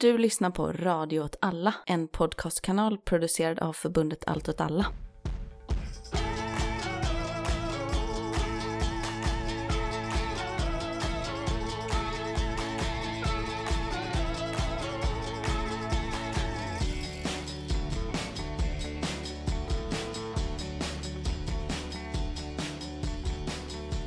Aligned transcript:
Du 0.00 0.18
lyssnar 0.18 0.50
på 0.50 0.72
Radio 0.72 1.20
åt 1.20 1.36
alla, 1.40 1.74
en 1.86 2.08
podcastkanal 2.08 2.98
producerad 2.98 3.58
av 3.58 3.72
förbundet 3.72 4.24
Allt 4.26 4.48
åt 4.48 4.60
alla. 4.60 4.86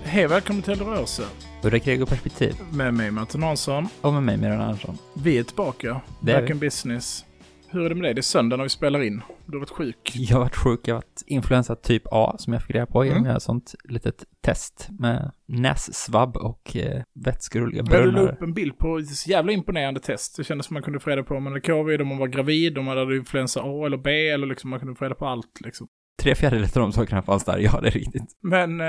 Hej 0.03 0.27
välkommen 0.27 0.61
till 0.61 0.75
Rörelse. 0.75 1.23
Udda 1.63 1.79
krig 1.79 2.01
och 2.03 2.09
perspektiv. 2.09 2.55
Med 2.73 2.93
mig 2.93 3.11
Martin 3.11 3.43
Hansson. 3.43 3.87
Och 4.01 4.13
med 4.13 4.23
mig 4.23 4.37
Miran 4.37 4.61
Andersson. 4.61 4.97
Vi 5.23 5.37
är 5.37 5.43
tillbaka. 5.43 6.01
Det 6.21 6.31
är 6.31 6.41
Back 6.41 6.49
vi. 6.49 6.53
in 6.53 6.59
business. 6.59 7.25
Hur 7.69 7.85
är 7.85 7.89
det 7.89 7.95
med 7.95 8.03
dig? 8.03 8.13
Det 8.13 8.19
är 8.19 8.21
söndag 8.21 8.57
när 8.57 8.63
vi 8.63 8.69
spelar 8.69 9.01
in. 9.03 9.21
Du 9.45 9.51
har 9.57 9.59
varit 9.59 9.69
sjuk. 9.69 10.11
Jag 10.13 10.35
har 10.35 10.39
varit 10.43 10.55
sjuk, 10.55 10.79
jag 10.83 10.95
har 10.95 10.97
varit 11.01 11.23
influensa 11.27 11.75
typ 11.75 12.03
A 12.11 12.35
som 12.39 12.53
jag 12.53 12.61
fick 12.61 12.75
reda 12.75 12.85
på 12.85 13.05
genom 13.05 13.23
Mm. 13.23 13.35
ett 13.35 13.43
sånt 13.43 13.75
litet 13.83 14.23
test 14.41 14.87
med 14.99 15.31
nässvabb 15.47 16.37
och 16.37 16.75
eh, 16.75 17.01
vätskerullga 17.13 17.83
Men 17.83 17.91
du 17.91 17.97
la 18.05 18.11
brunnar. 18.11 18.31
upp 18.33 18.41
en 18.41 18.53
bild 18.53 18.77
på 18.77 18.97
ett 18.97 19.27
jävla 19.27 19.51
imponerande 19.51 19.99
test. 19.99 20.37
Det 20.37 20.43
kändes 20.43 20.65
som 20.67 20.73
man 20.73 20.83
kunde 20.83 20.99
få 20.99 21.09
reda 21.09 21.23
på 21.23 21.35
om 21.35 21.43
man 21.43 21.53
hade 21.53 21.61
covid, 21.61 22.01
om 22.01 22.07
man 22.07 22.17
var 22.17 22.27
gravid, 22.27 22.77
om 22.77 22.85
man 22.85 22.97
hade 22.97 23.17
influensa 23.17 23.61
A 23.63 23.85
eller 23.85 23.97
B, 23.97 24.29
eller 24.29 24.47
liksom 24.47 24.69
man 24.69 24.79
kunde 24.79 24.95
få 24.95 25.05
reda 25.05 25.15
på 25.15 25.25
allt 25.25 25.61
liksom. 25.65 25.87
Tre 26.21 26.35
fjärdedelar 26.35 26.67
av 26.67 26.81
de 26.81 26.91
sakerna 26.91 27.21
fanns 27.21 27.43
där, 27.43 27.57
ja 27.57 27.79
det 27.81 27.87
är 27.87 27.91
riktigt. 27.91 28.37
Men 28.41 28.81
eh, 28.81 28.85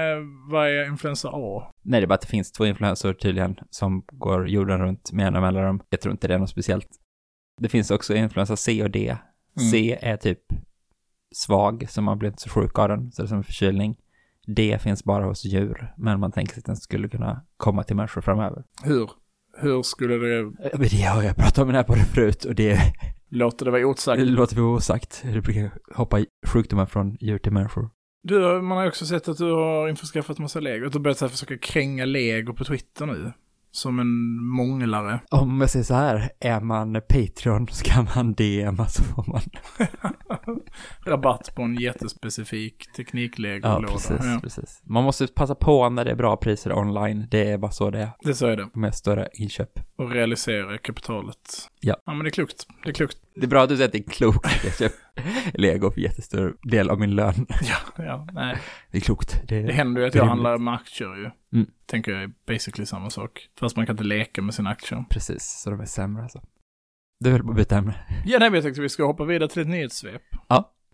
vad 0.51 0.69
är 0.69 0.87
influensa 0.87 1.31
A? 1.33 1.73
Nej, 1.83 2.01
det 2.01 2.05
är 2.05 2.09
bara 2.09 2.15
att 2.15 2.21
det 2.21 2.27
finns 2.27 2.53
två 2.53 2.67
influensor 2.67 3.13
tydligen 3.13 3.57
som 3.71 4.05
går 4.13 4.49
jorden 4.49 4.79
runt 4.79 5.13
med 5.13 5.25
jämna 5.25 5.41
mellanrum. 5.41 5.81
Jag 5.91 6.01
tror 6.01 6.13
inte 6.13 6.29
det 6.29 6.35
är 6.35 6.39
något 6.39 6.51
speciellt. 6.51 6.89
Det 7.61 7.69
finns 7.69 7.91
också 7.91 8.15
influensa 8.15 8.57
C 8.57 8.83
och 8.83 8.91
D. 8.91 9.17
Mm. 9.59 9.71
C 9.71 9.99
är 10.03 10.17
typ 10.17 10.39
svag, 11.35 11.87
så 11.89 12.03
man 12.03 12.19
blir 12.19 12.29
inte 12.29 12.43
så 12.43 12.51
sjuk 12.51 12.79
av 12.79 12.89
den, 12.89 13.13
så 13.13 13.23
det 13.23 13.27
är 13.27 13.29
som 13.29 13.39
en 13.39 13.45
förkylning. 13.45 13.97
D 14.47 14.79
finns 14.81 15.05
bara 15.05 15.25
hos 15.25 15.45
djur, 15.45 15.95
men 15.97 16.21
man 16.21 16.33
tänker 16.33 16.53
sig 16.53 16.61
att 16.61 16.67
den 16.67 16.77
skulle 16.77 17.09
kunna 17.09 17.45
komma 17.57 17.83
till 17.83 17.97
människor 17.97 18.21
framöver. 18.21 18.65
Hur? 18.85 19.11
Hur 19.59 19.83
skulle 19.83 20.15
det... 20.15 20.51
Det 20.79 21.03
har 21.03 21.23
jag 21.23 21.37
pratat 21.37 21.59
om 21.59 21.67
den 21.67 21.77
här 21.77 21.83
podden 21.83 22.05
förut 22.05 22.45
och 22.45 22.55
det 22.55 22.79
Låter 23.35 23.65
det 23.65 23.71
vara 23.71 23.87
osagt? 23.87 24.23
låter 24.23 24.57
vi 24.57 24.63
osagt. 24.63 25.23
Det 25.33 25.41
brukar 25.41 25.71
hoppa 25.95 26.25
sjukdomar 26.47 26.87
från 26.87 27.17
djur 27.21 27.39
till 27.39 27.53
människor. 27.53 27.91
Du, 28.23 28.63
man 28.63 28.79
har 28.79 28.87
också 28.87 29.07
sett 29.07 29.29
att 29.29 29.39
du 29.39 29.53
har 29.53 29.89
införskaffat 29.89 30.39
massa 30.39 30.61
lego. 30.61 30.89
Du 30.89 30.99
har 30.99 31.03
börjat 31.03 31.21
här 31.21 31.29
försöka 31.29 31.59
kränga 31.59 32.05
lego 32.05 32.55
på 32.55 32.65
Twitter 32.65 33.07
nu. 33.07 33.33
Som 33.71 33.99
en 33.99 34.45
månglare. 34.45 35.21
Om 35.31 35.61
jag 35.61 35.71
säger 35.71 35.85
så 35.85 35.95
här, 35.95 36.31
är 36.41 36.61
man 36.61 36.93
Patreon 37.09 37.69
så 37.69 37.85
kan 37.85 38.09
man 38.17 38.33
DMa 38.35 38.87
så 38.87 39.03
får 39.03 39.25
man. 39.27 39.41
Rabatt 41.07 41.55
på 41.57 41.63
en 41.63 41.75
jättespecifik 41.75 42.93
teknik-lego-låda. 42.97 43.89
Ja, 43.89 43.93
precis, 43.93 44.27
Ja, 44.27 44.41
precis. 44.43 44.81
Man 44.85 45.05
måste 45.05 45.27
passa 45.27 45.55
på 45.55 45.89
när 45.89 46.05
det 46.05 46.11
är 46.11 46.17
bra 46.17 46.37
priser 46.37 46.73
online. 46.73 47.27
Det 47.31 47.51
är 47.51 47.59
bara 47.59 47.71
så 47.71 47.91
det 47.91 48.01
är 48.01 48.11
det 48.23 48.35
så 48.35 48.47
är 48.47 48.57
det. 48.57 48.69
med 48.75 48.95
större 48.95 49.29
inköp. 49.33 49.81
Och 49.97 50.11
realisera 50.11 50.79
kapitalet. 50.79 51.69
Ja. 51.85 51.97
Ja, 52.07 52.15
men 52.15 52.25
det 52.25 52.29
är 52.29 52.31
klokt. 52.31 52.67
Det 52.85 52.91
är 52.91 52.95
klokt. 52.95 53.19
Det 53.35 53.43
är 53.43 53.49
bra 53.49 53.63
att 53.63 53.69
du 53.69 53.77
säger 53.77 53.89
att 53.89 53.93
det 53.93 53.99
är 53.99 54.11
klokt 54.11 54.47
att 54.47 54.65
jag 54.65 54.75
köper 54.75 55.59
Lego 55.59 55.91
för 55.91 56.01
jättestor 56.01 56.57
del 56.63 56.91
av 56.91 57.01
min 57.01 57.15
lön. 57.15 57.35
Ja, 57.63 58.05
ja, 58.05 58.29
nej. 58.33 58.59
Det 58.91 58.99
är 58.99 59.01
klokt. 59.01 59.43
Det, 59.49 59.63
Det 59.63 59.73
händer 59.73 60.01
ju 60.01 60.09
att 60.09 60.15
är 60.15 60.19
jag 60.19 60.27
handlar 60.27 60.59
med 60.59 60.75
aktier 60.75 61.17
ju. 61.17 61.31
Mm. 61.59 61.71
Tänker 61.87 62.13
jag 62.13 62.23
är 62.23 62.31
basically 62.47 62.87
samma 62.87 63.11
sak. 63.11 63.49
Fast 63.59 63.77
man 63.77 63.87
kan 63.87 63.93
inte 63.95 64.05
leka 64.05 64.43
med 64.43 64.55
sina 64.55 64.71
aktier. 64.71 65.05
Precis, 65.11 65.61
så 65.63 65.71
de 65.71 65.81
är 65.81 65.85
sämre 65.85 66.23
alltså. 66.23 66.43
Du 67.21 67.31
höll 67.31 67.43
på 67.43 67.51
att 67.51 67.57
byta 67.57 67.77
ämne. 67.77 67.95
Ja, 68.27 68.39
nej, 68.39 68.51
men 68.51 68.55
jag 68.55 68.63
tänkte 68.65 68.83
vi 68.83 68.89
ska 68.89 69.05
hoppa 69.05 69.25
vidare 69.25 69.49
till 69.49 69.63
ett 69.63 69.69
nyhetssvep. 69.69 70.23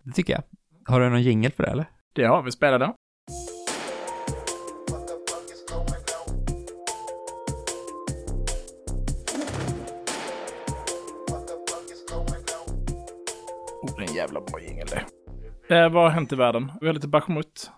Det 0.03 0.11
tycker 0.11 0.33
jag. 0.33 0.43
Har 0.85 0.99
du 0.99 1.09
någon 1.09 1.21
jingel 1.23 1.51
för 1.51 1.63
det 1.63 1.69
eller? 1.69 1.89
Det 2.13 2.23
har 2.23 2.41
vi, 2.41 2.51
spelar 2.51 2.79
den. 2.79 2.93
Jävla 14.39 14.51
bra 14.51 14.61
jingel 14.61 14.87
det. 14.87 15.75
Eh, 15.75 15.89
vad 15.91 16.03
har 16.03 16.09
hänt 16.09 16.33
i 16.33 16.35
världen? 16.35 16.71
Vi 16.81 16.87
har 16.87 16.93
lite 16.93 17.07
Bachmut. 17.07 17.71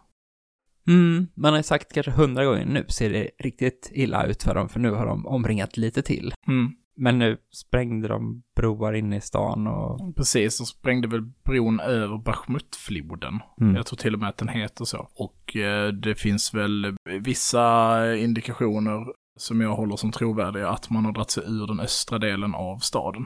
Mm, 0.87 1.27
man 1.35 1.53
har 1.53 1.59
ju 1.59 1.63
sagt 1.63 1.93
kanske 1.93 2.11
hundra 2.11 2.45
gånger 2.45 2.65
nu 2.65 2.85
ser 2.87 3.09
det 3.09 3.29
riktigt 3.39 3.91
illa 3.93 4.25
ut 4.25 4.43
för 4.43 4.55
dem, 4.55 4.69
för 4.69 4.79
nu 4.79 4.91
har 4.91 5.05
de 5.05 5.25
omringat 5.27 5.77
lite 5.77 6.01
till. 6.01 6.33
Mm, 6.47 6.71
Men 6.97 7.19
nu 7.19 7.37
sprängde 7.53 8.07
de 8.07 8.43
broar 8.55 8.93
inne 8.93 9.17
i 9.17 9.21
stan 9.21 9.67
och... 9.67 10.15
precis, 10.15 10.57
de 10.57 10.65
sprängde 10.65 11.07
väl 11.07 11.21
bron 11.21 11.79
över 11.79 12.17
Bachmutfloden. 12.17 13.39
Mm. 13.61 13.75
Jag 13.75 13.85
tror 13.85 13.97
till 13.97 14.13
och 14.13 14.19
med 14.19 14.29
att 14.29 14.37
den 14.37 14.47
heter 14.47 14.85
så. 14.85 15.09
Och 15.15 15.55
eh, 15.55 15.87
det 15.87 16.15
finns 16.15 16.53
väl 16.53 16.95
vissa 17.21 18.15
indikationer 18.15 19.05
som 19.39 19.61
jag 19.61 19.75
håller 19.75 19.95
som 19.95 20.11
trovärdiga 20.11 20.69
att 20.69 20.89
man 20.89 21.05
har 21.05 21.11
dragit 21.11 21.31
sig 21.31 21.43
ur 21.47 21.67
den 21.67 21.79
östra 21.79 22.19
delen 22.19 22.55
av 22.55 22.77
staden. 22.77 23.25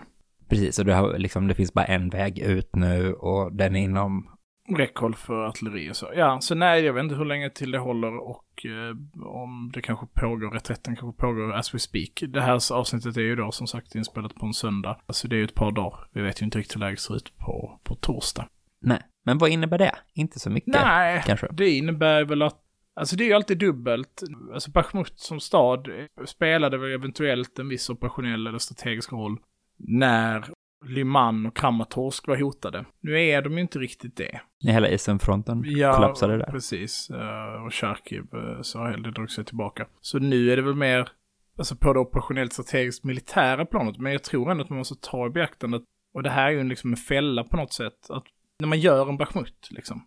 Precis, 0.50 0.80
och 0.80 0.86
det, 0.86 0.94
har, 0.94 1.18
liksom, 1.18 1.48
det 1.48 1.56
finns 1.56 1.74
bara 1.74 1.86
en 1.86 2.10
väg 2.10 2.40
ut 2.40 2.76
nu 2.76 3.14
och 3.14 3.56
den 3.56 3.76
är 3.76 3.82
inom... 3.82 4.30
Räckhåll 4.78 5.16
för 5.16 5.46
artilleri 5.46 5.92
och 5.92 5.96
så. 5.96 6.12
Ja, 6.16 6.42
så 6.42 6.56
nej, 6.56 6.84
jag 6.84 6.94
vet 6.94 7.04
inte 7.04 7.16
hur 7.16 7.26
länge 7.26 7.50
till 7.50 7.72
det 7.72 7.78
håller 7.78 8.18
och 8.18 8.66
eh, 8.66 9.26
om 9.26 9.72
det 9.74 9.82
kanske 9.82 10.06
pågår, 10.06 10.52
reträtten 10.52 10.96
kanske 10.96 11.22
pågår 11.22 11.54
as 11.54 11.74
we 11.74 11.80
speak. 11.80 12.24
Det 12.28 12.42
här 12.42 12.74
avsnittet 12.74 13.18
är 13.18 13.22
ju 13.22 13.36
då 13.36 13.52
som 13.52 13.68
sagt 13.68 13.96
inspelat 13.96 14.36
på 14.36 14.46
en 14.46 14.54
söndag. 14.54 15.00
Alltså 15.06 15.28
det 15.28 15.36
är 15.36 15.38
ju 15.38 15.44
ett 15.44 15.56
par 15.56 15.72
dagar. 15.72 16.08
Vi 16.14 16.22
vet 16.22 16.42
ju 16.42 16.46
inte 16.46 16.58
riktigt 16.58 16.76
hur 16.76 16.80
läget 16.80 17.00
ser 17.00 17.16
ut 17.16 17.38
på, 17.38 17.80
på 17.84 17.96
torsdag. 17.96 18.48
Nej, 18.82 19.02
men 19.26 19.38
vad 19.38 19.50
innebär 19.50 19.78
det? 19.78 19.96
Inte 20.14 20.40
så 20.40 20.50
mycket, 20.50 20.74
Nej, 20.74 21.24
kanske. 21.26 21.48
det 21.52 21.70
innebär 21.70 22.26
väl 22.26 22.42
att 22.42 22.62
Alltså 23.00 23.16
det 23.16 23.24
är 23.24 23.28
ju 23.28 23.34
alltid 23.34 23.58
dubbelt. 23.58 24.24
Alltså 24.54 24.72
Bachmut 24.72 25.20
som 25.20 25.40
stad 25.40 25.88
spelade 26.26 26.78
väl 26.78 26.92
eventuellt 26.92 27.60
en 27.60 27.70
viss 27.70 27.90
operationell 27.90 28.48
eller 28.48 28.60
strategisk 28.60 29.12
roll 29.12 29.38
när 29.78 30.46
Lyman 30.86 31.46
och 31.46 31.56
Kramatorsk 31.58 32.28
var 32.28 32.38
hotade. 32.38 32.86
Nu 33.02 33.22
är 33.22 33.42
de 33.42 33.54
ju 33.54 33.62
inte 33.62 33.80
riktigt 33.80 34.18
det. 34.18 34.42
När 34.64 34.74
hela 34.74 34.90
Isenfronten 34.90 35.64
kollapsade 35.96 36.38
där. 36.38 36.46
precis. 36.46 37.10
Eh, 37.10 37.66
Och 37.66 37.74
Charkiv 37.74 38.24
så 38.62 38.80
har 38.80 38.92
hellre 38.92 39.12
dragit 39.12 39.32
sig 39.32 39.46
tillbaka. 39.46 39.88
Så 40.02 40.20
nu 40.20 40.52
är 40.52 40.56
det 40.56 40.62
väl 40.62 40.76
mer, 40.76 41.10
alltså 41.58 41.76
på 41.76 41.94
det 41.94 42.00
operationellt 42.00 42.54
strategiskt 42.54 43.04
militära 43.04 43.66
planet, 43.66 43.98
men 43.98 44.12
jag 44.12 44.24
tror 44.24 44.52
ändå 44.52 44.64
att 44.64 44.70
man 44.70 44.78
måste 44.78 44.96
ta 45.10 45.28
i 45.28 45.30
beaktande, 45.30 45.82
och 46.14 46.24
det 46.24 46.30
här 46.30 46.48
är 46.48 46.52
ju 46.52 46.64
liksom 46.64 46.92
en 46.92 46.98
fälla 46.98 47.44
på 47.44 47.58
något 47.58 47.74
sätt, 47.74 48.10
att 48.10 48.24
när 48.60 48.68
man 48.68 48.80
gör 48.80 49.10
en 49.10 49.18
Bachmut, 49.18 49.68
liksom, 49.72 50.02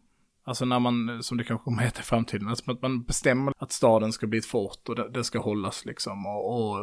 Alltså 0.49 0.65
när 0.65 0.79
man, 0.79 1.23
som 1.23 1.37
det 1.37 1.45
kanske 1.45 1.65
kommer 1.65 1.83
heta 1.83 2.01
i 2.01 2.03
framtiden, 2.03 2.49
alltså 2.49 2.71
att 2.71 2.83
man 2.83 3.03
bestämmer 3.03 3.53
att 3.59 3.73
staden 3.73 4.13
ska 4.13 4.27
bli 4.27 4.39
ett 4.39 4.47
fort 4.47 4.89
och 4.89 4.97
det, 4.97 5.11
det 5.11 5.25
ska 5.25 5.39
hållas 5.39 5.85
liksom 5.85 6.27
och, 6.27 6.55
och 6.55 6.79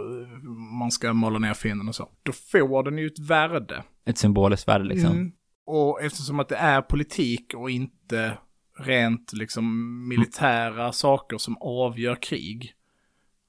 man 0.80 0.92
ska 0.92 1.14
måla 1.14 1.40
ner 1.40 1.54
fienden 1.54 1.88
och 1.88 1.96
så. 1.96 2.10
Då 2.24 2.32
får 2.32 2.84
den 2.84 2.98
ju 2.98 3.08
ett 3.08 3.20
värde. 3.20 3.84
Ett 4.06 4.18
symboliskt 4.18 4.68
värde 4.68 4.84
liksom. 4.84 5.12
Mm. 5.12 5.32
Och 5.66 6.02
eftersom 6.02 6.40
att 6.40 6.50
det 6.50 6.56
är 6.56 6.82
politik 6.82 7.54
och 7.56 7.70
inte 7.70 8.38
rent 8.80 9.34
liksom 9.34 10.08
militära 10.08 10.92
saker 10.92 11.38
som 11.38 11.58
avgör 11.58 12.16
krig, 12.16 12.74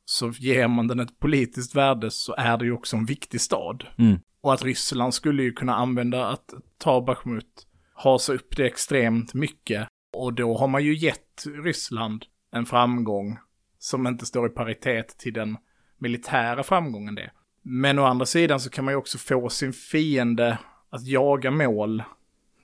så 0.05 0.31
ger 0.31 0.69
man 0.69 0.89
den 0.89 1.01
ett 1.01 1.19
politiskt 1.19 1.75
värde 1.75 2.11
så 2.11 2.35
är 2.39 2.59
det 2.59 2.65
ju 2.65 2.73
också 2.73 2.97
en 2.97 3.07
viktig 3.07 3.41
stad. 3.41 3.85
Mm. 3.99 4.19
Och 4.41 4.55
att 4.55 4.63
Ryssland 4.63 5.15
skulle 5.15 5.43
ju 5.43 5.53
kunna 5.53 5.75
använda 5.75 6.27
att 6.27 6.55
ta 6.79 7.01
Bachmut, 7.01 7.67
hasa 7.95 8.33
upp 8.33 8.57
det 8.57 8.67
extremt 8.67 9.35
mycket. 9.35 9.89
Och 10.23 10.33
då 10.35 10.57
har 10.59 10.67
man 10.69 10.85
ju 10.85 10.97
gett 10.97 11.45
Ryssland 11.65 12.25
en 12.53 12.67
framgång 12.67 13.39
som 13.79 14.07
inte 14.07 14.27
står 14.27 14.47
i 14.47 14.51
paritet 14.51 15.09
till 15.19 15.33
den 15.33 15.57
militära 15.99 16.63
framgången 16.63 17.15
det. 17.15 17.31
Men 17.63 17.99
å 17.99 18.05
andra 18.05 18.27
sidan 18.27 18.61
så 18.61 18.71
kan 18.71 18.85
man 18.85 18.93
ju 18.95 18.99
också 18.99 19.19
få 19.19 19.49
sin 19.49 19.73
fiende 19.73 20.59
att 20.91 21.07
jaga 21.07 21.51
mål 21.51 22.03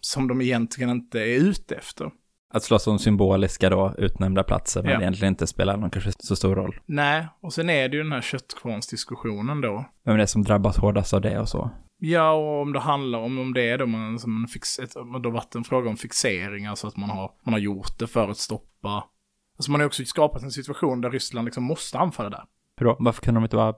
som 0.00 0.28
de 0.28 0.40
egentligen 0.40 0.90
inte 0.90 1.20
är 1.20 1.36
ute 1.36 1.74
efter. 1.74 2.10
Att 2.54 2.62
slåss 2.62 2.86
om 2.86 2.98
symboliska 2.98 3.70
då, 3.70 3.94
utnämnda 3.98 4.42
platser, 4.42 4.82
men 4.82 4.92
Ja. 4.92 5.00
egentligen 5.00 5.32
inte 5.32 5.46
spelar 5.46 5.76
någon 5.76 5.90
kanske 5.90 6.12
så 6.18 6.36
stor 6.36 6.54
roll. 6.56 6.76
Nej, 6.86 7.26
och 7.40 7.52
sen 7.52 7.70
är 7.70 7.88
det 7.88 7.96
ju 7.96 8.02
den 8.02 8.12
här 8.12 8.20
köttkvarnsdiskussionen 8.20 9.60
då. 9.60 9.84
Vem 10.04 10.16
det 10.16 10.22
är 10.22 10.26
som 10.26 10.42
drabbas 10.42 10.76
hårdast 10.78 11.14
av 11.14 11.20
det 11.20 11.38
och 11.38 11.48
så. 11.48 11.70
Ja, 12.04 12.32
och 12.32 12.62
om 12.62 12.72
det 12.72 12.80
handlar 12.80 13.18
om, 13.18 13.38
om 13.38 13.54
det 13.54 13.62
är 13.62 13.78
då 13.78 13.86
man, 13.86 14.18
som 14.18 14.42
en 14.42 14.48
fix, 14.48 14.78
ett, 14.78 14.94
har 14.94 15.30
varit 15.30 15.54
en 15.54 15.64
fråga 15.64 15.90
om 15.90 15.96
fixering, 15.96 16.66
alltså 16.66 16.86
att 16.86 16.96
man 16.96 17.10
har, 17.10 17.30
man 17.44 17.52
har 17.52 17.60
gjort 17.60 17.98
det 17.98 18.06
för 18.06 18.28
att 18.28 18.38
stoppa. 18.38 19.04
Alltså 19.56 19.70
man 19.70 19.80
har 19.80 19.86
också 19.86 20.04
skapat 20.04 20.42
en 20.42 20.50
situation 20.50 21.00
där 21.00 21.10
Ryssland 21.10 21.44
liksom 21.44 21.64
måste 21.64 21.98
anfalla 21.98 22.30
där. 22.30 22.44
Hur 22.76 22.86
då? 22.86 22.96
Varför 23.00 23.22
kunde 23.22 23.40
de 23.40 23.44
inte 23.44 23.56
bara 23.56 23.74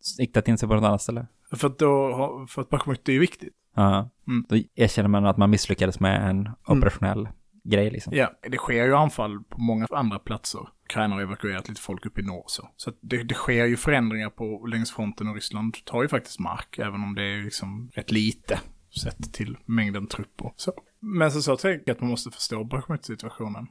siktat 0.00 0.48
in 0.48 0.58
sig 0.58 0.68
på 0.68 0.74
något 0.74 0.84
annat 0.84 1.02
ställe? 1.02 1.26
För 1.52 1.66
att 1.66 1.78
då, 1.78 2.46
för 2.48 2.62
att 2.62 2.68
Bachmut 2.68 3.08
är 3.08 3.12
ju 3.12 3.18
viktigt. 3.18 3.54
Ja. 3.74 4.10
Mm. 4.26 4.46
Då 4.48 4.56
erkänner 4.74 5.08
man 5.08 5.26
att 5.26 5.36
man 5.36 5.50
misslyckades 5.50 6.00
med 6.00 6.30
en 6.30 6.50
operationell 6.66 7.28
grej 7.64 7.90
liksom. 7.90 8.12
Ja, 8.16 8.30
det 8.42 8.56
sker 8.56 8.84
ju 8.84 8.94
anfall 8.94 9.42
på 9.48 9.60
många 9.60 9.86
andra 9.90 10.18
platser. 10.18 10.60
Ukraina 10.88 11.14
har 11.14 11.22
evakuerat 11.22 11.68
lite 11.68 11.80
folk 11.80 12.06
upp 12.06 12.18
i 12.18 12.22
norr 12.22 12.44
så. 12.46 12.68
Så 12.76 12.90
att 12.90 12.96
det, 13.00 13.22
det 13.22 13.34
sker 13.34 13.64
ju 13.64 13.76
förändringar 13.76 14.30
på 14.30 14.66
längs 14.66 14.92
fronten 14.92 15.28
och 15.28 15.34
Ryssland 15.34 15.84
tar 15.84 16.02
ju 16.02 16.08
faktiskt 16.08 16.38
mark, 16.38 16.78
även 16.78 17.02
om 17.02 17.14
det 17.14 17.22
är 17.22 17.42
liksom 17.42 17.90
rätt 17.94 18.10
lite 18.10 18.60
sett 19.02 19.32
till 19.32 19.56
mängden 19.64 20.06
trupper. 20.06 20.52
Så. 20.56 20.72
Men 21.00 21.32
så, 21.32 21.42
så 21.42 21.56
tänker 21.56 21.82
jag 21.86 21.94
att 21.94 22.00
man 22.00 22.10
måste 22.10 22.30
förstå 22.30 22.64
Bachmut-situationen. 22.64 23.66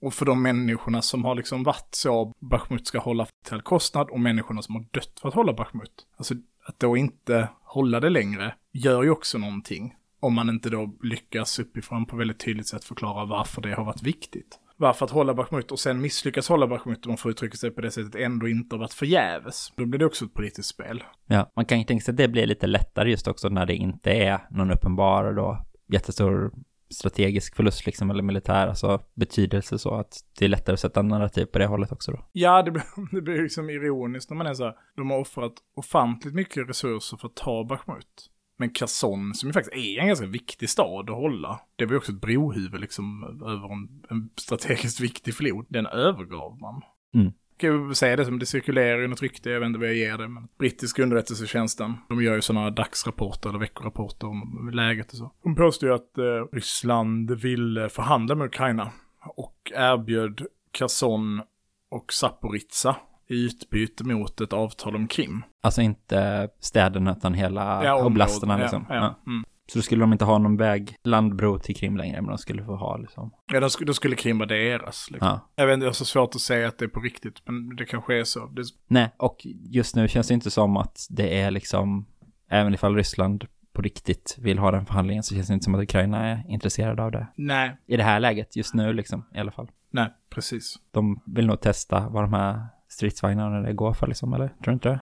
Och 0.00 0.14
för 0.14 0.26
de 0.26 0.42
människorna 0.42 1.02
som 1.02 1.24
har 1.24 1.34
liksom 1.34 1.62
varit 1.62 1.88
så 1.90 2.32
Bachmut 2.40 2.86
ska 2.86 2.98
hålla 2.98 3.26
till 3.44 3.60
kostnad 3.60 4.10
och 4.10 4.20
människorna 4.20 4.62
som 4.62 4.74
har 4.74 4.86
dött 4.90 5.20
för 5.20 5.28
att 5.28 5.34
hålla 5.34 5.52
Bachmut. 5.52 6.06
Alltså 6.16 6.34
att 6.64 6.80
då 6.80 6.96
inte 6.96 7.48
hålla 7.62 8.00
det 8.00 8.10
längre 8.10 8.54
gör 8.72 9.02
ju 9.02 9.10
också 9.10 9.38
någonting. 9.38 9.94
Om 10.20 10.34
man 10.34 10.48
inte 10.48 10.70
då 10.70 10.96
lyckas 11.02 11.58
uppifrån 11.58 12.06
på 12.06 12.16
väldigt 12.16 12.40
tydligt 12.40 12.66
sätt 12.66 12.84
förklara 12.84 13.24
varför 13.24 13.62
det 13.62 13.74
har 13.74 13.84
varit 13.84 14.02
viktigt. 14.02 14.58
Varför 14.80 15.04
att 15.04 15.10
hålla 15.10 15.34
Bachmut 15.34 15.72
och 15.72 15.78
sen 15.78 16.00
misslyckas 16.00 16.48
hålla 16.48 16.66
Bachmut 16.66 17.06
om 17.06 17.10
man 17.10 17.16
får 17.16 17.30
uttrycka 17.30 17.56
sig 17.56 17.70
på 17.70 17.80
det 17.80 17.90
sättet 17.90 18.14
ändå 18.14 18.48
inte 18.48 18.74
har 18.76 18.80
varit 18.80 18.92
förgäves. 18.92 19.72
Då 19.76 19.86
blir 19.86 19.98
det 19.98 20.06
också 20.06 20.24
ett 20.24 20.34
politiskt 20.34 20.68
spel. 20.68 21.04
Ja, 21.26 21.52
man 21.56 21.64
kan 21.64 21.78
ju 21.78 21.84
tänka 21.84 22.04
sig 22.04 22.12
att 22.12 22.16
det 22.16 22.28
blir 22.28 22.46
lite 22.46 22.66
lättare 22.66 23.10
just 23.10 23.28
också 23.28 23.48
när 23.48 23.66
det 23.66 23.74
inte 23.74 24.10
är 24.10 24.40
någon 24.50 24.70
uppenbar 24.70 25.32
då 25.32 25.66
jättestor 25.92 26.52
strategisk 26.90 27.56
förlust 27.56 27.86
liksom, 27.86 28.10
eller 28.10 28.22
militär, 28.22 28.66
alltså 28.66 29.02
betydelse 29.14 29.78
så 29.78 29.94
att 29.94 30.20
det 30.38 30.44
är 30.44 30.48
lättare 30.48 30.74
att 30.74 30.80
sätta 30.80 31.02
narrativ 31.02 31.44
på 31.44 31.58
det 31.58 31.66
hållet 31.66 31.92
också 31.92 32.12
då. 32.12 32.24
Ja, 32.32 32.62
det 32.62 32.70
blir, 32.70 32.82
det 33.12 33.22
blir 33.22 33.42
liksom 33.42 33.70
ironiskt 33.70 34.30
när 34.30 34.36
man 34.36 34.46
är 34.46 34.54
så 34.54 34.64
här, 34.64 34.74
de 34.96 35.10
har 35.10 35.18
offrat 35.18 35.52
ofantligt 35.76 36.34
mycket 36.34 36.68
resurser 36.68 37.16
för 37.16 37.28
att 37.28 37.36
ta 37.36 37.64
Bachmut. 37.64 38.30
Men 38.60 38.70
Kherson, 38.70 39.34
som 39.34 39.48
ju 39.48 39.52
faktiskt 39.52 39.76
är 39.76 40.00
en 40.00 40.06
ganska 40.06 40.26
viktig 40.26 40.70
stad 40.70 41.10
att 41.10 41.16
hålla, 41.16 41.60
det 41.76 41.84
var 41.84 41.92
ju 41.92 41.98
också 41.98 42.12
ett 42.12 42.20
brohuvud 42.20 42.80
liksom 42.80 43.24
över 43.46 43.72
en, 43.72 44.02
en 44.10 44.30
strategiskt 44.36 45.00
viktig 45.00 45.34
flod, 45.34 45.66
den 45.68 45.86
övergav 45.86 46.58
man. 46.60 46.82
Mm. 47.14 47.32
Kan 47.56 47.70
jag 47.70 47.96
säga 47.96 48.16
det 48.16 48.24
som 48.24 48.38
det 48.38 48.46
cirkulerar 48.46 48.98
ju 48.98 49.08
något 49.08 49.22
rykte, 49.22 49.50
jag 49.50 49.60
vet 49.60 49.66
inte 49.66 49.78
vad 49.78 49.88
jag 49.88 49.96
ger 49.96 50.18
det, 50.18 50.28
men 50.28 50.48
brittiska 50.58 51.02
underrättelsetjänsten, 51.02 51.94
de 52.08 52.22
gör 52.22 52.34
ju 52.34 52.40
sådana 52.40 52.70
dagsrapporter 52.70 53.48
eller 53.48 53.58
veckorapporter 53.58 54.26
om 54.26 54.70
läget 54.72 55.12
och 55.12 55.18
så. 55.18 55.32
De 55.42 55.54
påstår 55.54 55.88
ju 55.88 55.94
att 55.94 56.18
eh, 56.18 56.24
Ryssland 56.52 57.30
ville 57.30 57.88
förhandla 57.88 58.34
med 58.34 58.46
Ukraina 58.46 58.92
och 59.20 59.72
erbjöd 59.74 60.46
Kherson 60.72 61.42
och 61.90 62.12
Zaporizjza 62.12 62.96
i 63.30 63.44
utbyte 63.46 64.04
mot 64.04 64.40
ett 64.40 64.52
avtal 64.52 64.96
om 64.96 65.08
Krim. 65.08 65.42
Alltså 65.62 65.82
inte 65.82 66.48
städerna 66.60 67.12
utan 67.12 67.34
hela 67.34 67.84
Ja, 67.84 68.04
oblasterna 68.04 68.54
områden, 68.54 68.62
liksom. 68.80 68.86
Ja, 68.88 68.94
Ja. 68.94 69.16
ja. 69.24 69.30
Mm. 69.32 69.44
Så 69.72 69.78
då 69.78 69.82
skulle 69.82 70.00
de 70.02 70.12
inte 70.12 70.24
ha 70.24 70.38
någon 70.38 70.56
väg, 70.56 70.96
landbro 71.04 71.58
till 71.58 71.76
Krim 71.76 71.96
längre, 71.96 72.20
men 72.20 72.28
de 72.28 72.38
skulle 72.38 72.64
få 72.64 72.76
ha 72.76 72.96
liksom. 72.96 73.30
ja 73.52 73.60
då, 73.60 73.70
skulle, 73.70 73.86
då 73.86 73.94
skulle 73.94 74.16
Krim 74.16 74.38
vara 74.38 74.48
deras. 74.48 75.10
Liksom. 75.10 75.28
Ja. 75.28 75.40
Jag 75.56 75.66
vet 75.66 75.74
inte, 75.74 75.84
jag 75.84 75.88
har 75.88 75.94
så 75.94 76.04
svårt 76.04 76.34
att 76.34 76.40
säga 76.40 76.68
att 76.68 76.78
det 76.78 76.84
är 76.84 76.88
på 76.88 77.00
riktigt, 77.00 77.42
men 77.44 77.76
det 77.76 77.84
kanske 77.84 78.20
är 78.20 78.24
så. 78.24 78.46
Det, 78.46 78.62
Nej, 78.86 79.10
och 79.16 79.36
just 79.64 79.96
nu 79.96 80.08
känns 80.08 80.28
det 80.28 80.34
inte 80.34 80.50
som 80.50 80.76
att 80.76 81.06
det 81.10 81.40
är 81.40 81.50
liksom, 81.50 82.06
även 82.50 82.74
ifall 82.74 82.94
Ryssland 82.96 83.44
på 83.72 83.82
riktigt 83.82 84.36
vill 84.38 84.58
ha 84.58 84.70
den 84.70 84.86
förhandlingen 84.86 85.22
så 85.22 85.34
känns 85.34 85.48
det 85.48 85.54
inte 85.54 85.64
som 85.64 85.74
att 85.74 85.82
Ukraina 85.82 86.26
är 86.26 86.44
intresserade 86.48 87.02
av 87.02 87.10
det. 87.12 87.26
nej, 87.36 87.76
I 87.86 87.96
det 87.96 88.02
här 88.02 88.20
läget, 88.20 88.56
just 88.56 88.74
nu 88.74 88.92
liksom, 88.92 89.24
i 89.34 89.38
alla 89.38 89.52
fall. 89.52 89.68
nej, 89.90 90.12
precis. 90.30 90.76
De 90.90 91.22
vill 91.26 91.46
nog 91.46 91.60
testa 91.60 92.08
vad 92.08 92.22
de 92.24 92.32
här 92.32 92.66
stridsvagnarna 92.88 93.60
det 93.60 93.72
går 93.72 93.92
för 93.92 94.06
liksom, 94.06 94.32
eller? 94.32 94.48
Tror 94.48 94.64
du 94.64 94.72
inte 94.72 94.88
det? 94.88 95.00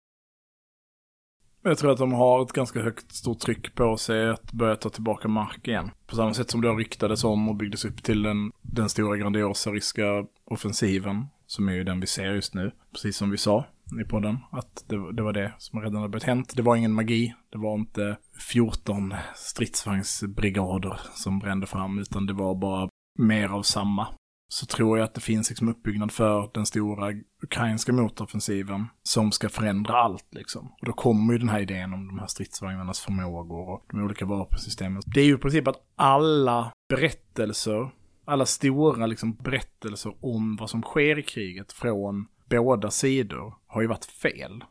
Jag 1.62 1.78
tror 1.78 1.92
att 1.92 1.98
de 1.98 2.12
har 2.12 2.42
ett 2.42 2.52
ganska 2.52 2.82
högt 2.82 3.12
stort 3.12 3.38
tryck 3.38 3.74
på 3.74 3.96
sig 3.96 4.28
att 4.28 4.52
börja 4.52 4.76
ta 4.76 4.88
tillbaka 4.88 5.28
mark 5.28 5.68
igen. 5.68 5.90
På 6.06 6.16
samma 6.16 6.34
sätt 6.34 6.50
som 6.50 6.60
det 6.60 6.68
ryktades 6.68 7.24
om 7.24 7.48
och 7.48 7.56
byggdes 7.56 7.84
upp 7.84 8.02
till 8.02 8.22
den, 8.22 8.52
den 8.62 8.88
stora 8.88 9.16
grandiosa 9.16 9.70
ryska 9.70 10.26
offensiven. 10.44 11.26
Som 11.46 11.68
är 11.68 11.72
ju 11.72 11.84
den 11.84 12.00
vi 12.00 12.06
ser 12.06 12.34
just 12.34 12.54
nu. 12.54 12.72
Precis 12.92 13.16
som 13.16 13.30
vi 13.30 13.36
sa 13.36 13.64
i 14.00 14.04
podden. 14.04 14.38
Att 14.50 14.84
det, 14.88 15.12
det 15.12 15.22
var 15.22 15.32
det 15.32 15.52
som 15.58 15.80
redan 15.80 15.96
hade 15.96 16.08
börjat 16.08 16.24
hänt. 16.24 16.52
Det 16.56 16.62
var 16.62 16.76
ingen 16.76 16.92
magi. 16.92 17.34
Det 17.52 17.58
var 17.58 17.74
inte 17.74 18.16
14 18.52 19.14
stridsvagnsbrigader 19.34 21.00
som 21.14 21.38
brände 21.38 21.66
fram. 21.66 21.98
Utan 21.98 22.26
det 22.26 22.32
var 22.32 22.54
bara 22.54 22.88
mer 23.18 23.48
av 23.48 23.62
samma 23.62 24.08
så 24.48 24.66
tror 24.66 24.98
jag 24.98 25.04
att 25.04 25.14
det 25.14 25.20
finns 25.20 25.50
liksom 25.50 25.68
uppbyggnad 25.68 26.12
för 26.12 26.50
den 26.54 26.66
stora 26.66 27.12
ukrainska 27.42 27.92
motoffensiven 27.92 28.86
som 29.02 29.32
ska 29.32 29.48
förändra 29.48 29.96
allt 29.96 30.34
liksom. 30.34 30.72
Och 30.80 30.86
då 30.86 30.92
kommer 30.92 31.32
ju 31.32 31.38
den 31.38 31.48
här 31.48 31.60
idén 31.60 31.94
om 31.94 32.06
de 32.06 32.18
här 32.18 32.26
stridsvagnarnas 32.26 33.00
förmågor 33.00 33.68
och 33.68 33.84
de 33.90 34.04
olika 34.04 34.24
vapensystemen. 34.24 35.02
Det 35.06 35.20
är 35.20 35.24
ju 35.24 35.34
i 35.34 35.38
princip 35.38 35.68
att 35.68 35.84
alla 35.96 36.72
berättelser, 36.88 37.90
alla 38.24 38.46
stora 38.46 39.06
liksom 39.06 39.34
berättelser 39.34 40.14
om 40.20 40.56
vad 40.56 40.70
som 40.70 40.82
sker 40.82 41.18
i 41.18 41.22
kriget 41.22 41.72
från 41.72 42.26
båda 42.50 42.90
sidor 42.90 43.54
har 43.66 43.80
ju 43.80 43.86
varit 43.86 44.04
fel. 44.04 44.64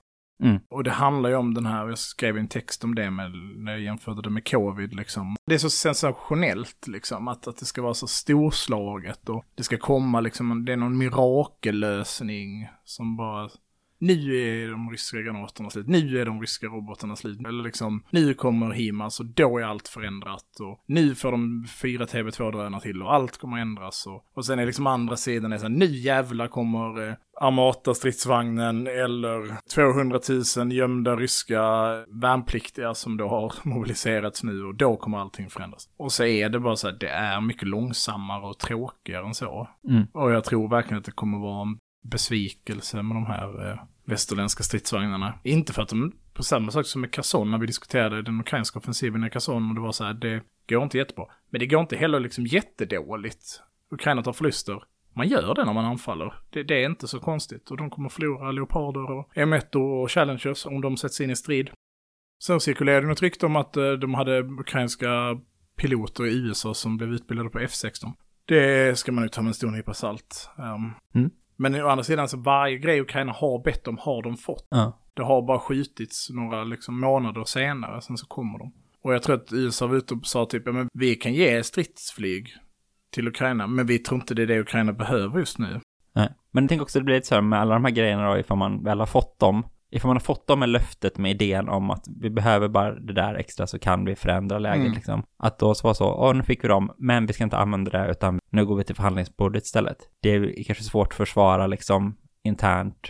Mm. 0.44 0.60
Och 0.70 0.84
det 0.84 0.92
handlar 0.92 1.30
ju 1.30 1.36
om 1.36 1.54
den 1.54 1.66
här, 1.66 1.88
jag 1.88 1.98
skrev 1.98 2.38
en 2.38 2.48
text 2.48 2.84
om 2.84 2.96
det 2.96 3.12
med, 3.12 3.32
när 3.58 3.72
jag 3.72 3.82
jämförde 3.82 4.22
det 4.22 4.30
med 4.30 4.52
covid 4.52 4.96
liksom. 4.96 5.36
Det 5.46 5.54
är 5.54 5.60
så 5.60 5.70
sensationellt 5.70 6.88
liksom, 6.88 7.28
att, 7.28 7.48
att 7.48 7.58
det 7.58 7.66
ska 7.66 7.82
vara 7.82 7.94
så 7.94 8.08
storslaget 8.08 9.30
och 9.30 9.46
det 9.56 9.64
ska 9.64 9.78
komma 9.78 10.20
liksom, 10.20 10.66
det 10.66 10.74
är 10.74 10.78
någon 10.78 10.98
mirakellösning 10.98 12.70
som 12.84 13.18
bara, 13.18 13.50
nu 14.00 14.14
är 14.14 14.72
de 14.72 14.92
ryska 14.92 15.18
granaterna 15.22 15.70
slut, 15.70 15.88
nu 15.88 16.22
är 16.22 16.26
de 16.26 16.42
ryska 16.42 16.68
robotarna 16.68 17.16
slut, 17.16 17.40
eller 17.48 17.64
liksom, 17.64 18.04
nu 18.10 18.34
kommer 18.34 18.72
HIMARS 18.72 19.20
och 19.20 19.26
då 19.26 19.58
är 19.58 19.64
allt 19.64 19.88
förändrat 19.88 20.60
och 20.60 20.84
nu 20.86 21.16
får 21.16 21.32
de 21.32 21.68
fyra 21.82 22.06
TV2-drönare 22.06 22.82
till 22.82 23.02
och 23.02 23.14
allt 23.14 23.38
kommer 23.38 23.58
ändras 23.58 24.08
och, 24.08 24.26
och 24.36 24.46
sen 24.46 24.60
är 24.60 24.66
liksom 24.66 24.88
andra 24.88 25.18
sidan 25.18 25.54
är 25.54 25.58
så 25.58 25.64
här, 25.64 25.70
nu 25.70 25.86
jävlar 25.86 26.48
kommer 26.48 27.10
eh, 27.10 27.16
Armata-stridsvagnen 27.42 28.88
eller 28.88 29.58
200 29.76 30.20
000 30.58 30.74
gömda 30.74 31.16
ryska 31.16 31.62
värnpliktiga 32.22 32.94
som 32.94 33.18
då 33.18 33.28
har 33.28 33.54
mobiliserats 33.64 34.44
nu 34.44 34.64
och 34.64 34.76
då 34.76 34.98
kommer 34.98 35.18
allting 35.18 35.50
förändras. 35.50 35.90
Och 35.98 36.12
så 36.12 36.24
är 36.24 36.50
det 36.50 36.60
bara 36.60 36.76
så 36.76 36.88
här, 36.88 36.98
det 37.00 37.10
är 37.10 37.42
mycket 37.42 37.68
långsammare 37.68 38.46
och 38.46 38.60
tråkigare 38.60 39.26
än 39.26 39.34
så. 39.34 39.68
Mm. 39.90 40.04
Och 40.14 40.32
jag 40.32 40.44
tror 40.44 40.70
verkligen 40.70 41.00
att 41.00 41.06
det 41.06 41.12
kommer 41.12 41.38
vara 41.38 41.62
en 41.62 41.78
besvikelse 42.06 43.04
med 43.04 43.16
de 43.18 43.25
här 43.25 43.72
eh, 43.72 43.80
västerländska 44.06 44.63
stridsvagnarna. 44.63 45.40
Inte 45.44 45.74
för 45.74 45.81
att 45.81 45.90
de, 45.90 46.12
på 46.34 46.44
samma 46.44 46.72
sak 46.72 46.86
som 46.86 47.02
med 47.02 47.12
Kazon, 47.12 47.52
när 47.52 47.57
vi 47.57 47.68
diskuterade 47.68 48.22
den 48.22 48.40
ukrainska 48.40 48.80
offensiven 48.80 49.24
i 49.24 49.30
Kazon, 49.30 49.69
och 49.69 49.75
det 49.75 49.81
var 49.81 49.92
så 49.92 50.04
här, 50.04 50.13
det 50.13 50.44
går 50.69 50.84
inte 50.84 50.98
jättebra. 50.98 51.25
Men 51.50 51.60
det 51.60 51.68
går 51.68 51.81
inte 51.81 51.96
heller 51.96 52.19
liksom 52.19 52.46
jättedåligt. 52.46 53.62
Ukraina 53.92 54.24
tar 54.24 54.34
förluster. 54.34 54.84
Man 55.13 55.28
gör 55.28 55.56
det 55.56 55.66
när 55.66 55.74
man 55.74 55.86
anfaller. 55.86 56.34
Det, 56.50 56.63
det 56.63 56.84
är 56.84 56.86
inte 56.86 57.07
så 57.07 57.19
konstigt. 57.19 57.72
Och 57.72 57.78
de 57.78 57.90
kommer 57.90 58.10
förlora 58.10 58.51
Leoparder 58.51 59.12
och 59.12 59.34
M1 59.34 59.75
och 59.75 60.12
Challengers 60.12 60.66
om 60.66 60.81
de 60.81 60.98
sätts 60.98 61.22
in 61.22 61.30
i 61.30 61.36
strid. 61.36 61.69
Sen 62.44 62.60
cirkulerade 62.60 63.08
något 63.08 63.22
rykte 63.22 63.46
om 63.46 63.56
att 63.56 63.78
eh, 63.78 63.92
de 63.92 64.13
hade 64.13 64.40
ukrainska 64.40 65.39
piloter 65.77 66.25
i 66.25 66.38
USA 66.38 66.74
som 66.74 66.98
blev 66.98 67.13
utbildade 67.13 67.50
på 67.50 67.60
F16. 67.60 68.13
Det 68.46 68.98
ska 69.00 69.12
man 69.12 69.24
ju 69.24 69.30
ta 69.30 69.41
med 69.41 69.48
en 69.48 69.53
stor 69.53 69.72
nypa 69.72 69.94
salt. 69.94 70.50
Um, 70.58 70.94
Mm. 71.13 71.32
Men 71.58 71.76
å 71.76 71.88
andra 71.88 72.04
sidan, 72.04 72.30
så 72.30 72.38
varje 72.38 72.78
grej 72.78 73.02
Ukraina 73.02 73.34
har 73.34 73.64
bett 73.64 73.88
om 73.88 73.98
har 73.98 74.24
de 74.24 74.38
fått. 74.38 74.68
Ja. 74.70 75.00
Det 75.14 75.24
har 75.24 75.42
bara 75.42 75.60
skjutits 75.60 76.30
några 76.30 76.64
liksom, 76.64 77.00
månader 77.00 77.44
senare, 77.44 78.02
sen 78.02 78.18
så 78.18 78.28
kommer 78.28 78.60
de. 78.60 78.74
Och 79.02 79.14
jag 79.14 79.24
tror 79.24 79.36
att 79.36 79.54
USA 79.54 79.88
var 79.88 79.96
ute 79.96 80.14
och 80.14 80.26
sa 80.26 80.46
typ, 80.46 80.64
ja, 80.66 80.72
men 80.72 80.90
vi 80.94 81.16
kan 81.16 81.34
ge 81.34 81.64
stridsflyg 81.64 82.50
till 83.14 83.28
Ukraina, 83.28 83.68
men 83.68 83.88
vi 83.88 84.00
tror 84.00 84.20
inte 84.20 84.34
det 84.34 84.42
är 84.42 84.48
det 84.48 84.60
Ukraina 84.60 84.94
behöver 84.94 85.40
just 85.40 85.60
nu. 85.60 85.82
Nej. 86.16 86.30
Men 86.52 86.64
jag 86.64 86.70
tänker 86.70 86.84
också 86.84 87.00
det 87.00 87.06
blir 87.06 87.16
lite 87.16 87.28
så 87.28 87.36
här 87.36 87.42
med 87.42 87.60
alla 87.60 87.74
de 87.74 87.86
här 87.86 87.92
grejerna 87.92 88.30
då, 88.30 88.38
ifall 88.38 88.58
man 88.58 88.84
väl 88.84 89.00
har 89.00 89.06
fått 89.06 89.40
dem, 89.40 89.64
ifall 89.92 90.08
man 90.10 90.15
har 90.15 90.22
fått 90.22 90.48
dem 90.48 90.60
med 90.60 90.70
löftet 90.70 91.18
med 91.18 91.32
idén 91.32 91.70
om 91.70 91.92
att 91.92 92.06
vi 92.22 92.30
behöver 92.30 92.68
bara 92.68 92.92
det 92.96 93.13
där 93.13 93.36
extra 93.36 93.68
så 93.68 93.80
kan 93.80 94.06
vi 94.06 94.15
förändra 94.15 94.60
läget 94.60 94.82
Mm. 94.82 94.94
liksom. 94.94 95.24
Att 95.38 95.60
då 95.60 95.75
så 95.75 95.88
var 95.88 95.94
så, 95.94 96.06
åh 96.06 96.34
nu 96.34 96.44
fick 96.44 96.63
vi 96.63 96.68
dem, 96.68 96.92
men 96.98 97.25
vi 97.25 97.34
ska 97.34 97.44
inte 97.44 97.58
använda 97.58 97.92
det 97.92 98.12
utan 98.12 98.39
nu 98.50 98.65
går 98.65 98.75
vi 98.75 98.84
till 98.84 98.96
förhandlingsbordet 98.96 99.63
istället. 99.63 99.98
Det 100.22 100.30
är 100.30 100.63
kanske 100.63 100.84
svårt 100.84 101.08
att 101.08 101.13
försvara 101.13 101.68
liksom 101.68 102.18
internt. 102.44 103.08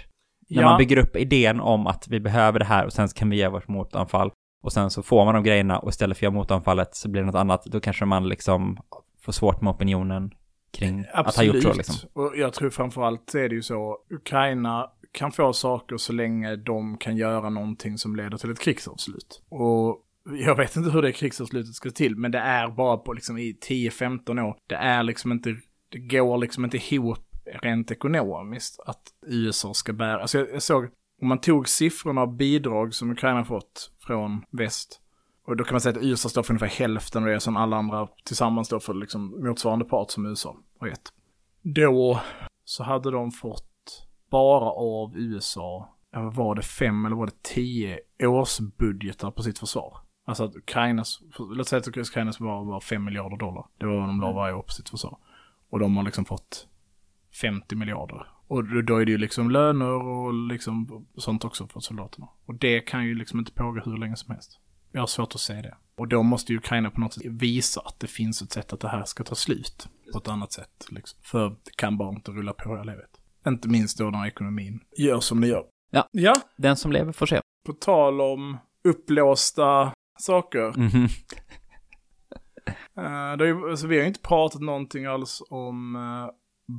När 0.50 0.64
man 0.64 0.78
bygger 0.78 0.98
upp 0.98 1.16
idén 1.16 1.60
om 1.60 1.88
att 1.88 2.08
vi 2.08 2.20
behöver 2.20 2.60
det 2.60 2.66
här 2.66 2.86
och 2.86 2.94
sen 2.94 3.08
kan 3.08 3.30
vi 3.30 3.38
göra 3.38 3.50
vårt 3.52 3.68
motanfall 3.68 4.32
och 4.64 4.74
sen 4.74 4.90
så 4.90 5.04
får 5.04 5.26
man 5.26 5.34
de 5.34 5.44
grejerna 5.44 5.80
och 5.80 5.90
istället 5.90 6.18
för 6.18 6.20
att 6.20 6.34
göra 6.34 6.40
motanfallet 6.40 6.96
så 6.96 7.10
blir 7.10 7.22
det 7.22 7.26
något 7.26 7.36
annat, 7.36 7.66
då 7.66 7.80
kanske 7.80 8.06
man 8.06 8.30
liksom 8.30 8.78
får 9.22 9.32
svårt 9.32 9.62
med 9.62 9.72
opinionen 9.72 10.32
kring 10.74 11.06
att 11.14 11.36
ha 11.36 11.44
gjort 11.44 11.64
så 11.64 11.74
liksom. 11.74 12.10
Och 12.14 12.34
jag 12.38 12.54
tror 12.54 12.70
framförallt 12.70 13.36
är 13.36 13.50
det 13.50 13.56
ju 13.56 13.62
så, 13.62 13.98
Ukraina 14.10 14.92
kan 15.16 15.32
få 15.32 15.54
saker 15.54 15.98
så 15.98 16.14
länge 16.14 16.56
de 16.56 16.98
kan 16.98 17.18
göra 17.18 17.50
någonting 17.50 17.98
som 17.98 18.16
leder 18.16 18.38
till 18.38 18.52
ett 18.52 18.60
krigsavslut. 18.60 19.42
Och 19.50 20.02
jag 20.26 20.56
vet 20.56 20.76
inte 20.76 20.90
hur 20.90 21.02
det 21.02 21.12
krigsavslutet 21.12 21.76
ska 21.76 21.90
till, 21.90 22.16
men 22.16 22.32
det 22.32 22.40
är 22.40 22.68
bara 22.68 22.98
på 22.98 23.14
liksom 23.14 23.38
i 23.38 23.58
10-15 23.70 24.42
år. 24.42 24.58
Det 24.68 24.76
är 24.76 25.04
liksom 25.04 25.32
inte, 25.32 25.56
det 25.90 26.00
går 26.00 26.38
liksom 26.38 26.66
inte 26.66 26.78
ihop 26.78 27.20
rent 27.62 27.92
ekonomiskt 27.92 28.80
att 28.86 29.02
USA 29.26 29.74
ska 29.74 29.94
bära. 29.94 30.22
Alltså 30.22 30.38
jag, 30.38 30.54
jag 30.54 30.62
såg, 30.62 30.90
om 31.22 31.28
man 31.28 31.42
tog 31.42 31.70
siffrorna 31.70 32.22
av 32.22 32.36
bidrag 32.38 32.94
som 32.94 33.12
Ukraina 33.12 33.46
fått 33.46 33.92
från 34.00 34.44
väst, 34.52 35.02
och 35.48 35.58
då 35.58 35.64
kan 35.64 35.74
man 35.74 35.82
säga 35.82 35.98
att 35.98 36.04
USA 36.04 36.30
står 36.30 36.44
för 36.44 36.54
ungefär 36.54 36.80
hälften 36.80 37.24
av 37.24 37.30
det 37.30 37.40
som 37.40 37.58
alla 37.58 37.78
andra 37.78 38.08
tillsammans 38.24 38.68
står 38.68 38.80
för 38.80 38.94
liksom 38.94 39.46
motsvarande 39.48 39.86
part 39.86 40.12
som 40.12 40.26
USA 40.26 40.56
har 40.80 40.88
gett. 40.88 41.14
Då 41.62 42.22
så 42.66 42.84
hade 42.84 43.12
de 43.12 43.32
fått 43.32 43.75
bara 44.30 44.70
av 44.70 45.18
USA, 45.18 45.96
var 46.12 46.56
det 46.56 46.62
fem 46.62 47.06
eller 47.06 47.16
var 47.16 47.26
det 47.26 47.44
tio 47.44 48.00
årsbudgetar 48.24 49.32
på 49.32 49.44
sitt 49.44 49.60
försvar? 49.60 49.98
Alltså 50.26 50.44
att 50.44 50.56
Ukrainas, 50.56 51.22
låt 51.40 51.68
säga 51.68 51.80
att 51.80 51.98
Ukrainas 51.98 52.40
var, 52.40 52.66
var 52.66 52.80
5 52.80 53.04
miljarder 53.04 53.38
dollar. 53.38 53.66
Det 53.78 53.86
var 53.86 53.96
vad 53.96 54.08
de 54.08 54.22
la 54.22 54.32
varje 54.32 54.54
år 54.54 54.62
på 54.62 54.72
sitt 54.72 54.90
försvar. 54.90 55.18
Och 55.70 55.80
de 55.80 55.98
har 55.98 56.04
liksom 56.04 56.26
fått 56.26 56.68
50 57.42 57.76
miljarder. 57.76 58.28
Och 58.48 58.84
då 58.84 58.98
är 58.98 59.06
det 59.06 59.12
ju 59.12 59.18
liksom 59.18 59.52
löner 59.52 59.92
och 59.92 60.34
liksom 60.34 61.06
sånt 61.18 61.46
också 61.46 61.68
för 61.68 61.80
soldaterna. 61.80 62.28
Och 62.46 62.56
det 62.56 62.80
kan 62.80 63.06
ju 63.06 63.16
liksom 63.16 63.40
inte 63.40 63.52
pågå 63.52 63.82
hur 63.86 63.98
länge 63.98 64.16
som 64.16 64.32
helst. 64.32 64.60
Jag 64.92 65.02
har 65.02 65.08
svårt 65.08 65.36
att 65.36 65.42
se 65.42 65.54
det. 65.54 65.78
Och 65.96 66.08
då 66.08 66.24
måste 66.24 66.52
ju 66.52 66.58
Ukraina 66.58 66.92
på 66.92 67.00
något 67.00 67.14
sätt 67.14 67.26
visa 67.26 67.82
att 67.86 68.00
det 68.00 68.08
finns 68.08 68.42
ett 68.42 68.52
sätt 68.52 68.74
att 68.74 68.80
det 68.80 68.90
här 68.90 69.04
ska 69.04 69.24
ta 69.24 69.36
slut. 69.36 69.90
På 70.12 70.18
ett 70.18 70.28
annat 70.28 70.52
sätt 70.52 70.88
liksom. 70.90 71.20
För 71.24 71.50
det 71.50 71.76
kan 71.76 71.98
bara 71.98 72.10
inte 72.10 72.32
rulla 72.32 72.54
på 72.54 72.70
hela 72.70 72.84
livet. 72.84 73.10
Inte 73.48 73.70
minst 73.70 73.98
då 73.98 74.04
när 74.10 74.26
ekonomin 74.28 74.80
gör 74.98 75.20
som 75.20 75.42
det 75.42 75.48
gör. 75.48 75.64
Ja. 75.92 76.08
Ja, 76.12 76.34
Den 76.58 76.76
som 76.76 76.92
lever 76.92 77.12
får 77.12 77.26
se. 77.26 77.42
på 77.66 77.74
tal 77.74 78.22
om 78.22 78.58
upplåsta 78.88 79.92
saker. 80.20 80.74
Mhm. 80.78 81.08
Eh, 82.98 83.38
det 83.38 83.48
är 83.48 83.70
alltså, 83.70 83.88
vi 83.88 83.96
har 83.96 84.02
ju 84.02 84.08
inte 84.08 84.20
pratat 84.20 84.62
någonting 84.62 85.06
alls 85.06 85.42
om 85.50 85.96
uh, 85.96 86.30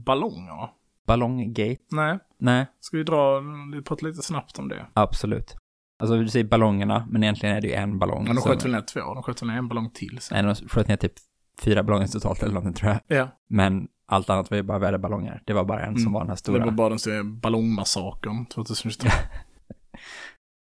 ballongerna. 0.05 0.71
Ballonggate? 1.07 1.77
Nej, 1.91 2.19
Nej, 2.39 2.67
ska 2.81 2.97
vi 2.97 3.03
dra, 3.03 3.41
vi 3.75 3.83
pratar 3.83 4.07
lite 4.07 4.23
snabbt 4.23 4.59
om 4.59 4.69
det. 4.69 4.87
absolut. 4.93 5.57
Alltså 5.99 6.17
du 6.17 6.29
säger 6.29 6.45
ballongerna, 6.45 7.07
men 7.11 7.23
egentligen 7.23 7.57
är 7.57 7.61
det 7.61 7.67
ju 7.69 7.75
en 7.75 7.99
ballong. 7.99 8.25
Men 8.25 8.35
de 8.37 8.43
sköt 8.43 8.65
väl 8.65 8.73
ner 8.73 8.81
två, 8.81 9.01
de 9.15 9.23
sköt 9.23 9.43
väl 9.43 9.49
ner 9.49 9.57
en 9.59 9.69
ballong 9.69 9.91
till 9.91 10.19
sen. 10.21 10.45
Nej, 10.47 10.55
de 10.61 10.69
sköt 10.69 10.89
ner 10.89 10.97
typ 10.97 11.13
fyra 11.61 11.83
ballonger 11.83 12.07
totalt 12.07 12.43
eller 12.43 12.55
någonting 12.55 12.75
tror 12.75 12.93
jag. 12.93 13.19
Ja, 13.19 13.29
Men 13.49 13.89
allt 14.07 14.31
annat 14.31 14.51
var 14.51 14.57
ju 14.57 14.63
bara 14.63 14.79
väderballonger. 14.79 15.43
Det 15.45 15.53
var 15.53 15.65
bara 15.65 15.81
en 15.87 15.95
som 15.95 16.03
Mm. 16.03 16.13
var 16.13 16.21
den 16.21 16.29
här 16.29 16.35
det 16.35 16.39
stora. 16.39 16.65
var 16.65 16.73
bara 16.73 16.89
den 16.89 16.99
stora 16.99 17.25
ballongmassakern 17.25 18.47
2022. 18.47 19.09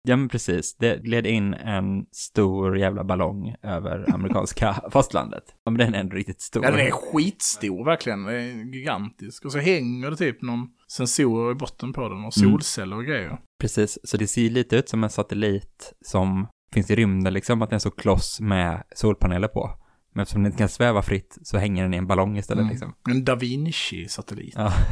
Ja, 0.08 0.16
men 0.16 0.28
precis. 0.28 0.76
Det 0.76 1.02
gled 1.02 1.26
in 1.26 1.54
en 1.54 2.06
stor 2.12 2.78
jävla 2.78 3.04
ballong 3.04 3.54
över 3.62 4.10
amerikanska 4.14 4.76
fastlandet. 4.90 5.42
Ja, 5.64 5.70
men 5.70 5.78
den 5.78 5.94
är 5.94 6.00
ändå 6.00 6.16
riktigt 6.16 6.40
stor. 6.40 6.64
Ja, 6.64 6.70
den 6.70 6.80
är 6.86 6.90
skitstor 6.90 7.84
verkligen. 7.84 8.24
Den 8.24 8.34
är 8.34 8.74
gigantisk. 8.74 9.44
Och 9.44 9.52
så 9.52 9.58
hänger 9.58 10.10
det 10.10 10.16
typ 10.16 10.42
någon 10.42 10.68
sensorer 10.92 11.52
i 11.52 11.54
botten 11.54 11.92
på 11.92 12.00
den 12.00 12.12
och 12.12 12.18
Mm. 12.18 12.30
solceller 12.52 12.96
och 12.96 13.04
grejer. 13.04 13.38
Precis, 13.60 13.98
så 14.04 14.16
det 14.16 14.26
ser 14.26 14.50
lite 14.50 14.76
ut 14.76 14.88
som 14.88 15.04
en 15.04 15.10
satellit 15.10 15.92
som 16.06 16.46
finns 16.74 16.90
i 16.90 16.94
rymden 16.96 17.32
liksom, 17.34 17.62
att 17.62 17.70
den 17.70 17.74
är 17.76 17.80
så 17.80 17.90
kloss 17.90 18.40
med 18.40 18.82
solpaneler 18.94 19.48
på. 19.48 19.70
Men 20.12 20.22
eftersom 20.22 20.42
den 20.42 20.52
inte 20.52 20.58
kan 20.58 20.68
sväva 20.68 21.02
fritt 21.02 21.38
så 21.42 21.58
hänger 21.58 21.82
den 21.82 21.94
i 21.94 21.96
en 21.96 22.06
ballong 22.06 22.38
istället 22.38 22.60
Mm. 22.62 22.70
liksom. 22.70 22.94
En 23.10 23.24
Da 23.24 23.34
Vinci-satellit. 23.34 24.54
Ja. 24.56 24.72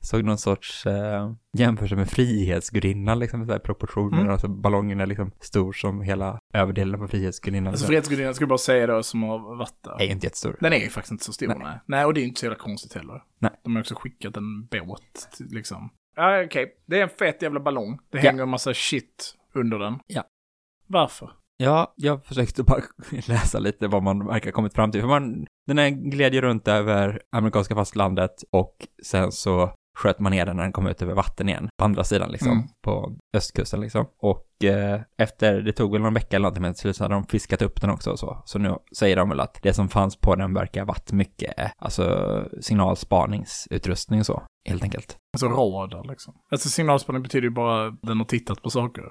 Såg 0.00 0.24
någon 0.24 0.38
sorts 0.38 0.86
eh, 0.86 1.32
jämförelse 1.58 1.96
med 1.96 2.10
Frihetsgudinnan 2.10 3.18
liksom, 3.18 3.46
så 3.46 3.52
här 3.52 3.58
proportioner, 3.58 4.18
Mm. 4.20 4.32
alltså 4.32 4.48
ballongen 4.48 5.00
är 5.00 5.06
liksom 5.06 5.30
stor 5.40 5.72
som 5.72 6.02
hela 6.02 6.38
överdelen 6.54 7.00
på 7.00 7.08
Frihetsgudinnan. 7.08 7.68
Alltså 7.70 7.82
så. 7.84 7.88
Frihetsgudinnan 7.88 8.34
jag 8.40 8.48
bara 8.48 8.58
säga 8.58 8.86
då 8.86 9.02
som 9.02 9.22
har 9.22 9.56
varit 9.56 9.82
där. 9.84 10.02
är 10.02 10.06
inte 10.06 10.26
jättestor. 10.26 10.56
Den 10.60 10.72
är 10.72 10.78
ju 10.78 10.88
faktiskt 10.88 11.12
inte 11.12 11.24
så 11.24 11.32
stor, 11.32 11.46
nej. 11.46 11.56
Nej. 11.62 11.78
nej. 11.86 12.04
och 12.04 12.14
det 12.14 12.20
är 12.20 12.24
inte 12.24 12.40
så 12.40 12.46
jävla 12.46 12.58
konstigt 12.58 12.94
heller. 12.94 13.22
Nej. 13.38 13.50
De 13.64 13.74
har 13.76 13.80
också 13.82 13.94
skickat 13.94 14.36
en 14.36 14.66
båt, 14.66 15.28
liksom. 15.50 15.90
Ja, 16.16 16.44
okej. 16.44 16.74
Det 16.86 16.98
är 16.98 17.02
en 17.02 17.08
fet 17.18 17.42
jävla 17.42 17.60
ballong. 17.60 17.98
Det 18.10 18.18
Ja. 18.18 18.30
hänger 18.30 18.42
en 18.42 18.48
massa 18.48 18.74
shit 18.74 19.34
under 19.54 19.78
den. 19.78 19.98
Ja. 20.06 20.24
Varför? 20.86 21.30
Ja, 21.62 21.92
jag 21.96 22.24
försökte 22.24 22.62
bara 22.62 22.82
läsa 23.26 23.58
lite 23.58 23.88
vad 23.88 24.02
man 24.02 24.26
verkar 24.26 24.46
ha 24.50 24.52
kommit 24.54 24.74
fram 24.74 24.90
till. 24.92 25.00
För 25.00 25.08
man, 25.08 25.46
den 25.66 25.78
här 25.78 25.88
gled 25.90 26.34
ju 26.34 26.40
runt 26.40 26.68
över 26.68 27.20
amerikanska 27.32 27.74
fastlandet 27.74 28.30
och 28.52 28.74
sen 29.06 29.32
så 29.32 29.70
sköt 29.98 30.18
man 30.18 30.32
ner 30.32 30.46
den 30.46 30.56
när 30.56 30.62
den 30.62 30.72
kom 30.72 30.86
ut 30.86 31.02
över 31.02 31.14
vatten 31.14 31.48
igen. 31.48 31.68
På 31.78 31.84
andra 31.84 32.04
sidan 32.04 32.30
liksom, 32.30 32.52
Mm. 32.52 32.64
på 32.84 33.16
östkusten 33.36 33.80
liksom. 33.80 34.06
Och 34.22 34.64
eh, 34.64 35.00
efter, 35.18 35.60
det 35.62 35.72
tog 35.72 35.92
väl 35.92 36.02
någon 36.02 36.14
vecka 36.14 36.36
eller 36.36 36.42
någonting, 36.42 36.62
men 36.62 36.72
till 36.74 36.80
slut 36.80 36.96
så 36.96 37.04
hade 37.04 37.14
de 37.14 37.24
fiskat 37.26 37.62
upp 37.62 37.80
den 37.80 37.90
också 37.90 38.10
och 38.10 38.18
så. 38.18 38.42
Så 38.44 38.58
nu 38.58 38.76
säger 38.98 39.16
de 39.16 39.28
väl 39.28 39.40
att 39.40 39.58
det 39.62 39.72
som 39.74 39.88
fanns 39.88 40.16
på 40.16 40.34
den 40.34 40.54
verkar 40.54 40.80
ha 40.80 40.86
varit 40.86 41.12
mycket, 41.12 41.58
eh, 41.60 41.70
alltså 41.78 42.04
signalspaningsutrustning 42.60 44.20
och 44.20 44.26
så, 44.26 44.42
helt 44.68 44.82
enkelt. 44.82 45.16
Alltså 45.32 45.48
radar 45.48 46.08
liksom. 46.08 46.34
Alltså 46.50 46.68
signalspaning 46.68 47.22
betyder 47.22 47.44
ju 47.48 47.54
bara 47.54 47.86
att 47.86 48.02
den 48.02 48.18
har 48.18 48.24
tittat 48.24 48.62
på 48.62 48.70
saker. 48.70 49.04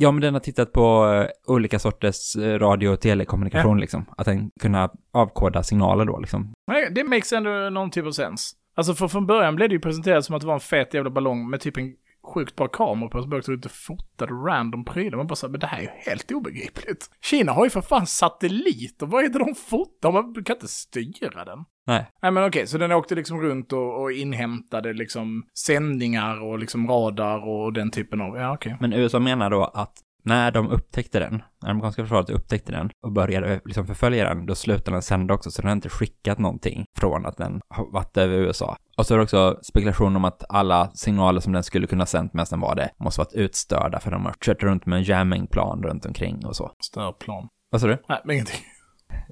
Ja, 0.00 0.12
men 0.12 0.20
den 0.20 0.34
har 0.34 0.40
tittat 0.40 0.72
på 0.72 1.12
eh, 1.12 1.52
olika 1.52 1.78
sorters 1.78 2.36
eh, 2.36 2.58
radio 2.58 2.88
och 2.88 3.00
telekommunikation 3.00 3.80
liksom. 3.80 4.06
Att 4.16 4.26
den 4.26 4.50
kunna 4.60 4.90
avkoda 5.12 5.62
signaler 5.62 6.04
då 6.04 6.18
liksom. 6.18 6.52
Det 6.90 7.04
makes 7.04 7.32
ändå 7.32 7.50
någon 7.50 7.90
typ 7.90 8.06
av 8.06 8.12
sens. 8.12 8.52
Alltså 8.76 8.94
för 8.94 9.08
från 9.08 9.26
början 9.26 9.56
blev 9.56 9.68
det 9.68 9.74
ju 9.74 9.80
presenterat 9.80 10.24
som 10.24 10.34
att 10.34 10.40
det 10.40 10.46
var 10.46 10.54
en 10.54 10.60
fet 10.60 10.94
jävla 10.94 11.10
ballong 11.10 11.50
med 11.50 11.60
typ 11.60 11.76
en 11.76 11.94
sjukt 12.34 12.56
bra 12.56 12.68
kamera 12.68 13.08
på 13.08 13.20
som 13.20 13.30
bara 13.30 13.38
ut 13.38 13.64
och 13.64 13.70
fotade 13.70 14.32
random 14.32 14.84
prylar. 14.84 15.16
Man 15.16 15.26
bara 15.26 15.36
sa, 15.36 15.48
men 15.48 15.60
det 15.60 15.66
här 15.66 15.78
är 15.78 15.82
ju 15.82 15.88
helt 15.88 16.32
obegripligt. 16.32 17.10
Kina 17.20 17.52
har 17.52 17.64
ju 17.64 17.70
för 17.70 17.80
fan 17.80 18.06
satelliter, 18.06 19.06
vad 19.06 19.24
är 19.24 19.28
det 19.28 19.38
de 19.38 19.54
fotar? 19.54 20.12
Man 20.12 20.44
kan 20.44 20.56
inte 20.56 20.68
styra 20.68 21.44
den. 21.44 21.64
Nej. 21.86 22.10
Nej 22.22 22.30
men 22.30 22.44
okej, 22.44 22.66
så 22.66 22.78
den 22.78 22.92
åkte 22.92 23.14
liksom 23.14 23.40
runt 23.40 23.72
och, 23.72 24.02
och 24.02 24.12
inhämtade 24.12 24.92
liksom 24.92 25.42
sändningar 25.58 26.42
och 26.42 26.58
liksom 26.58 26.88
radar 26.88 27.48
och 27.48 27.72
den 27.72 27.90
typen 27.90 28.20
av, 28.20 28.36
ja 28.36 28.54
okej. 28.54 28.76
Men 28.80 28.92
USA 28.92 29.18
menar 29.18 29.50
då 29.50 29.64
att 29.64 29.94
när 30.28 30.50
de 30.50 30.70
upptäckte 30.70 31.18
den, 31.18 31.42
när 31.62 31.70
amerikanska 31.70 32.02
försvaret 32.02 32.30
upptäckte 32.30 32.72
den 32.72 32.90
och 33.02 33.12
började 33.12 33.60
liksom 33.64 33.86
förfölja 33.86 34.24
den, 34.24 34.46
då 34.46 34.54
slutade 34.54 34.94
den 34.94 35.02
sända 35.02 35.34
också, 35.34 35.50
så 35.50 35.62
den 35.62 35.68
har 35.68 35.76
inte 35.76 35.88
skickat 35.88 36.38
någonting 36.38 36.84
från 36.98 37.26
att 37.26 37.36
den 37.36 37.60
har 37.68 37.92
varit 37.92 38.16
över 38.16 38.36
USA. 38.36 38.76
Och 38.96 39.06
så 39.06 39.14
är 39.14 39.18
det 39.18 39.24
också 39.24 39.58
spekulation 39.62 40.16
om 40.16 40.24
att 40.24 40.44
alla 40.48 40.90
signaler 40.94 41.40
som 41.40 41.52
den 41.52 41.64
skulle 41.64 41.86
kunna 41.86 42.06
sänt 42.06 42.34
medan 42.34 42.46
den 42.50 42.60
var 42.60 42.74
det 42.74 42.90
måste 42.98 43.20
varit 43.20 43.32
utstörda, 43.32 44.00
för 44.00 44.10
de 44.10 44.24
har 44.24 44.34
kört 44.40 44.62
runt 44.62 44.86
med 44.86 44.96
en 44.96 45.02
jammingplan 45.02 45.82
runt 45.82 46.06
omkring 46.06 46.46
och 46.46 46.56
så. 46.56 46.70
Störplan. 46.80 47.48
Vad 47.70 47.80
sa 47.80 47.86
du? 47.86 48.02
Nej, 48.08 48.20
men 48.24 48.34
ingenting. 48.34 48.60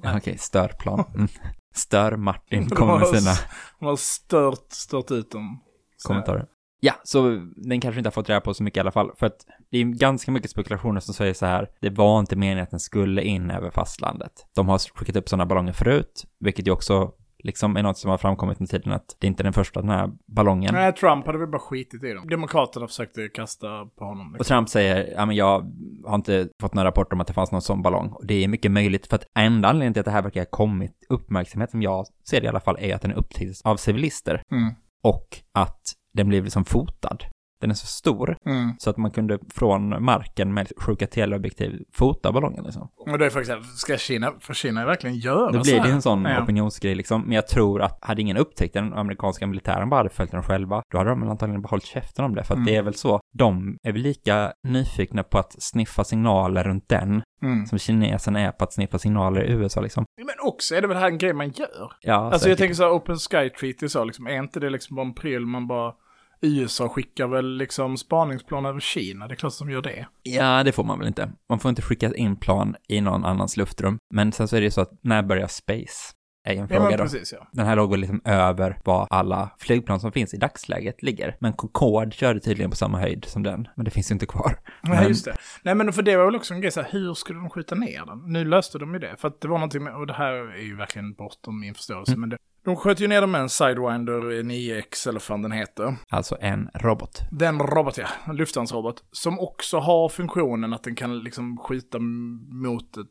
Ja, 0.03 0.17
Okej, 0.17 0.37
störplan. 0.37 1.03
Mm. 1.15 1.27
Stör-Martin 1.75 2.67
De 2.67 2.75
kommer 2.75 2.99
med 2.99 3.07
sina 3.07 3.31
De 3.79 3.85
har 3.85 3.95
stört, 3.95 4.71
stört 4.71 5.11
ut 5.11 5.31
dem. 5.31 5.59
Kommentarer. 6.07 6.45
Ja, 6.79 6.93
så 7.03 7.49
den 7.55 7.81
kanske 7.81 7.99
inte 7.99 8.07
har 8.07 8.11
fått 8.11 8.29
reda 8.29 8.41
på 8.41 8.53
så 8.53 8.63
mycket 8.63 8.77
i 8.77 8.79
alla 8.79 8.91
fall, 8.91 9.11
för 9.15 9.25
att 9.25 9.37
det 9.71 9.77
är 9.77 9.83
ganska 9.83 10.31
mycket 10.31 10.51
spekulationer 10.51 10.99
som 10.99 11.13
säger 11.13 11.33
så 11.33 11.45
här, 11.45 11.69
det 11.81 11.89
var 11.89 12.19
inte 12.19 12.35
meningen 12.35 12.63
att 12.63 12.71
den 12.71 12.79
skulle 12.79 13.23
in 13.23 13.51
över 13.51 13.71
fastlandet. 13.71 14.31
De 14.55 14.69
har 14.69 14.97
skickat 14.97 15.15
upp 15.15 15.29
sådana 15.29 15.45
ballonger 15.45 15.73
förut, 15.73 16.25
vilket 16.39 16.67
ju 16.67 16.71
också 16.71 17.11
liksom 17.39 17.77
är 17.77 17.83
något 17.83 17.97
som 17.97 18.11
har 18.11 18.17
framkommit 18.17 18.59
med 18.59 18.69
tiden 18.69 18.93
att 18.93 19.15
det 19.19 19.27
inte 19.27 19.41
är 19.41 19.43
den 19.43 19.53
första 19.53 19.81
den 19.81 19.89
här 19.89 20.09
ballongen. 20.27 20.73
Nej, 20.73 20.93
Trump 20.93 21.25
hade 21.25 21.37
väl 21.37 21.47
bara 21.47 21.59
skitit 21.59 22.03
i 22.03 22.13
dem. 22.13 22.27
Demokraterna 22.27 22.87
försökte 22.87 23.29
kasta 23.29 23.85
på 23.85 24.05
honom. 24.05 24.27
Och 24.31 24.37
Liksom. 24.37 24.55
Trump 24.55 24.69
säger, 24.69 25.13
ja 25.15 25.25
men 25.25 25.35
jag 25.35 25.71
har 26.05 26.15
inte 26.15 26.49
fått 26.61 26.73
några 26.73 26.87
rapporter 26.87 27.13
om 27.13 27.21
att 27.21 27.27
det 27.27 27.33
fanns 27.33 27.51
någon 27.51 27.61
sån 27.61 27.81
ballong. 27.81 28.09
Och 28.09 28.25
det 28.25 28.43
är 28.43 28.47
mycket 28.47 28.71
möjligt, 28.71 29.07
för 29.07 29.15
att 29.15 29.25
enda 29.39 29.69
anledningen 29.69 29.93
till 29.93 29.99
att 29.99 30.05
det 30.05 30.11
här 30.11 30.21
verkar 30.21 30.41
ha 30.41 30.45
kommit 30.45 31.05
uppmärksamhet, 31.09 31.71
som 31.71 31.81
jag 31.81 32.05
ser 32.29 32.41
det 32.41 32.45
i 32.45 32.49
alla 32.49 32.59
fall, 32.59 32.77
är 32.79 32.95
att 32.95 33.01
den 33.01 33.11
är 33.11 33.15
upptäckts 33.15 33.61
av 33.61 33.77
civilister. 33.77 34.41
Mm. 34.51 34.73
Och 35.03 35.27
att 35.51 35.81
den 36.17 36.27
blev 36.27 36.43
liksom 36.43 36.65
fotad. 36.65 37.17
Den 37.61 37.69
är 37.69 37.75
så 37.75 37.85
stor, 37.87 38.37
Mm. 38.45 38.71
så 38.79 38.89
att 38.89 38.97
man 38.97 39.11
kunde 39.11 39.39
från 39.55 40.03
marken 40.03 40.53
med 40.53 40.71
sjuka 40.77 41.07
teleobjektiv 41.07 41.81
fota 41.93 42.31
ballongen 42.31 42.63
liksom. 42.63 42.89
Men 43.05 43.19
det 43.19 43.25
är 43.25 43.29
faktiskt, 43.29 43.77
ska 43.77 43.97
Kina, 43.97 44.33
för 44.39 44.53
Kina 44.53 44.85
verkligen 44.85 45.15
göra 45.15 45.51
Då 45.51 45.61
blir 45.61 45.79
det 45.83 45.89
en 45.89 46.01
sån 46.01 46.25
Ja. 46.25 46.43
opinionsgrej 46.43 46.95
liksom. 46.95 47.21
Men 47.21 47.31
jag 47.31 47.47
tror 47.47 47.81
att 47.81 47.97
hade 48.01 48.21
ingen 48.21 48.37
upptäckt 48.37 48.73
den 48.73 48.93
amerikanska 48.93 49.47
militären 49.47 49.89
bara 49.89 49.95
hade 49.97 50.09
följt 50.09 50.31
den 50.31 50.43
själva, 50.43 50.81
då 50.91 50.97
hade 50.97 51.09
de 51.09 51.29
antagligen 51.29 51.61
bara 51.61 51.67
hållit 51.69 51.85
käften 51.85 52.25
om 52.25 52.35
det. 52.35 52.43
För 52.43 52.53
att 52.53 52.57
Mm. 52.57 52.65
det 52.65 52.75
är 52.75 52.81
väl 52.81 52.93
så, 52.95 53.19
de 53.37 53.77
är 53.83 53.91
väl 53.91 54.01
lika 54.01 54.51
nyfikna 54.67 55.23
på 55.23 55.37
att 55.37 55.55
sniffa 55.63 56.03
signaler 56.03 56.63
runt 56.63 56.89
den 56.89 57.21
Mm. 57.41 57.65
som 57.65 57.79
kineserna 57.79 58.39
är 58.39 58.51
på 58.51 58.63
att 58.63 58.73
sniffa 58.73 58.99
signaler 58.99 59.43
i 59.43 59.51
USA 59.51 59.81
liksom. 59.81 60.05
Men 60.17 60.35
också 60.47 60.75
är 60.75 60.81
det 60.81 60.87
väl 60.87 60.97
här 60.97 61.07
en 61.07 61.17
grej 61.17 61.33
man 61.33 61.49
gör? 61.49 61.67
Ja, 62.01 62.13
Alltså 62.15 62.33
jag 62.33 62.41
säkert. 62.41 62.57
tänker 62.57 62.75
så 62.75 62.83
här, 62.83 62.91
Open 62.91 63.15
Sky 63.17 63.49
Treaty 63.49 63.89
så 63.89 64.03
liksom, 64.03 64.27
är 64.27 64.37
inte 64.37 64.59
det 64.59 64.69
liksom 64.69 64.95
bara 64.95 65.05
en 65.05 65.13
pryl 65.13 65.45
man 65.45 65.67
bara... 65.67 65.93
USA 66.41 66.89
skickar 66.89 67.27
väl 67.27 67.57
liksom 67.57 67.97
spaningsplan 67.97 68.65
över 68.65 68.79
Kina, 68.79 69.27
det 69.27 69.33
är 69.33 69.35
klart 69.35 69.53
som 69.53 69.69
gör 69.71 69.81
det. 69.81 70.07
Ja, 70.23 70.63
det 70.63 70.71
får 70.71 70.83
man 70.83 70.99
väl 70.99 71.07
inte. 71.07 71.31
Man 71.49 71.59
får 71.59 71.69
inte 71.69 71.81
skicka 71.81 72.15
in 72.15 72.35
plan 72.35 72.75
i 72.87 73.01
någon 73.01 73.25
annans 73.25 73.57
luftrum. 73.57 73.97
Men 74.13 74.31
sen 74.31 74.47
så 74.47 74.55
är 74.55 74.59
det 74.59 74.65
ju 74.65 74.71
så 74.71 74.81
att 74.81 74.99
när 75.01 75.23
börjar 75.23 75.47
space? 75.47 76.13
Är 76.47 76.51
en 76.53 76.57
Ja 76.59 76.67
fråga 76.67 76.97
då. 76.97 77.03
precis 77.03 77.33
ja. 77.33 77.47
Den 77.51 77.65
här 77.65 77.75
låg 77.75 77.91
väl 77.91 77.99
liksom 77.99 78.21
över 78.25 78.79
vad 78.85 79.07
alla 79.09 79.49
flygplan 79.59 79.99
som 79.99 80.11
finns 80.11 80.33
i 80.33 80.37
dagsläget 80.37 81.03
ligger. 81.03 81.35
Men 81.39 81.53
Concorde 81.53 82.11
körde 82.11 82.39
tydligen 82.39 82.69
på 82.69 82.75
samma 82.77 82.99
höjd 82.99 83.25
som 83.25 83.43
den. 83.43 83.67
Men 83.75 83.85
det 83.85 83.91
finns 83.91 84.11
ju 84.11 84.13
inte 84.13 84.25
kvar. 84.25 84.59
Nej, 84.81 84.99
Men- 84.99 85.07
just 85.07 85.25
det. 85.25 85.35
Nej, 85.63 85.75
men 85.75 85.93
för 85.93 86.01
det 86.01 86.17
var 86.17 86.25
väl 86.25 86.35
också 86.35 86.53
en 86.53 86.61
grej 86.61 86.71
så 86.71 86.81
här, 86.81 86.89
hur 86.91 87.13
skulle 87.13 87.39
de 87.39 87.49
skjuta 87.49 87.75
ner 87.75 88.05
den? 88.05 88.21
Nu 88.33 88.45
löste 88.45 88.77
de 88.77 88.93
ju 88.93 88.99
det, 88.99 89.15
för 89.17 89.27
att 89.27 89.41
det 89.41 89.47
var 89.47 89.57
någonting 89.57 89.83
med, 89.83 89.95
och 89.95 90.07
det 90.07 90.13
här 90.13 90.33
är 90.33 90.61
ju 90.63 90.75
verkligen 90.75 91.13
bortom 91.13 91.59
min 91.59 91.73
förståelse, 91.75 92.11
Mm. 92.11 92.21
men 92.21 92.29
det, 92.29 92.37
de 92.67 92.75
sköt 92.75 92.99
ju 92.99 93.07
ner 93.07 93.21
den 93.21 93.31
med 93.31 93.41
en 93.41 93.49
Sidewinder 93.49 94.21
9X, 94.43 95.07
eller 95.07 95.13
vad 95.13 95.21
fan 95.21 95.41
den 95.41 95.51
heter. 95.51 95.95
Alltså 96.09 96.37
en 96.41 96.69
robot. 96.73 97.21
Den 97.31 97.59
robot, 97.59 97.97
ja, 97.97 98.07
en 98.25 98.35
luftvärnsrobot, 98.35 99.03
som 99.11 99.39
också 99.39 99.77
har 99.79 100.09
funktionen 100.09 100.73
att 100.73 100.83
den 100.83 100.95
kan 100.95 101.19
liksom 101.19 101.57
skjuta 101.57 101.99
mot 101.99 102.97
ett 102.97 103.07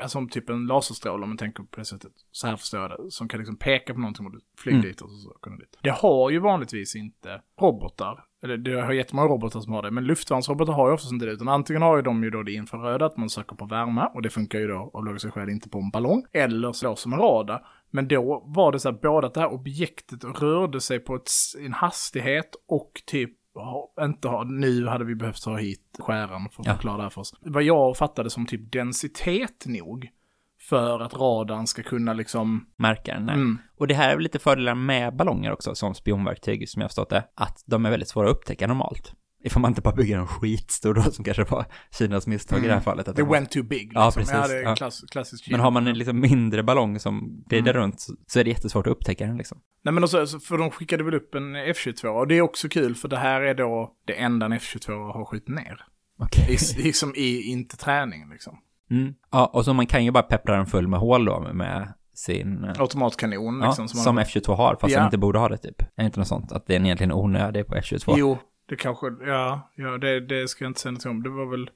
alltså 0.00 0.08
som 0.18 0.28
typ 0.28 0.50
en 0.50 0.66
laserstråle 0.66 1.22
om 1.22 1.28
man 1.30 1.36
tänker 1.38 1.62
på 1.62 1.80
det 1.80 1.84
sättet. 1.84 2.12
Så 2.32 2.46
här 2.46 2.56
förstår 2.56 2.80
jag 2.80 2.90
det. 2.90 3.10
Som 3.10 3.28
kan 3.28 3.38
liksom 3.38 3.56
peka 3.56 3.94
på 3.94 4.00
någonting 4.00 4.26
och 4.26 4.32
du 4.32 4.40
flyger 4.58 4.78
Mm. 4.78 4.88
dit 4.88 5.00
och 5.00 5.10
så, 5.10 5.30
kommer 5.40 5.58
dit. 5.58 5.78
Det 5.82 5.90
har 5.90 6.30
ju 6.30 6.38
vanligtvis 6.38 6.96
inte 6.96 7.40
robotar. 7.60 8.24
Eller 8.42 8.56
det 8.56 8.80
har 8.80 8.92
jättemånga 8.92 9.28
robotar 9.28 9.60
som 9.60 9.72
har 9.72 9.82
det. 9.82 9.90
Men 9.90 10.04
luftvärnsrobotar 10.04 10.72
har 10.72 10.88
ju 10.88 10.94
oftast 10.94 11.12
inte 11.12 11.26
det. 11.26 11.32
Utan 11.32 11.48
antingen 11.48 11.82
har 11.82 11.96
ju 11.96 12.02
de 12.02 12.24
ju 12.24 12.30
då 12.30 12.42
det 12.42 12.52
infraröda, 12.52 13.06
att 13.06 13.16
man 13.16 13.30
söker 13.30 13.56
på 13.56 13.66
värme. 13.66 14.10
Och 14.14 14.22
det 14.22 14.30
funkar 14.30 14.58
ju 14.58 14.66
då 14.66 14.90
av 14.94 15.04
logiska 15.04 15.30
skäl 15.30 15.48
inte 15.48 15.68
på 15.68 15.78
en 15.78 15.90
ballong. 15.90 16.24
Eller 16.32 16.72
så 16.72 16.96
som 16.96 17.12
en 17.12 17.18
radar. 17.18 17.66
Men 17.90 18.08
då 18.08 18.42
var 18.46 18.72
det 18.72 18.80
så 18.80 18.90
här 18.90 18.98
både 19.02 19.26
att 19.26 19.34
det 19.34 19.40
här 19.40 19.52
objektet 19.52 20.24
rörde 20.24 20.80
sig 20.80 20.98
på 21.00 21.14
ett, 21.14 21.30
en 21.64 21.72
hastighet 21.72 22.50
och 22.68 22.92
typ 23.06 23.30
ha- 23.54 23.92
inte 24.00 24.28
ha, 24.28 24.44
nu 24.44 24.86
hade 24.86 25.04
vi 25.04 25.14
behövt 25.14 25.42
ta 25.42 25.56
hit 25.56 25.96
skäran 25.98 26.48
för 26.52 26.62
att 26.62 26.66
Ja. 26.66 26.74
förklara 26.74 26.96
det 26.96 27.02
här 27.02 27.10
för 27.10 27.20
oss. 27.20 27.34
Vad 27.40 27.62
jag 27.62 27.96
fattade 27.96 28.30
som 28.30 28.46
typ 28.46 28.72
densitet 28.72 29.64
nog 29.66 30.08
för 30.60 31.00
att 31.00 31.14
radarn 31.14 31.66
ska 31.66 31.82
kunna 31.82 32.12
liksom... 32.12 32.66
Märker 32.76 33.14
den. 33.14 33.28
Mm. 33.28 33.58
Och 33.76 33.86
det 33.86 33.94
här 33.94 34.10
är 34.10 34.14
väl 34.14 34.22
lite 34.22 34.38
fördelar 34.38 34.74
med 34.74 35.16
ballonger 35.16 35.52
också, 35.52 35.74
som 35.74 35.94
spionverktyg, 35.94 36.68
som 36.68 36.80
jag 36.80 36.84
har 36.84 36.88
förstått 36.88 37.10
det, 37.10 37.24
att 37.34 37.62
de 37.66 37.86
är 37.86 37.90
väldigt 37.90 38.08
svåra 38.08 38.30
att 38.30 38.36
upptäcka 38.36 38.66
normalt. 38.66 39.12
Ifall 39.48 39.62
man 39.62 39.70
inte 39.70 39.80
bara 39.80 39.94
bygger 39.94 40.18
en 40.18 40.26
skitstor 40.26 40.94
då, 40.94 41.02
som 41.02 41.24
kanske 41.24 41.44
var 41.44 41.64
Kinas 41.98 42.26
misstag 42.26 42.64
i 42.64 42.66
det 42.68 42.74
här 42.74 42.80
fallet. 42.80 43.08
Att 43.08 43.16
They 43.16 43.24
went 43.24 43.50
too 43.50 43.62
big. 43.62 43.82
Liksom. 43.82 44.02
Ja, 44.02 44.12
precis. 44.16 44.32
Ja, 44.34 44.48
det 44.48 44.58
är 44.58 44.62
Ja. 44.62 44.74
klass, 44.76 45.04
klassiskt 45.10 45.50
Men 45.50 45.60
har 45.60 45.70
man 45.70 45.86
en 45.86 45.98
liksom 45.98 46.20
mindre 46.20 46.62
ballong 46.62 46.98
som 46.98 47.42
glider 47.46 47.72
runt 47.72 48.00
så- 48.26 48.38
är 48.40 48.44
det 48.44 48.50
jättesvårt 48.50 48.86
att 48.86 48.90
upptäcka 48.90 49.26
den 49.26 49.36
liksom. 49.36 49.58
Nej 49.84 49.94
men 49.94 50.04
också, 50.04 50.20
alltså, 50.20 50.40
för 50.40 50.58
de 50.58 50.70
skickade 50.70 51.04
väl 51.04 51.14
upp 51.14 51.34
en 51.34 51.56
F22 51.56 52.06
och 52.08 52.26
det 52.28 52.34
är 52.38 52.42
också 52.42 52.68
kul 52.68 52.94
för 52.94 53.08
det 53.08 53.16
här 53.18 53.40
är 53.40 53.54
då 53.54 53.92
det 54.06 54.12
enda 54.12 54.46
en 54.46 54.52
F22 54.52 55.12
har 55.12 55.24
skjutit 55.24 55.48
ner. 55.48 55.84
Okej. 56.18 56.54
I, 56.78 56.82
liksom 56.82 57.12
i, 57.16 57.42
inte 57.42 57.76
träning 57.76 58.28
liksom. 58.30 58.58
Mm. 58.90 59.14
Ja, 59.32 59.46
och 59.46 59.64
så 59.64 59.74
man 59.74 59.86
kan 59.86 60.04
ju 60.04 60.10
bara 60.10 60.22
peppra 60.22 60.56
den 60.56 60.66
full 60.66 60.88
med 60.88 61.00
hål 61.00 61.24
då 61.24 61.40
med 61.52 61.92
sin... 62.14 62.64
eh, 62.64 62.80
Automatkanon 62.80 63.60
Ja, 63.60 63.66
liksom. 63.66 63.88
som, 63.88 64.14
man- 64.14 64.24
F22 64.24 64.54
har, 64.54 64.76
fast 64.80 64.92
Ja. 64.92 64.98
den 64.98 65.06
inte 65.06 65.18
borde 65.18 65.38
ha 65.38 65.48
det 65.48 65.56
typ. 65.58 65.82
Är 65.82 65.86
det 65.96 66.04
inte 66.04 66.18
något 66.18 66.28
sånt? 66.28 66.52
Att 66.52 66.70
är 66.70 66.74
egentligen 66.74 67.12
onödig 67.12 67.66
på 67.66 67.74
F22? 67.74 68.14
Jo, 68.18 68.38
det 68.68 68.76
kanske, 68.76 69.06
ja, 69.26 69.70
ja 69.74 69.98
det, 69.98 70.20
det 70.20 70.48
ska 70.48 70.64
jag 70.64 70.70
inte 70.70 70.80
säga 70.80 70.92
något 70.92 71.06
om. 71.06 71.22
Det 71.22 71.30
var 71.30 71.46
väl 71.46 71.70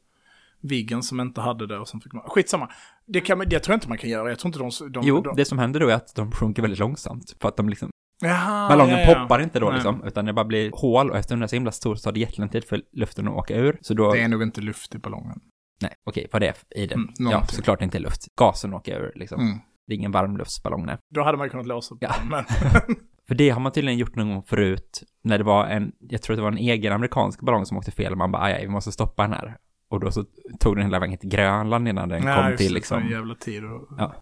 Viggen 0.61 1.03
som 1.03 1.21
inte 1.21 1.41
hade 1.41 1.67
det 1.67 1.79
och 1.79 1.89
sen 1.89 2.01
fick 2.01 2.13
man, 2.13 2.23
skitsamma. 2.27 2.71
Det 3.07 3.21
kan 3.21 3.39
det 3.39 3.59
tror 3.59 3.73
jag 3.73 3.77
inte 3.77 3.89
man 3.89 3.99
kan 3.99 4.11
göra. 4.11 4.29
Jag 4.29 4.39
tror 4.39 4.49
inte 4.49 4.85
de... 4.85 4.91
de 4.93 5.07
Jo, 5.07 5.21
de, 5.21 5.37
det 5.37 5.45
som 5.45 5.59
händer 5.59 5.81
då 5.81 5.89
är 5.89 5.95
att 5.95 6.15
de 6.15 6.33
sjunker 6.33 6.63
väldigt 6.63 6.79
långsamt. 6.79 7.37
För 7.41 7.49
att 7.49 7.57
de 7.57 7.69
liksom, 7.69 7.91
Jaha, 8.21 8.69
ballongen 8.69 8.99
ja, 8.99 9.11
ja. 9.11 9.15
poppar 9.15 9.41
inte 9.41 9.61
då 9.61 9.67
Nej. 9.67 9.75
liksom, 9.75 10.05
utan 10.05 10.25
det 10.25 10.33
bara 10.33 10.45
blir 10.45 10.71
hål 10.75 11.11
och 11.11 11.17
eftersom 11.17 11.39
den 11.39 11.43
är 11.43 11.49
så 11.49 11.57
himla 11.57 11.73
stor 11.73 11.95
så 11.95 12.03
tar 12.03 12.13
det 12.13 12.21
jättelång 12.21 12.49
tid 12.49 12.65
för 12.65 12.83
luften 12.93 13.29
att 13.29 13.35
åka 13.35 13.57
ur. 13.57 13.79
Så 13.81 13.95
då, 13.95 14.13
Det 14.13 14.21
är 14.21 14.29
nog 14.29 14.43
inte 14.43 14.61
luft 14.61 14.95
i 14.95 14.99
ballongen. 14.99 15.41
nej, 15.83 15.93
okej, 16.05 16.27
vad 16.33 16.43
det 16.43 16.49
är 16.49 16.83
i 16.83 16.87
den. 16.87 16.99
Mm, 16.99 17.33
ja, 17.33 17.47
såklart 17.47 17.83
inte 17.83 17.99
är 17.99 18.03
luft. 18.03 18.27
Gasen 18.37 18.75
åker 18.75 19.01
ur 19.01 19.13
liksom. 19.15 19.41
Mm. 19.41 19.59
Det 19.87 19.95
är 19.95 19.97
ingen 19.99 20.13
varmluftsballong, 20.13 20.87
nej. 20.87 20.97
Då 21.15 21.23
hade 21.23 21.39
man 21.39 21.47
ju 21.47 21.51
kunnat 21.51 21.67
låsa 21.67 21.95
på 21.95 21.99
Ja. 22.01 22.15
den, 22.19 22.29
men... 22.29 22.45
För 23.29 23.35
det 23.35 23.51
har 23.51 23.61
man 23.61 23.73
tydligen 23.73 23.99
gjort 23.99 24.17
någon 24.17 24.29
gång 24.29 24.43
förut, 24.43 25.03
när 25.23 25.39
det 25.39 25.45
var 25.45 25.67
en, 25.67 25.93
jag 25.99 26.23
tror 26.23 26.37
det 26.37 26.43
var 26.43 26.53
en 26.53 26.59
egen 26.59 26.93
amerikansk 26.93 27.41
ballong 27.41 27.67
som 27.67 27.77
åkte 27.77 27.91
fel 27.91 28.13
och 28.13 28.19
man 28.19 28.33
bara, 28.33 28.43
aj, 28.43 28.63
vi 28.63 28.69
måste 28.69 28.93
stoppa 28.93 29.23
den 29.23 29.33
här. 29.33 29.57
Och 29.89 30.01
då 30.01 30.11
så 30.11 30.25
tog 30.61 30.77
den 30.77 30.85
hela 30.85 30.99
vägen 30.99 31.19
till 31.19 31.29
Grönland 31.29 31.89
innan 31.89 32.09
den 32.09 32.25
Nej, 32.25 32.49
kom 32.49 32.57
till 32.57 32.75
liksom, 32.75 33.01
sån 33.01 33.11
jävla 33.11 33.35
tid 33.35 33.65
och... 33.65 33.89
Ja. 33.99 34.15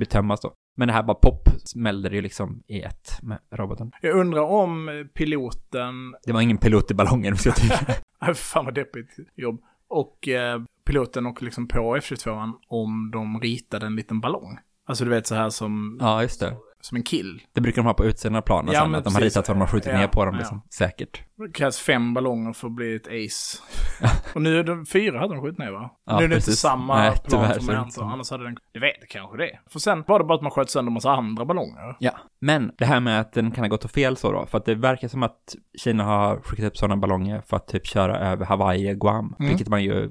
betömmas 0.00 0.40
då. 0.40 0.52
Men 0.76 0.88
det 0.88 0.94
här 0.94 1.02
bara 1.02 1.14
pop 1.14 1.48
smällde 1.64 2.08
det 2.08 2.16
ju 2.16 2.22
liksom 2.22 2.62
i 2.66 2.82
ett 2.82 3.18
med 3.22 3.38
roboten. 3.50 3.92
Jag 4.02 4.16
undrar 4.16 4.42
om 4.42 5.08
piloten... 5.14 6.14
Det 6.24 6.32
var 6.32 6.40
ingen 6.40 6.58
pilot 6.58 6.90
i 6.90 6.94
ballongen, 6.94 7.36
ska 7.36 7.48
jag 7.48 7.56
tycka. 7.56 8.34
Fan 8.34 8.64
vad 8.64 8.74
deppigt 8.74 9.16
jobb. 9.34 9.62
Och 9.88 10.28
eh, 10.28 10.62
piloten 10.84 11.26
och 11.26 11.42
liksom 11.42 11.68
på 11.68 11.96
F22 11.96 12.52
om 12.68 13.10
de 13.10 13.40
ritade 13.40 13.86
en 13.86 13.96
liten 13.96 14.20
ballong. 14.20 14.58
Alltså 14.86 15.04
du 15.04 15.10
vet 15.10 15.26
så 15.26 15.34
här 15.34 15.50
som, 15.50 15.98
ja, 16.00 16.22
just 16.22 16.40
det. 16.40 16.56
Som 16.84 16.96
en 16.96 17.02
kill. 17.02 17.42
Det 17.54 17.60
brukar 17.60 17.82
de 17.82 17.86
ha 17.86 17.94
på 17.94 18.04
utsidan 18.04 18.36
av 18.36 18.40
planen 18.42 18.74
Ja, 18.74 18.80
sen, 18.80 18.94
att 18.94 19.04
de 19.04 19.14
har 19.14 19.20
ritat 19.22 19.48
vad 19.48 19.56
de 19.56 19.60
har 19.60 19.66
skjutit 19.68 19.92
Ja, 19.92 19.98
ner 19.98 20.06
på 20.08 20.24
dem 20.24 20.34
ja. 20.34 20.38
liksom. 20.38 20.62
Säkert. 20.78 21.22
Det 21.36 21.52
krävs 21.52 21.78
fem 21.78 22.14
ballonger 22.14 22.52
för 22.52 22.66
att 22.66 22.74
bli 22.74 22.94
ett 22.96 23.06
ace. 23.06 23.58
och 24.34 24.42
nu 24.42 24.58
är 24.58 24.64
det 24.64 24.86
fyra 24.86 25.18
hade 25.18 25.34
de 25.34 25.42
skjutit 25.42 25.58
ner 25.58 25.70
va? 25.72 25.90
Ja, 26.06 26.18
nu 26.18 26.24
är 26.24 26.28
det 26.28 26.34
inte 26.34 26.46
precis. 26.46 26.58
samma 26.60 26.96
Nej, 26.96 27.10
plan 27.10 27.22
tyvärr 27.30 27.58
som 27.58 27.74
jag 27.74 27.86
inte 27.86 28.00
antar. 28.00 28.14
Annars 28.14 28.30
hade 28.30 28.44
den... 28.44 28.56
Det 28.72 28.80
vet 28.80 29.08
kanske 29.08 29.36
det. 29.36 29.58
För 29.70 29.78
sen 29.78 30.04
var 30.06 30.18
det 30.18 30.24
bara 30.24 30.34
att 30.34 30.42
man 30.42 30.50
sköt 30.50 30.70
sönder 30.70 30.92
massa 30.92 31.10
andra 31.12 31.44
ballonger. 31.44 31.96
Ja, 31.98 32.12
men 32.40 32.72
det 32.78 32.84
här 32.84 33.00
med 33.00 33.20
att 33.20 33.32
den 33.32 33.50
kan 33.50 33.64
ha 33.64 33.68
gått 33.68 33.90
fel 33.92 34.16
så 34.16 34.32
då, 34.32 34.46
för 34.46 34.58
att 34.58 34.64
det 34.64 34.74
verkar 34.74 35.08
som 35.08 35.22
att 35.22 35.54
Kina 35.78 36.04
har 36.04 36.40
skickat 36.40 36.66
upp 36.66 36.76
sådana 36.76 36.96
ballonger 36.96 37.42
för 37.46 37.56
att 37.56 37.66
typ 37.68 37.86
köra 37.86 38.18
över 38.18 38.46
Hawaii 38.46 38.92
och 38.94 39.00
Guam, 39.00 39.34
Mm. 39.38 39.48
vilket 39.48 39.68
man 39.68 39.84
ju 39.84 40.10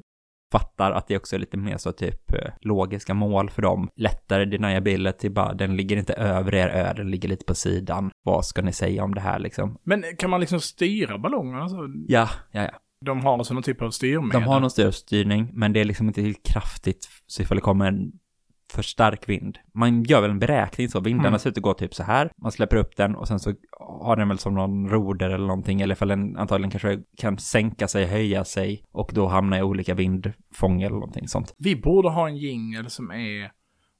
fattar 0.52 0.92
att 0.92 1.08
det 1.08 1.18
också 1.18 1.36
är 1.36 1.40
lite 1.40 1.58
mer 1.58 1.78
så 1.78 1.92
typ 1.92 2.34
eh, 2.34 2.52
logiska 2.62 3.14
mål 3.14 3.50
för 3.50 3.62
dem. 3.62 3.90
Lättare 3.96 4.46
deniability, 4.46 5.30
bara 5.30 5.54
den 5.54 5.76
ligger 5.78 5.98
inte 5.98 6.14
över 6.14 6.56
er 6.56 6.68
ö, 6.68 6.94
den 6.94 7.12
ligger 7.12 7.30
lite 7.30 7.46
på 7.46 7.56
sidan. 7.56 8.12
Vad 8.26 8.46
ska 8.46 8.62
ni 8.62 8.74
säga 8.74 9.04
om 9.04 9.16
det 9.16 9.22
här 9.22 9.40
liksom? 9.40 9.78
Men 9.84 10.04
kan 10.18 10.30
man 10.30 10.40
liksom 10.40 10.60
styra 10.60 11.18
ballongerna? 11.18 11.62
Alltså, 11.62 11.78
Ja, 12.08 12.30
ja, 12.52 12.62
ja. 12.64 12.72
de 13.06 13.20
har 13.26 13.34
alltså 13.34 13.54
någon 13.54 13.64
typ 13.64 13.82
av 13.82 13.90
styrmedel. 13.92 14.42
De 14.42 14.48
har 14.48 14.60
någon 14.60 14.92
styrning, 14.94 15.50
men 15.54 15.74
det 15.74 15.80
är 15.80 15.86
liksom 15.86 16.08
inte 16.08 16.22
tillräckligt 16.22 16.54
kraftigt 16.54 17.10
så 17.28 17.42
ifall 17.42 17.58
det 17.58 17.62
kommer 17.62 17.86
en 17.86 18.12
för 18.72 18.82
stark 18.82 19.30
vind. 19.30 19.58
Man 19.74 20.04
gör 20.04 20.22
väl 20.22 20.30
en 20.32 20.40
beräkning 20.40 20.90
så, 20.90 21.00
vindarna 21.00 21.28
Mm. 21.28 21.40
ser 21.40 21.50
ut 21.50 21.58
att 21.58 21.64
gå 21.64 21.74
typ 21.74 21.94
så 21.94 22.04
här, 22.04 22.32
man 22.42 22.52
släpper 22.52 22.78
upp 22.78 22.96
den 22.98 23.16
och 23.16 23.28
sen 23.28 23.40
så 23.40 23.54
har 23.80 24.16
den 24.16 24.28
väl 24.28 24.38
som 24.38 24.54
någon 24.54 24.90
roder 24.90 25.30
eller 25.30 25.48
någonting, 25.48 25.82
eller 25.82 25.96
ifall 25.96 26.08
den 26.08 26.38
antagligen 26.38 26.72
kanske 26.72 27.00
kan 27.18 27.38
sänka 27.38 27.88
sig, 27.88 28.06
höja 28.06 28.44
sig 28.46 28.84
och 28.92 29.12
då 29.14 29.28
hamna 29.28 29.60
i 29.60 29.62
olika 29.62 29.94
vindfång 29.94 30.82
eller 30.82 30.96
någonting 30.96 31.28
sånt. 31.28 31.56
Vi 31.58 31.76
borde 31.76 32.10
ha 32.10 32.28
en 32.28 32.38
jingel 32.38 32.90
som 32.90 33.12
är 33.12 33.52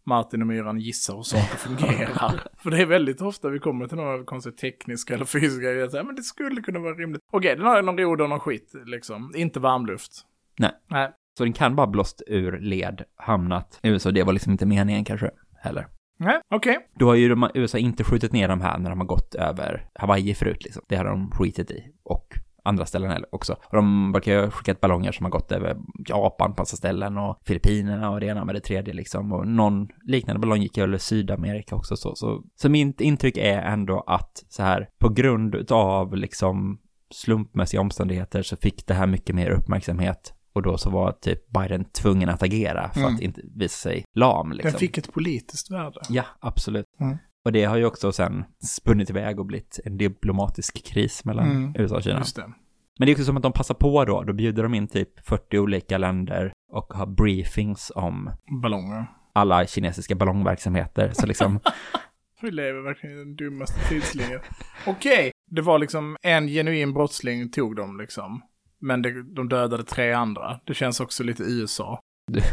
Martin 0.06 0.42
och 0.42 0.48
Myran 0.48 0.80
gissar 0.80 1.16
hur 1.16 1.22
saker 1.24 1.58
fungerar. 1.58 2.42
För 2.64 2.72
det 2.72 2.82
är 2.82 2.86
väldigt 2.86 3.22
ofta 3.22 3.50
vi 3.50 3.60
kommer 3.60 3.88
till 3.88 3.98
några 3.98 4.24
konstigt 4.24 4.58
tekniska 4.58 5.14
eller 5.14 5.26
fysiska 5.26 5.62
grejer. 5.62 5.88
så 5.88 5.98
här, 5.98 6.04
Men 6.04 6.16
det 6.16 6.24
skulle 6.24 6.62
kunna 6.62 6.80
vara 6.80 6.94
rimligt. 6.94 7.22
Okej, 7.32 7.56
den 7.56 7.66
har 7.66 7.82
någon 7.82 7.98
roder 7.98 8.24
och 8.24 8.30
någon 8.30 8.40
skit 8.40 8.72
liksom. 8.86 9.32
Inte 9.36 9.60
varmluft. 9.60 10.12
Nej. 10.60 10.72
Nej. 10.90 11.12
Så 11.38 11.44
den 11.44 11.54
kan 11.54 11.76
bara 11.76 11.88
blåst 11.88 12.22
ur 12.28 12.60
led, 12.60 13.04
hamnat 13.16 13.80
i 13.84 13.90
USA, 13.90 14.12
det 14.12 14.24
var 14.24 14.34
liksom 14.34 14.52
inte 14.52 14.66
meningen 14.66 15.06
kanske 15.06 15.32
heller. 15.62 15.88
Nej, 16.20 16.42
okej. 16.56 16.78
Då 16.96 17.08
har 17.08 17.16
ju 17.16 17.30
de, 17.30 17.50
USA 17.54 17.78
inte 17.78 18.04
skjutit 18.04 18.32
ner 18.32 18.48
de 18.48 18.62
här 18.62 18.78
när 18.78 18.90
de 18.90 19.00
har 19.00 19.08
gått 19.08 19.36
över 19.36 19.90
Hawaii 19.96 20.34
förut 20.34 20.64
liksom. 20.64 20.84
Det 20.88 20.96
har 20.96 21.06
de 21.06 21.32
skitit 21.32 21.72
i. 21.72 21.84
Och 22.04 22.34
andra 22.64 22.86
ställen 22.86 23.26
också. 23.32 23.54
Och 23.54 23.76
de 23.76 24.12
verkar 24.12 24.32
ju 24.32 24.42
ha 24.42 24.52
skickat 24.52 24.82
ballonger 24.82 25.12
som 25.12 25.24
har 25.24 25.32
gått 25.32 25.52
över 25.52 25.78
Japan 26.08 26.54
på 26.54 26.62
massa 26.62 26.78
ställen 26.78 27.18
och 27.18 27.38
Filippinerna 27.46 28.10
och 28.10 28.20
det 28.20 28.26
ena 28.26 28.46
med 28.46 28.56
det 28.56 28.62
tredje 28.62 28.94
liksom. 28.94 29.32
Och 29.32 29.48
någon 29.48 29.88
liknande 30.06 30.40
ballong 30.40 30.62
gick 30.62 30.78
över 30.78 30.98
Sydamerika 30.98 31.76
också 31.76 31.96
så. 31.96 32.16
Så, 32.16 32.44
så 32.56 32.70
mitt 32.70 33.02
intryck 33.02 33.38
är 33.38 33.62
ändå 33.62 34.04
att 34.08 34.44
så 34.50 34.64
här 34.64 34.90
på 35.00 35.10
grund 35.10 35.72
av 35.72 36.16
liksom 36.16 36.80
slumpmässiga 37.14 37.82
omständigheter 37.82 38.42
så 38.42 38.58
fick 38.58 38.88
det 38.88 38.94
här 38.94 39.08
mycket 39.08 39.36
mer 39.36 39.50
uppmärksamhet. 39.50 40.34
Och 40.54 40.62
då 40.62 40.78
så 40.78 40.90
var 40.90 41.12
typ 41.12 41.50
Biden 41.50 41.86
tvungen 41.86 42.30
att 42.30 42.44
agera 42.44 42.90
för 42.94 43.00
Mm. 43.02 43.16
att 43.16 43.22
inte 43.22 43.42
visa 43.56 43.76
sig 43.90 44.06
lam 44.16 44.52
liksom. 44.52 44.72
Den 44.72 44.80
fick 44.80 44.98
ett 44.98 45.14
politiskt 45.14 45.72
värde. 45.72 46.00
Ja, 46.10 46.24
absolut. 46.40 46.86
Mm. 47.00 47.18
Och 47.46 47.52
det 47.52 47.64
har 47.64 47.78
ju 47.78 47.86
också 47.86 48.12
sen 48.12 48.44
spunnit 48.64 49.10
iväg 49.10 49.40
och 49.40 49.46
blivit 49.46 49.80
en 49.86 49.98
diplomatisk 49.98 50.86
kris 50.86 51.26
mellan 51.26 51.52
Mm. 51.52 51.74
USA 51.78 51.96
och 51.96 52.04
Kina. 52.04 52.18
Just 52.20 52.36
det. 52.36 52.54
Men 53.00 53.06
det 53.06 53.12
är 53.12 53.14
också 53.14 53.26
som 53.26 53.38
att 53.38 53.44
de 53.44 53.54
passar 53.54 53.76
på 53.76 54.06
då, 54.06 54.24
då 54.24 54.34
bjuder 54.34 54.64
de 54.64 54.74
in 54.74 54.88
typ 54.88 55.28
40 55.28 55.60
olika 55.60 55.98
länder 55.98 56.54
och 56.72 56.94
har 56.94 57.06
briefings 57.06 57.92
om 57.96 58.30
Ballonger. 58.62 59.06
alla 59.34 59.66
kinesiska 59.68 60.16
ballongverksamheter. 60.16 61.12
Så 61.14 61.26
liksom, 61.28 61.60
Vi 62.42 62.52
lever 62.52 62.82
verkligen 62.82 63.16
i 63.16 63.20
den 63.20 63.36
dummaste 63.36 63.90
tidslinjen. 63.90 64.40
Okej, 64.88 65.32
det 65.52 65.62
var 65.62 65.80
liksom 65.80 66.18
en 66.22 66.48
genuin 66.48 66.94
brottsling 66.94 67.52
tog 67.52 67.76
dem 67.76 67.98
liksom. 67.98 68.42
Men 68.82 69.02
det, 69.02 69.24
de 69.36 69.50
dödade 69.50 69.84
tre 69.84 70.12
andra. 70.14 70.60
Det 70.66 70.74
känns 70.74 71.00
också 71.00 71.24
lite 71.24 71.44
USA. 71.44 72.00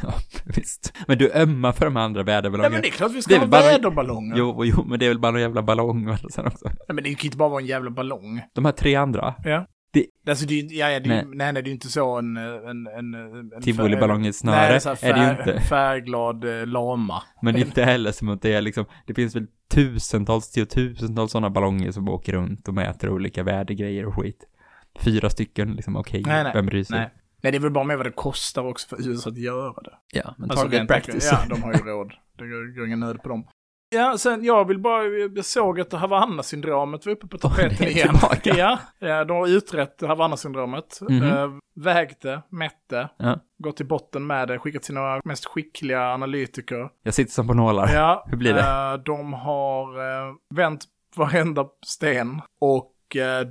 ja, 0.02 0.14
visst. 0.56 0.92
Men 1.06 1.18
du 1.18 1.32
ömmar 1.32 1.72
för 1.72 1.84
de 1.84 1.96
andra 1.96 2.22
Nej 2.22 2.34
väderballongerna. 2.34 2.72
men 2.72 2.82
det 2.82 2.88
är 2.88 2.92
klart 2.92 3.12
vi 3.12 3.22
ska 3.22 3.38
ha 3.38 3.46
bara- 3.46 3.60
väderballonger. 3.62 4.36
Jo, 4.36 4.64
jo, 4.64 4.84
men 4.86 4.98
det 4.98 5.04
är 5.04 5.08
väl 5.08 5.18
bara 5.18 5.32
någon 5.32 5.40
jävla 5.40 5.62
ballong 5.62 6.16
sen 6.30 6.46
också. 6.46 6.64
Nej 6.68 6.74
men 6.88 6.96
det 6.96 7.02
kan 7.02 7.08
ju 7.22 7.26
inte 7.26 7.36
bara 7.36 7.48
vara 7.48 7.60
en 7.60 7.66
jävla 7.66 7.90
ballong. 7.90 8.40
De 8.54 8.64
här 8.64 8.72
tre 8.72 8.94
andra, 8.94 9.34
Ja. 9.44 9.66
Det- 9.92 10.06
Alltså 10.30 10.46
det 10.46 10.54
är 10.60 10.62
ju, 10.62 10.76
ja, 10.76 10.90
ja, 10.90 11.00
det 11.00 11.06
är, 11.06 11.08
Nej. 11.08 11.24
ju- 11.24 11.34
nej 11.34 11.52
nej 11.52 11.62
det 11.62 11.66
är 11.66 11.68
ju 11.68 11.74
inte 11.74 11.88
så 11.88 12.18
en, 12.18 12.36
en, 12.36 12.86
en, 12.86 13.14
en 13.14 13.62
tivoliballong 13.62 14.26
i 14.26 14.32
snöre, 14.32 14.56
Nej, 14.56 14.68
det 14.68 14.74
är, 14.74 14.78
så 14.78 14.88
här 14.88 14.98
är 15.02 15.12
det 15.14 15.20
ju 15.20 15.36
fär, 15.36 15.52
inte. 15.52 15.60
färgglad 15.68 16.44
eh, 16.60 16.66
lama. 16.66 17.22
Men 17.42 17.54
det 17.54 17.60
är 17.60 17.64
inte 17.64 17.84
heller 17.84 18.12
som 18.12 18.28
att 18.28 18.42
det 18.42 18.52
är 18.54 18.60
liksom, 18.60 18.84
det 19.06 19.14
finns 19.14 19.36
väl 19.36 19.46
tusentals, 19.70 20.50
tiotusentals 20.50 21.32
sådana 21.32 21.50
ballonger 21.50 21.90
som 21.92 22.08
åker 22.08 22.32
runt 22.32 22.68
och 22.68 22.74
mäter 22.74 23.10
olika 23.10 23.42
vädergrejer 23.42 24.06
och 24.06 24.14
skit. 24.14 24.44
Fyra 24.98 25.30
stycken, 25.30 25.72
liksom 25.74 25.96
okej, 25.96 26.22
Nej, 26.26 26.44
nej, 26.44 26.52
vem 26.54 26.66
bryr 26.66 26.84
sig? 26.84 26.98
Nej. 26.98 27.10
nej, 27.42 27.52
det 27.52 27.58
är 27.58 27.60
väl 27.60 27.70
bara 27.70 27.84
med 27.84 27.96
vad 27.96 28.06
det 28.06 28.10
kostar 28.12 28.62
också 28.66 28.88
för 28.88 29.08
USA 29.08 29.30
att 29.30 29.38
göra 29.38 29.82
det. 29.82 29.94
Ja, 30.12 30.34
men 30.38 30.50
Alltså, 30.50 30.66
target 30.68 30.88
practice. 30.88 31.28
Ja, 31.32 31.38
de 31.48 31.62
har 31.62 31.72
ju 31.72 31.78
råd. 31.78 32.12
Det 32.38 32.44
går 32.76 32.86
ingen 32.86 33.00
nöd 33.00 33.22
på 33.22 33.28
dem. 33.28 33.46
Ja, 33.90 34.18
sen 34.18 34.44
jag 34.44 34.68
vill 34.68 34.78
bara, 34.78 35.04
jag 35.04 35.44
såg 35.44 35.80
att 35.80 35.92
Havanna-syndromet 35.92 37.06
var 37.06 37.12
uppe 37.12 37.26
på 37.26 37.38
tapeten 37.38 37.88
igen. 37.88 38.08
tillbaka. 38.08 38.78
Ja, 38.98 39.24
de 39.24 39.36
har 39.36 39.48
utrett 39.48 40.00
Havanna-syndromet. 40.00 40.98
Mhm. 41.08 41.22
Eh, 41.22 41.48
vägde, 41.74 42.42
mätte, 42.48 43.08
Ja. 43.16 43.38
gått 43.58 43.76
till 43.76 43.86
botten 43.86 44.26
med 44.26 44.48
det, 44.48 44.58
skickat 44.58 44.84
sina 44.84 45.20
mest 45.24 45.44
skickliga 45.46 46.12
analytiker. 46.14 46.88
Jag 47.02 47.14
sitter 47.14 47.32
som 47.32 47.46
på 47.46 47.54
nålar. 47.54 47.94
Ja, 47.94 48.24
Hur 48.30 48.36
blir 48.36 48.54
det? 48.54 48.60
eh, 48.60 48.94
de 49.04 49.32
har 49.32 49.98
eh, 49.98 50.34
vänt 50.54 50.84
varenda 51.16 51.66
sten 51.86 52.40
och 52.60 52.92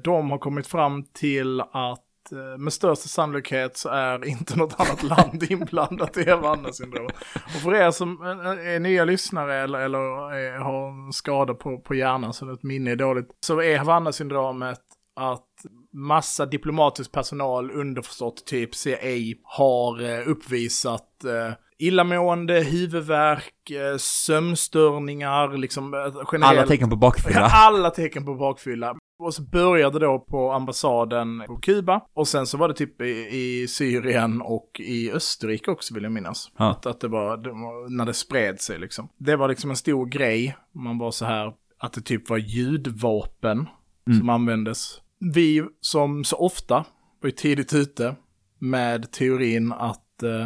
de 0.04 0.32
har 0.32 0.38
kommit 0.38 0.68
fram 0.68 1.04
till 1.04 1.62
att 1.62 2.32
eh, 2.32 2.58
med 2.58 2.74
största 2.74 3.08
sannolikhet 3.08 3.78
så 3.78 3.90
är 3.90 4.26
inte 4.26 4.58
något 4.58 4.80
annat 4.80 5.04
land 5.18 5.44
inblandat 5.44 6.18
i 6.18 6.30
Havanna-syndromet. 6.30 7.16
Och 7.36 7.62
för 7.62 7.74
er 7.76 7.92
som 7.92 8.22
eh, 8.22 8.74
är 8.74 8.80
nya 8.80 9.06
lyssnare 9.06 9.56
eller, 9.56 9.80
eller 9.80 10.34
är, 10.34 10.60
har 10.60 10.90
en 10.90 11.14
skada 11.14 11.54
på, 11.54 11.80
på 11.80 11.96
hjärnan 11.96 12.34
så 12.34 12.52
att 12.52 12.64
minne 12.64 12.92
är 12.92 12.96
dåligt, 12.96 13.28
så 13.46 13.62
är 13.62 13.78
Havanna-syndromet 13.78 14.80
att 15.20 15.48
massa 15.94 16.46
diplomatisk 16.46 17.12
personal, 17.12 17.72
underförstått 17.72 18.46
typ 18.46 18.76
CIA, 18.76 19.36
har 19.44 20.02
eh, 20.04 20.28
uppvisat 20.28 21.24
eh, 21.24 21.54
illamående, 21.80 22.60
huvudvärk, 22.60 23.70
eh, 23.70 23.98
sömnstörningar, 23.98 25.58
liksom 25.58 25.94
eh, 25.94 26.00
generellt. 26.32 26.58
Alla 26.58 26.68
tecken 26.68 26.90
på 26.90 26.96
bakfylla. 26.96 27.40
Alla 27.54 27.90
tecken 27.90 28.26
på 28.26 28.36
bakfylla. 28.36 28.98
Och 29.20 29.34
så 29.34 29.42
började 29.42 30.00
då 30.00 30.20
på 30.20 30.52
ambassaden 30.52 31.44
på 31.48 31.58
Kuba. 31.58 32.02
Och 32.14 32.28
sen 32.28 32.48
så 32.48 32.58
var 32.58 32.68
det 32.68 32.74
typ 32.74 33.02
i, 33.02 33.28
i 33.32 33.68
Syrien 33.68 34.42
och 34.42 34.80
i 34.80 35.12
Österrike 35.12 35.72
också 35.72 35.94
vill 35.94 36.04
jag 36.04 36.12
minnas. 36.12 36.52
Ja. 36.58 36.70
Att, 36.72 36.86
att 36.86 37.00
det, 37.00 37.08
var, 37.08 37.38
det 37.38 37.50
var 37.50 37.90
när 37.98 38.06
det 38.06 38.14
spred 38.14 38.62
sig 38.62 38.80
liksom. 38.80 39.10
Det 39.18 39.36
var 39.36 39.48
liksom 39.50 39.70
en 39.70 39.76
stor 39.76 40.06
grej. 40.06 40.58
Man 40.74 40.98
var 40.98 41.12
så 41.12 41.26
här 41.26 41.54
att 41.80 41.94
det 41.94 42.02
typ 42.02 42.30
var 42.30 42.38
ljudvapen 42.38 43.68
Mm. 44.08 44.20
som 44.20 44.30
användes. 44.30 45.02
Vi 45.34 45.64
som 45.82 46.24
så 46.24 46.36
ofta 46.38 46.76
var 47.22 47.28
ju 47.28 47.32
tidigt 47.32 47.74
ute 47.74 48.16
med 48.60 49.12
teorin 49.12 49.72
att 49.72 50.24
eh, 50.24 50.46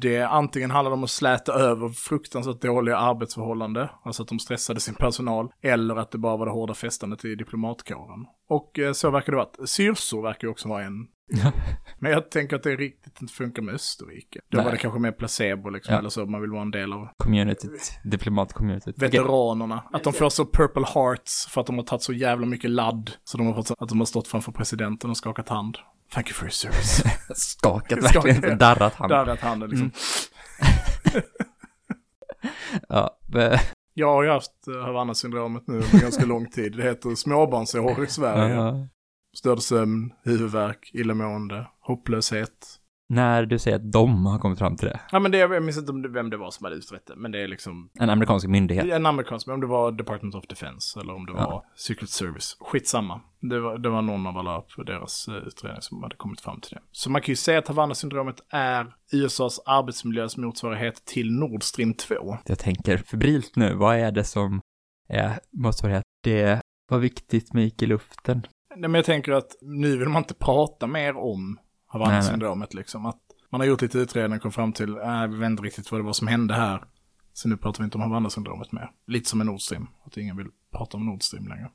det 0.00 0.22
antingen 0.22 0.70
handlade 0.70 0.94
om 0.94 1.04
att 1.04 1.10
släta 1.10 1.52
över 1.52 1.88
fruktansvärt 1.88 2.60
dåliga 2.62 2.96
arbetsförhållanden, 2.96 3.88
alltså 4.04 4.22
att 4.22 4.28
de 4.28 4.38
stressade 4.38 4.80
sin 4.80 4.94
personal, 4.94 5.52
eller 5.62 5.96
att 5.96 6.10
det 6.10 6.18
bara 6.18 6.36
var 6.36 6.46
det 6.46 6.52
hårda 6.52 6.74
festandet 6.74 7.24
i 7.24 7.34
diplomatkåren. 7.34 8.26
Och 8.48 8.78
eh, 8.78 8.92
så 8.92 9.10
verkar 9.10 9.32
det 9.32 9.36
vara. 9.36 9.66
Syrsor 9.66 10.22
verkar 10.22 10.48
ju 10.48 10.52
också 10.52 10.68
vara 10.68 10.84
en. 10.84 11.06
Men 11.98 12.12
jag 12.12 12.30
tänker 12.30 12.56
att 12.56 12.62
det 12.62 12.76
riktigt 12.76 13.20
inte 13.20 13.34
funkar 13.34 13.62
med 13.62 13.74
Österrike. 13.74 14.40
Då 14.50 14.56
Nej. 14.56 14.64
var 14.64 14.72
det 14.72 14.78
kanske 14.78 15.00
mer 15.00 15.12
placebo 15.12 15.70
liksom, 15.70 15.92
Ja. 15.92 15.98
eller 15.98 16.08
så, 16.08 16.26
man 16.26 16.40
vill 16.40 16.50
vara 16.50 16.62
en 16.62 16.70
del 16.70 16.92
av 16.92 17.08
Communityt, 17.16 17.92
diplomatcommunityt. 18.04 19.02
Veteranerna. 19.02 19.84
Att 19.92 20.04
de 20.04 20.12
får 20.12 20.28
så 20.28 20.46
purple 20.46 20.86
hearts 20.94 21.46
för 21.50 21.60
att 21.60 21.66
de 21.66 21.76
har 21.78 21.84
tagit 21.84 22.02
så 22.02 22.12
jävla 22.12 22.46
mycket 22.46 22.70
ladd. 22.70 23.10
Så 23.24 23.38
de 23.38 23.46
har 23.46 23.54
fått 23.54 23.66
så 23.66 23.74
att 23.78 23.88
de 23.88 23.98
har 23.98 24.06
stått 24.06 24.28
framför 24.28 24.52
presidenten 24.52 25.10
och 25.10 25.16
skakat 25.16 25.48
hand. 25.48 25.78
Thank 26.12 26.28
you 26.28 26.34
for 26.34 26.44
your 26.44 26.50
service. 26.52 27.02
Skakat 27.34 28.04
Skakat. 28.04 28.24
verkligen, 28.24 28.58
darrat 28.58 28.94
hand. 28.94 29.10
Darrat 29.10 29.40
handen 29.40 29.70
liksom. 29.70 29.90
Ja, 32.88 33.18
men- 33.26 33.58
Jag 33.94 34.06
har 34.14 34.22
ju 34.22 34.30
haft 34.30 34.68
eh, 34.68 34.82
Havanna-syndromet 34.84 35.66
nu 35.66 35.74
under 35.74 36.00
ganska 36.00 36.24
lång 36.24 36.50
tid. 36.50 36.76
Det 36.76 36.82
heter 36.82 37.14
småbarnsår 37.14 38.04
i 38.04 38.06
Sverige. 38.06 38.54
ja. 38.54 38.88
Störd 39.36 39.60
sömn, 39.60 40.12
huvudvärk, 40.24 40.90
illamående, 40.94 41.66
hopplöshet. 41.80 42.79
När 43.10 43.46
du 43.46 43.58
säger 43.58 43.76
att 43.76 43.92
de 43.92 44.26
har 44.26 44.38
kommit 44.38 44.58
fram 44.58 44.76
till 44.76 44.88
det. 44.88 45.00
Ja 45.12 45.18
men 45.20 45.30
det, 45.30 45.38
jag 45.38 45.62
minns 45.62 45.78
inte 45.78 46.08
vem 46.08 46.30
det 46.30 46.36
var 46.36 46.50
som 46.50 46.64
hade 46.64 46.76
utrett 46.76 47.06
det, 47.06 47.16
men 47.16 47.32
det 47.32 47.38
är 47.42 47.48
liksom 47.48 47.90
En 48.00 48.10
amerikansk 48.10 48.46
myndighet. 48.46 48.86
en 48.92 49.06
amerikansk, 49.06 49.46
men 49.46 49.54
om 49.54 49.60
det 49.60 49.66
var 49.66 49.92
Department 49.92 50.34
of 50.34 50.46
Defense 50.46 51.00
eller 51.00 51.14
om 51.14 51.26
det 51.26 51.32
Ja. 51.32 51.50
var 51.50 51.64
Secret 51.76 52.10
Service. 52.10 52.56
Skitsamma. 52.60 53.20
Det 53.40 53.60
var, 53.60 53.78
det 53.78 53.88
var 53.88 54.02
någon 54.02 54.26
av 54.26 54.38
alla 54.38 54.60
på 54.60 54.82
deras 54.82 55.28
eh, 55.28 55.34
utredning 55.34 55.82
som 55.82 56.02
hade 56.02 56.16
kommit 56.16 56.40
fram 56.40 56.60
till 56.60 56.70
det. 56.74 56.80
Så 56.92 57.10
man 57.10 57.20
kan 57.22 57.32
ju 57.32 57.36
säga 57.36 57.58
att 57.58 57.68
Havanna-syndromet 57.68 58.36
är 58.50 58.86
USAs 59.12 59.60
arbetsmiljös 59.66 60.36
motsvarighet 60.36 61.04
till 61.04 61.32
Nord 61.32 61.62
Stream 61.62 61.94
2. 61.94 62.14
Jag 62.46 62.58
tänker 62.58 62.96
febrilt 62.98 63.56
nu, 63.56 63.74
vad 63.74 63.96
är 63.96 64.12
det 64.12 64.24
som 64.24 64.60
är 65.08 65.38
motsvarighet? 65.52 66.04
Det 66.22 66.60
var 66.90 66.98
viktigt 66.98 67.52
med 67.52 67.64
gick 67.64 67.82
i 67.82 67.86
luften. 67.86 68.46
Nej, 68.76 68.80
men 68.90 68.94
jag 68.94 69.04
tänker 69.04 69.32
att 69.32 69.56
nu 69.62 69.96
vill 69.98 70.08
man 70.08 70.22
inte 70.22 70.34
prata 70.34 70.86
mer 70.86 71.16
om 71.16 71.58
Havanna-syndromet 71.90 72.74
liksom. 72.74 73.06
Att 73.06 73.20
man 73.50 73.60
har 73.60 73.68
gjort 73.68 73.82
lite 73.82 73.98
utredningar 73.98 74.36
och 74.36 74.42
kom 74.42 74.52
fram 74.52 74.72
till, 74.72 74.96
äh, 74.96 75.26
vi 75.26 75.36
vet 75.36 75.46
inte 75.46 75.62
riktigt 75.62 75.92
vad 75.92 76.00
det 76.00 76.04
var 76.04 76.12
som 76.12 76.28
hände 76.28 76.54
här. 76.54 76.84
Så 77.32 77.48
nu 77.48 77.56
pratar 77.56 77.78
vi 77.78 77.84
inte 77.84 77.98
om 77.98 78.02
Havanna-syndromet 78.02 78.72
mer. 78.72 78.90
Lite 79.06 79.28
som 79.28 79.38
med 79.38 79.46
Nord 79.46 79.60
Stream, 79.60 79.86
att 80.04 80.16
ingen 80.16 80.36
vill 80.36 80.48
prata 80.72 80.96
om 80.96 81.06
Nord 81.06 81.22
Stream 81.22 81.48
längre. 81.48 81.70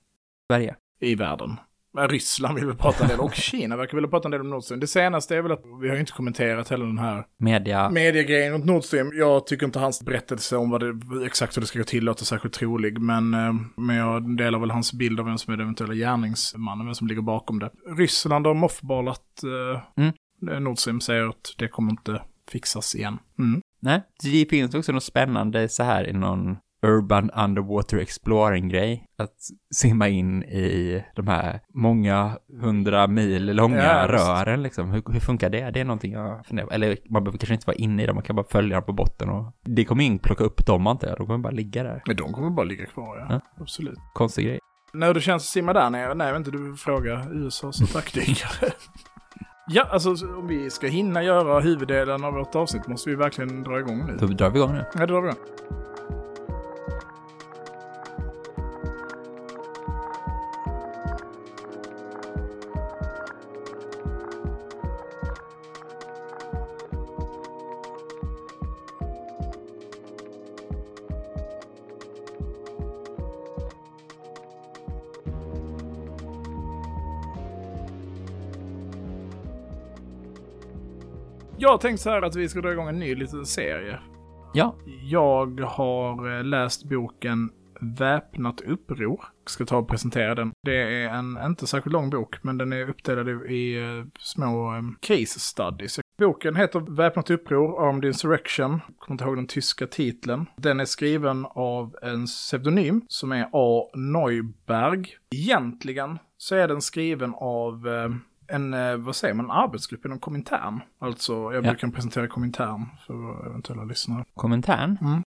Sverige. 0.51 0.75
I 0.99 1.15
världen. 1.15 1.58
Men 1.95 2.10
Ryssland 2.10 2.55
vill 2.55 2.65
väl 2.65 2.75
prata 2.75 3.03
en 3.03 3.10
del, 3.10 3.19
och 3.19 3.34
Kina 3.36 3.77
verkar 3.77 3.97
vilja 3.97 4.10
prata 4.10 4.27
en 4.27 4.31
del 4.31 4.41
om 4.41 4.49
Nord 4.49 4.63
Stream. 4.63 4.79
Det 4.79 4.88
senaste 4.88 5.36
är 5.36 5.41
väl 5.41 5.51
att 5.51 5.63
vi 5.81 5.89
har 5.89 5.95
inte 5.97 6.12
kommenterat 6.12 6.69
heller 6.69 6.86
den 6.86 6.97
här 6.97 7.25
Media. 7.39 7.89
mediegrejen 7.89 8.53
runt 8.53 8.65
Nord 8.65 8.84
Stream. 8.84 9.12
Jag 9.13 9.47
tycker 9.47 9.65
inte 9.65 9.79
hans 9.79 10.01
berättelse 10.05 10.58
om 10.58 10.69
vad 10.69 10.81
det, 10.81 11.25
exakt 11.25 11.58
hur 11.58 11.62
det 11.62 11.67
ska 11.67 11.79
gå 11.79 11.86
till 11.86 12.03
låter 12.03 12.25
särskilt 12.25 12.53
trolig, 12.53 12.99
men, 13.01 13.34
eh, 13.34 13.53
men 13.77 13.95
jag 13.95 14.38
delar 14.38 14.60
väl 14.60 14.71
hans 14.71 14.93
bild 14.93 15.19
av 15.19 15.25
vem 15.25 15.38
som 15.38 15.53
är 15.53 15.58
den 15.58 15.65
eventuella 15.65 15.93
gärningsmannen, 15.93 16.86
vem 16.86 16.95
som 16.95 17.08
ligger 17.08 17.21
bakom 17.21 17.60
det. 17.60 17.69
Ryssland 17.97 18.47
har 18.47 18.53
moffballat 18.53 19.43
eh, 19.43 19.81
Mm. 20.03 20.63
Nord 20.63 20.77
Stream, 20.77 21.01
säger 21.01 21.29
att 21.29 21.55
det 21.58 21.67
kommer 21.67 21.91
inte 21.91 22.21
fixas 22.51 22.95
igen. 22.95 23.17
Mm. 23.39 23.62
Nej, 23.79 24.01
det 24.23 24.45
finns 24.49 24.75
också 24.75 24.91
något 24.91 25.03
spännande 25.03 25.69
så 25.69 25.84
här 25.84 26.10
i 26.10 26.13
någon 26.13 26.58
urban 26.86 27.30
underwater 27.32 27.98
exploring-grej. 27.98 29.06
Att 29.17 29.36
simma 29.76 30.08
in 30.08 30.43
i 30.43 31.04
de 31.15 31.28
här 31.28 31.60
många 31.74 32.38
hundra 32.62 33.08
mil 33.08 33.45
långa 33.56 33.84
Ja, 33.84 34.08
rören 34.08 34.63
liksom. 34.63 34.91
Hur, 34.91 35.04
hur 35.12 35.19
funkar 35.19 35.50
det? 35.50 35.71
Det 35.71 35.80
är 35.80 35.86
någonting 35.86 36.12
jag 36.13 36.45
funderar 36.45 36.67
på. 36.67 36.74
Eller 36.74 36.98
man 37.10 37.24
behöver 37.24 37.38
kanske 37.38 37.54
inte 37.54 37.67
vara 37.67 37.76
inne 37.78 38.04
i 38.04 38.06
dem, 38.06 38.15
man 38.15 38.24
kan 38.24 38.36
bara 38.36 38.45
följa 38.50 38.76
dem 38.76 38.84
på 38.86 38.93
botten 38.93 39.30
och 39.30 39.54
det 39.63 39.86
kommer 39.86 40.04
ingen 40.04 40.19
plocka 40.19 40.43
upp 40.43 40.65
dem 40.65 40.88
antar 40.88 41.08
jag. 41.08 41.17
De 41.17 41.28
kommer 41.28 41.39
bara 41.39 41.52
ligga 41.54 41.84
där. 41.84 42.02
Men 42.08 42.15
de 42.15 42.34
kommer 42.34 42.50
bara 42.50 42.63
ligga 42.65 42.86
kvar, 42.86 43.17
ja. 43.17 43.26
Ja. 43.30 43.41
Absolut. 43.62 44.00
Konstig 44.13 44.45
grej. 44.45 44.60
När 44.93 45.13
det 45.13 45.21
känns 45.21 45.43
att 45.43 45.48
simma 45.50 45.74
där 45.74 45.89
nere? 45.89 46.13
Nej, 46.13 46.36
inte, 46.38 46.52
du 46.52 46.63
vill 46.63 46.76
fråga 46.76 47.26
USAs 47.32 47.82
attackdykare. 47.95 48.71
ja, 49.67 49.88
alltså 49.91 50.15
så 50.15 50.36
om 50.38 50.48
vi 50.48 50.69
ska 50.69 50.88
hinna 50.88 51.24
göra 51.24 51.60
huvuddelen 51.60 52.24
av 52.24 52.34
vårt 52.34 52.56
avsnitt 52.56 52.88
måste 52.88 53.10
vi 53.10 53.15
verkligen 53.15 53.63
dra 53.63 53.80
igång 53.80 54.06
nu. 54.08 54.17
Då 54.19 54.28
drar 54.28 54.50
vi 54.50 54.60
igång 54.60 54.74
nu. 54.74 54.86
Ja, 54.93 55.00
det 55.00 55.06
drar 55.06 55.21
vi 55.21 55.28
igång. 55.28 55.39
Jag 81.65 81.71
har 81.71 81.78
tänkt 81.78 81.99
så 82.01 82.10
här 82.10 82.21
att 82.21 82.36
vi 82.36 82.49
ska 82.49 82.62
dra 82.62 82.71
igång 82.71 82.88
en 82.88 82.99
ny 82.99 83.15
liten 83.15 83.45
serie. 83.45 83.99
Ja, 84.54 84.75
Jag 85.04 85.60
har 85.62 86.38
eh, 86.38 86.43
läst 86.43 86.84
boken 86.89 87.49
Väpnat 87.99 88.62
uppror. 88.62 89.21
Ska 89.45 89.65
ta 89.65 89.78
och 89.78 89.88
presentera 89.89 90.36
den. 90.36 90.51
Det 90.63 90.75
är 91.04 91.10
en 91.10 91.38
inte 91.45 91.67
särskilt 91.67 91.93
lång 91.93 92.10
bok, 92.10 92.43
men 92.43 92.58
den 92.58 92.73
är 92.73 92.89
uppdelad 92.89 93.30
i- 93.51 93.75
eh, 93.78 94.06
små 94.19 94.75
eh, 94.75 94.82
case 94.99 95.39
studies. 95.39 95.99
Boken 96.19 96.56
heter 96.56 96.95
Väpnat 96.95 97.30
uppror, 97.30 97.88
Armed 97.89 98.06
Insurrection. 98.06 98.71
Jag 98.71 98.97
kommer 98.99 99.13
inte 99.13 99.23
ihåg 99.23 99.36
den 99.36 99.47
tyska 99.47 99.88
titeln. 99.88 100.45
Den 100.58 100.80
är 100.80 100.86
skriven 100.86 101.45
av 101.49 101.95
en 102.01 102.25
pseudonym 102.25 103.01
som 103.08 103.32
är 103.32 103.49
A. 103.54 103.84
Neuberg. 103.95 105.06
Egentligen 105.36 106.19
så 106.38 106.56
är 106.56 106.67
den 106.67 106.82
skriven 106.82 107.34
av 107.36 107.88
en, 108.47 108.73
eh, 108.73 108.97
vad 108.97 109.15
säger 109.15 109.34
man, 109.34 109.45
en 109.45 109.51
arbetsgrupp 109.51 110.05
inom 110.05 110.19
Komintern. 110.19 110.81
Alltså, 110.99 111.34
jag 111.34 111.55
Ja. 111.55 111.62
brukar 111.69 111.88
presentera 111.88 112.27
Komintern 112.27 112.86
för 113.08 113.47
eventuella 113.47 113.84
lyssnare. 113.84 114.25
kommentaren 114.34 114.97
Mm. 115.01 115.21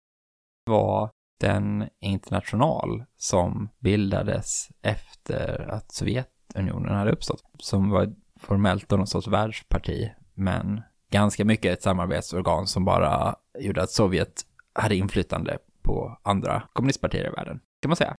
var 0.65 1.09
den 1.39 1.89
international 2.01 3.03
som 3.15 3.69
bildades 3.79 4.67
efter 4.81 5.69
att 5.71 5.91
Sovjetunionen 5.91 6.95
hade 6.95 7.11
uppstått. 7.11 7.43
Som 7.59 7.89
var 7.89 8.13
formellt 8.39 8.91
någon 8.91 9.07
sorts 9.07 9.27
världsparti, 9.27 10.11
men 10.33 10.81
ganska 11.11 11.45
mycket 11.45 11.73
ett 11.73 11.81
samarbetsorgan 11.83 12.67
som 12.67 12.85
bara 12.85 13.35
gjorde 13.59 13.83
att 13.83 13.89
Sovjet 13.89 14.41
hade 14.73 14.95
inflytande 14.95 15.57
på 15.81 16.17
andra 16.23 16.63
kommunistpartier 16.73 17.27
i 17.27 17.29
världen, 17.29 17.59
kan 17.81 17.89
man 17.89 17.95
säga. 17.95 18.15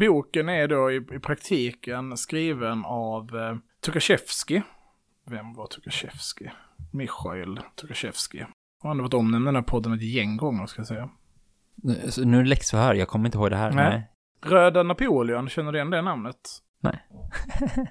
Boken 0.00 0.48
är 0.48 0.68
då 0.68 0.90
i, 0.90 0.96
i 0.96 1.18
praktiken 1.18 2.16
skriven 2.16 2.84
av 2.84 3.30
Tukashevsky. 3.80 4.62
Vem 5.26 5.54
var 5.54 5.66
Tukashevsky? 5.66 6.48
Michail 6.92 7.60
Tukashevsky. 7.76 8.42
Och 8.82 8.88
han 8.88 8.96
har 8.98 9.02
varit 9.02 9.14
omnämnd 9.14 9.44
i 9.44 9.48
den 9.48 9.54
här 9.54 9.62
podden 9.62 9.92
ett 9.92 10.02
gäng 10.02 10.36
gånger 10.36 10.66
ska 10.66 10.80
jag 10.80 10.86
säga. 10.86 11.08
Nu, 11.74 12.10
så 12.10 12.24
nu 12.24 12.38
är 12.38 12.42
det 12.42 12.48
läxförhör, 12.48 12.94
jag 12.94 13.08
kommer 13.08 13.26
inte 13.26 13.38
ihåg 13.38 13.50
det 13.50 13.56
här. 13.56 13.72
Nej. 13.72 13.90
Nej. 13.90 14.10
Röda 14.52 14.82
Napoleon, 14.82 15.48
känner 15.48 15.72
du 15.72 15.78
igen 15.78 15.90
det 15.90 16.02
namnet? 16.02 16.36
Nej. 16.80 17.06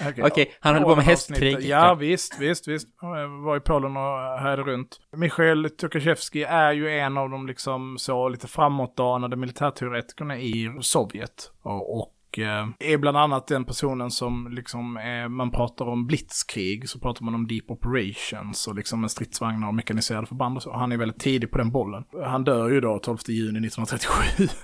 Okej, 0.00 0.24
Okej, 0.24 0.56
han 0.60 0.74
höll 0.74 0.84
på 0.84 0.96
med 0.96 1.04
hästkrig. 1.04 1.60
Ja, 1.60 1.94
visst, 1.94 2.40
visst, 2.40 2.68
visst. 2.68 2.88
Jag 3.00 3.28
var 3.28 3.56
i 3.56 3.60
Polen 3.60 3.96
och 3.96 4.38
härjade 4.40 4.62
runt. 4.62 5.00
Michail 5.16 5.70
Tukashevski 5.70 6.42
är 6.42 6.72
ju 6.72 6.90
en 6.90 7.18
av 7.18 7.30
de 7.30 7.46
liksom 7.46 7.98
så 7.98 8.28
lite 8.28 8.48
framåtdanade 8.48 9.36
militärteoretikerna 9.36 10.38
i 10.38 10.78
Sovjet. 10.80 11.52
Och, 11.62 12.14
och 12.32 12.38
eh, 12.38 12.68
är 12.78 12.98
bland 12.98 13.16
annat 13.16 13.46
den 13.46 13.64
personen 13.64 14.10
som 14.10 14.48
liksom, 14.52 14.96
är, 14.96 15.28
man 15.28 15.50
pratar 15.50 15.84
om 15.84 16.06
blitzkrig, 16.06 16.88
så 16.88 16.98
pratar 17.00 17.24
man 17.24 17.34
om 17.34 17.46
deep 17.46 17.70
operations 17.70 18.66
och 18.68 18.74
liksom 18.74 19.00
med 19.00 19.10
stridsvagnar 19.10 19.68
och 19.68 19.74
mekaniserade 19.74 20.26
förband 20.26 20.56
och 20.56 20.62
så. 20.62 20.72
Han 20.72 20.92
är 20.92 20.96
väldigt 20.96 21.20
tidig 21.20 21.50
på 21.50 21.58
den 21.58 21.70
bollen. 21.70 22.04
Han 22.24 22.44
dör 22.44 22.68
ju 22.70 22.80
då 22.80 22.98
12 22.98 23.18
juni 23.28 23.66
1937. 23.66 24.46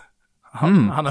Han, 0.52 0.70
Mm. 0.78 0.88
han, 0.88 1.06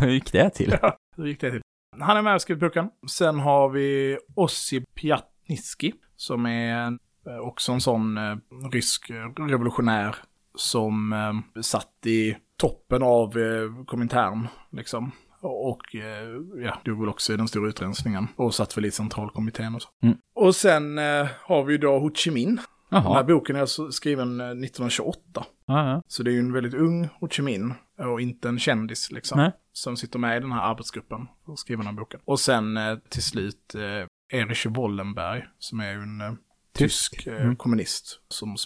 Hur 0.00 0.08
gick 0.10 0.32
det 0.32 0.50
till? 0.50 0.74
Ja, 0.82 0.96
hur 1.16 1.26
gick 1.26 1.40
det 1.40 1.50
till? 1.50 1.60
Han 2.00 2.16
är 2.16 2.22
med 2.22 2.34
och 2.34 2.42
skrivit 2.42 2.60
boken. 2.60 2.90
Sen 3.10 3.38
har 3.40 3.68
vi 3.68 4.18
Ossi 4.36 4.84
Piatnitski, 4.94 5.92
som 6.16 6.46
är 6.46 6.74
en- 6.76 6.98
eh, 7.26 7.38
också 7.38 7.72
en 7.72 7.80
sån 7.80 8.18
eh, 8.18 8.36
rysk 8.72 9.10
eh, 9.10 9.44
revolutionär 9.48 10.16
som 10.54 11.12
eh, 11.12 11.60
satt 11.62 12.06
i 12.06 12.36
toppen 12.60 13.02
av 13.02 13.38
eh, 13.38 13.84
Komintern, 13.86 14.48
liksom. 14.72 15.12
Och 15.42 15.94
eh, 15.94 16.28
ja, 16.64 16.80
dog 16.84 17.00
väl 17.00 17.08
också 17.08 17.32
i 17.32 17.36
den 17.36 17.48
stora 17.48 17.68
utrensningen. 17.68 18.28
Och 18.36 18.54
satt 18.54 18.76
väl 18.76 18.84
i 18.84 18.90
centralkommittén 18.90 19.74
och 19.74 19.82
så. 19.82 19.88
Mm. 20.02 20.16
Och 20.34 20.54
sen 20.56 20.98
eh, 20.98 21.26
har 21.42 21.64
vi 21.64 21.78
då 21.78 21.98
Ho 21.98 22.10
Chi 22.14 22.30
Minh. 22.30 22.58
Den 22.90 23.02
här 23.02 23.24
boken 23.24 23.56
är 23.56 23.60
alltså 23.60 23.90
skriven 23.92 24.40
eh, 24.40 24.46
1928. 24.46 25.20
Ja, 25.34 25.44
ja. 25.66 26.02
Så 26.06 26.22
det 26.22 26.30
är 26.30 26.32
ju 26.32 26.38
en 26.38 26.52
väldigt 26.52 26.74
ung 26.74 27.08
Ho 27.20 27.28
Chi 27.28 27.42
Minh 27.42 27.74
och 27.98 28.20
inte 28.20 28.48
en 28.48 28.58
kändis 28.58 29.10
liksom. 29.10 29.38
Nej. 29.38 29.52
Som 29.72 29.96
sitter 29.96 30.18
med 30.18 30.36
i 30.36 30.40
den 30.40 30.52
här 30.52 30.70
arbetsgruppen 30.70 31.26
och 31.46 31.58
skriver 31.58 31.82
den 31.84 31.94
här 31.94 32.00
boken. 32.00 32.20
Och 32.24 32.40
sen 32.40 32.76
eh, 32.76 32.98
till 33.08 33.22
slut 33.22 33.74
eh, 33.74 34.38
Erich 34.40 34.66
Wollenberg 34.66 35.44
som 35.58 35.80
är 35.80 35.92
ju 35.92 36.02
en 36.02 36.20
eh, 36.20 36.32
tysk 36.74 37.26
eh, 37.26 37.42
Mm. 37.42 37.56
kommunist 37.56 38.20
som 38.28 38.56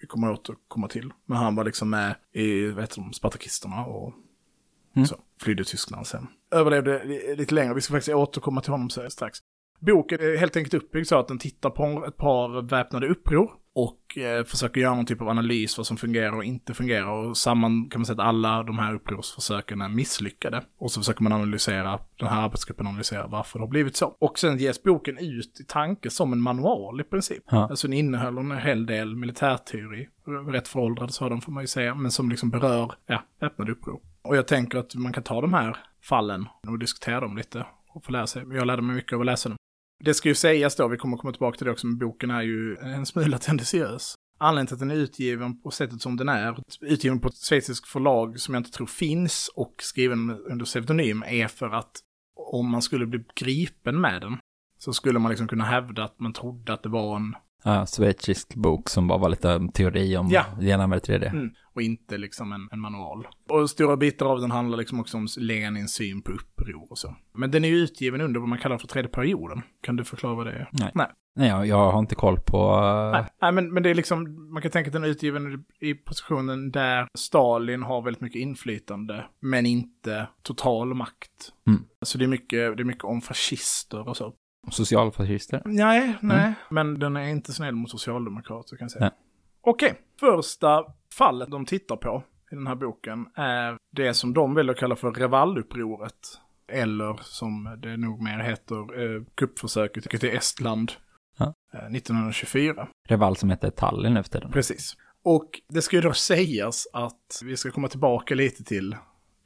vi 0.00 0.06
kommer 0.06 0.30
återkomma 0.32 0.88
till. 0.88 1.12
Men 1.26 1.38
han 1.38 1.54
var 1.54 1.64
liksom 1.64 1.90
med 1.90 2.14
i, 2.32 2.66
vad 2.66 2.82
heter 2.84 3.00
de, 3.00 3.12
Spartakisterna 3.12 3.84
och 3.84 4.12
Mm. 4.96 5.06
så. 5.06 5.16
Flydde 5.42 5.64
Tyskland 5.64 6.06
sen. 6.06 6.26
Överlevde 6.50 7.04
li- 7.04 7.36
lite 7.36 7.54
längre, 7.54 7.74
vi 7.74 7.80
ska 7.80 7.92
faktiskt 7.94 8.14
återkomma 8.14 8.60
till 8.60 8.70
honom 8.72 8.90
strax. 8.90 9.38
Boken 9.80 10.20
är 10.20 10.36
helt 10.36 10.56
enkelt 10.56 10.74
uppbyggd 10.74 11.06
så 11.06 11.18
att 11.18 11.28
den 11.28 11.38
tittar 11.38 11.70
på 11.70 12.04
ett 12.08 12.16
par 12.16 12.62
väpnade 12.62 13.08
uppror 13.08 13.50
och 13.76 14.18
eh, 14.18 14.44
försöker 14.44 14.80
göra 14.80 14.94
någon 14.94 15.06
typ 15.06 15.22
av 15.22 15.28
analys 15.28 15.76
vad 15.76 15.86
som 15.86 15.96
fungerar 15.96 16.36
och 16.36 16.44
inte 16.44 16.74
fungerar. 16.74 17.08
Och 17.08 17.36
samman 17.36 17.88
kan 17.90 18.00
man 18.00 18.06
säga 18.06 18.14
att 18.14 18.28
alla 18.28 18.62
de 18.62 18.78
här 18.78 18.94
upprorsförsöken 18.94 19.80
är 19.80 19.88
misslyckade. 19.88 20.62
Och 20.78 20.90
så 20.90 21.00
försöker 21.00 21.22
man 21.22 21.32
analysera, 21.32 21.98
den 22.18 22.28
här 22.28 22.42
arbetsgruppen 22.42 22.86
analyserar 22.86 23.28
varför 23.28 23.58
det 23.58 23.62
har 23.62 23.68
blivit 23.68 23.96
så. 23.96 24.16
Och 24.18 24.38
sen 24.38 24.58
ges 24.58 24.82
boken 24.82 25.18
ut 25.18 25.60
i 25.60 25.64
tanke 25.64 26.10
som 26.10 26.32
en 26.32 26.40
manual 26.40 27.00
i 27.00 27.04
princip. 27.04 27.42
Ja. 27.50 27.68
Alltså 27.70 27.86
den 27.86 27.96
innehåller 27.96 28.40
en 28.40 28.58
hel 28.58 28.86
del 28.86 29.16
militärteori. 29.16 30.08
Rätt 30.48 30.68
föråldrad 30.68 31.10
sådan 31.10 31.40
får 31.40 31.52
man 31.52 31.62
ju 31.62 31.66
säga, 31.66 31.94
men 31.94 32.10
som 32.10 32.30
liksom 32.30 32.50
berör, 32.50 32.92
ja, 33.06 33.22
väpnade 33.40 33.72
uppror. 33.72 34.00
Och 34.22 34.36
jag 34.36 34.46
tänker 34.46 34.78
att 34.78 34.94
man 34.94 35.12
kan 35.12 35.22
ta 35.22 35.40
de 35.40 35.54
här 35.54 35.76
fallen 36.02 36.48
och 36.66 36.78
diskutera 36.78 37.20
dem 37.20 37.36
lite 37.36 37.66
och 37.88 38.04
få 38.04 38.12
lära 38.12 38.26
sig. 38.26 38.44
Jag 38.52 38.66
lärde 38.66 38.82
mig 38.82 38.96
mycket 38.96 39.12
av 39.12 39.20
att 39.20 39.26
läsa 39.26 39.48
dem. 39.48 39.58
Det 40.04 40.14
ska 40.14 40.28
ju 40.28 40.34
sägas 40.34 40.76
då, 40.76 40.88
vi 40.88 40.96
kommer 40.96 41.16
komma 41.16 41.32
tillbaka 41.32 41.58
till 41.58 41.64
det 41.64 41.72
också, 41.72 41.86
men 41.86 41.98
boken 41.98 42.30
är 42.30 42.42
ju 42.42 42.76
en 42.76 43.06
smula 43.06 43.38
tendentiös. 43.46 44.14
Anledningen 44.38 44.66
till 44.66 44.74
att 44.74 44.80
den 44.80 44.90
är 44.90 44.94
utgiven 44.94 45.62
på 45.62 45.70
sättet 45.70 46.00
som 46.00 46.16
den 46.16 46.28
är, 46.28 46.58
utgiven 46.80 47.20
på 47.20 47.28
ett 47.28 47.36
schweiziskt 47.48 47.88
förlag 47.88 48.40
som 48.40 48.54
jag 48.54 48.60
inte 48.60 48.70
tror 48.70 48.86
finns 48.86 49.50
och 49.54 49.74
skriven 49.78 50.30
under 50.30 50.64
pseudonym, 50.64 51.22
är 51.22 51.48
för 51.48 51.70
att 51.70 51.92
om 52.52 52.70
man 52.70 52.82
skulle 52.82 53.06
bli 53.06 53.24
gripen 53.34 54.00
med 54.00 54.20
den 54.20 54.38
så 54.78 54.92
skulle 54.92 55.18
man 55.18 55.30
liksom 55.30 55.48
kunna 55.48 55.64
hävda 55.64 56.04
att 56.04 56.20
man 56.20 56.32
trodde 56.32 56.72
att 56.72 56.82
det 56.82 56.88
var 56.88 57.16
en, 57.16 57.34
Ja, 57.66 57.86
schweizisk 57.86 58.54
bok 58.54 58.88
som 58.88 59.08
bara 59.08 59.18
var 59.18 59.28
lite 59.28 59.68
teori 59.74 60.16
om 60.16 60.28
Ja. 60.30 60.44
enarmade 60.60 61.00
3D. 61.00 61.26
mm, 61.28 61.50
och 61.74 61.82
inte 61.82 62.18
liksom 62.18 62.52
en, 62.52 62.68
en 62.72 62.80
manual. 62.80 63.26
Och 63.48 63.70
stora 63.70 63.96
bitar 63.96 64.26
av 64.26 64.40
den 64.40 64.50
handlar 64.50 64.78
liksom 64.78 65.00
också 65.00 65.16
om 65.16 65.26
Lenins 65.38 65.94
syn 65.94 66.22
på 66.22 66.32
uppror 66.32 66.86
och 66.90 66.98
så. 66.98 67.16
Men 67.34 67.50
den 67.50 67.64
är 67.64 67.68
ju 67.68 67.76
utgiven 67.76 68.20
under 68.20 68.40
vad 68.40 68.48
man 68.48 68.58
kallar 68.58 68.78
för 68.78 68.86
tredje 68.86 69.10
perioden. 69.10 69.62
Kan 69.82 69.96
du 69.96 70.04
förklara 70.04 70.34
vad 70.34 70.46
det 70.46 70.52
är? 70.52 70.68
Nej. 70.72 70.90
Nej. 70.94 71.06
Nej, 71.38 71.48
jag, 71.48 71.66
jag 71.66 71.92
har 71.92 71.98
inte 71.98 72.14
koll 72.14 72.38
på... 72.40 72.80
Nej, 73.12 73.24
nej 73.42 73.52
men, 73.52 73.72
men 73.74 73.82
det 73.82 73.90
är 73.90 73.94
liksom, 73.94 74.48
man 74.52 74.62
kan 74.62 74.70
tänka 74.70 74.88
att 74.88 74.92
den 74.92 75.04
är 75.04 75.08
utgiven 75.08 75.64
i 75.80 75.94
positionen 75.94 76.70
där 76.70 77.08
Stalin 77.18 77.82
har 77.82 78.02
väldigt 78.02 78.20
mycket 78.20 78.40
inflytande, 78.40 79.24
men 79.40 79.66
inte 79.66 80.28
total 80.42 80.94
makt. 80.94 81.52
Mm. 81.66 81.82
Så 82.02 82.18
det 82.18 82.24
är 82.24 82.28
mycket, 82.28 82.76
det 82.76 82.82
är 82.82 82.84
mycket 82.84 83.04
om 83.04 83.20
fascister 83.20 84.08
och 84.08 84.16
så. 84.16 84.34
Socialfascister? 84.70 85.62
Nej, 85.64 86.16
nej, 86.20 86.54
men 86.70 86.98
den 86.98 87.16
är 87.16 87.28
inte 87.28 87.52
snäll 87.52 87.74
mot 87.74 87.90
socialdemokrater 87.90 88.76
kan 88.76 88.84
jag 88.84 88.90
säga. 88.90 89.00
Nej. 89.04 89.10
Okej, 89.60 89.94
första 90.20 90.84
fallet 91.14 91.50
de 91.50 91.66
tittar 91.66 91.96
på 91.96 92.22
i 92.52 92.54
den 92.54 92.66
här 92.66 92.74
boken 92.74 93.26
är 93.34 93.76
det 93.92 94.14
som 94.14 94.34
de 94.34 94.54
väljer 94.54 94.72
att 94.74 94.78
kalla 94.80 94.96
för 94.96 95.12
Revalupproret. 95.12 96.40
Eller 96.72 97.18
som 97.22 97.76
det 97.82 97.96
nog 97.96 98.22
mer 98.22 98.38
heter, 98.38 98.76
eh, 99.16 99.22
kuppförsöket 99.34 100.10
till 100.20 100.28
Estland 100.36 100.92
Ja. 101.38 101.54
eh, 101.74 101.90
1924. 101.90 102.88
Reval 103.08 103.36
som 103.36 103.50
heter 103.50 103.70
Tallinn 103.70 104.16
efter 104.16 104.40
den. 104.40 104.52
Precis. 104.52 104.96
Och 105.22 105.60
det 105.68 105.82
ska 105.82 105.96
ju 105.96 106.02
då 106.02 106.12
sägas 106.12 106.86
att 106.92 107.40
vi 107.44 107.56
ska 107.56 107.70
komma 107.70 107.88
tillbaka 107.88 108.34
lite 108.34 108.64
till 108.64 108.96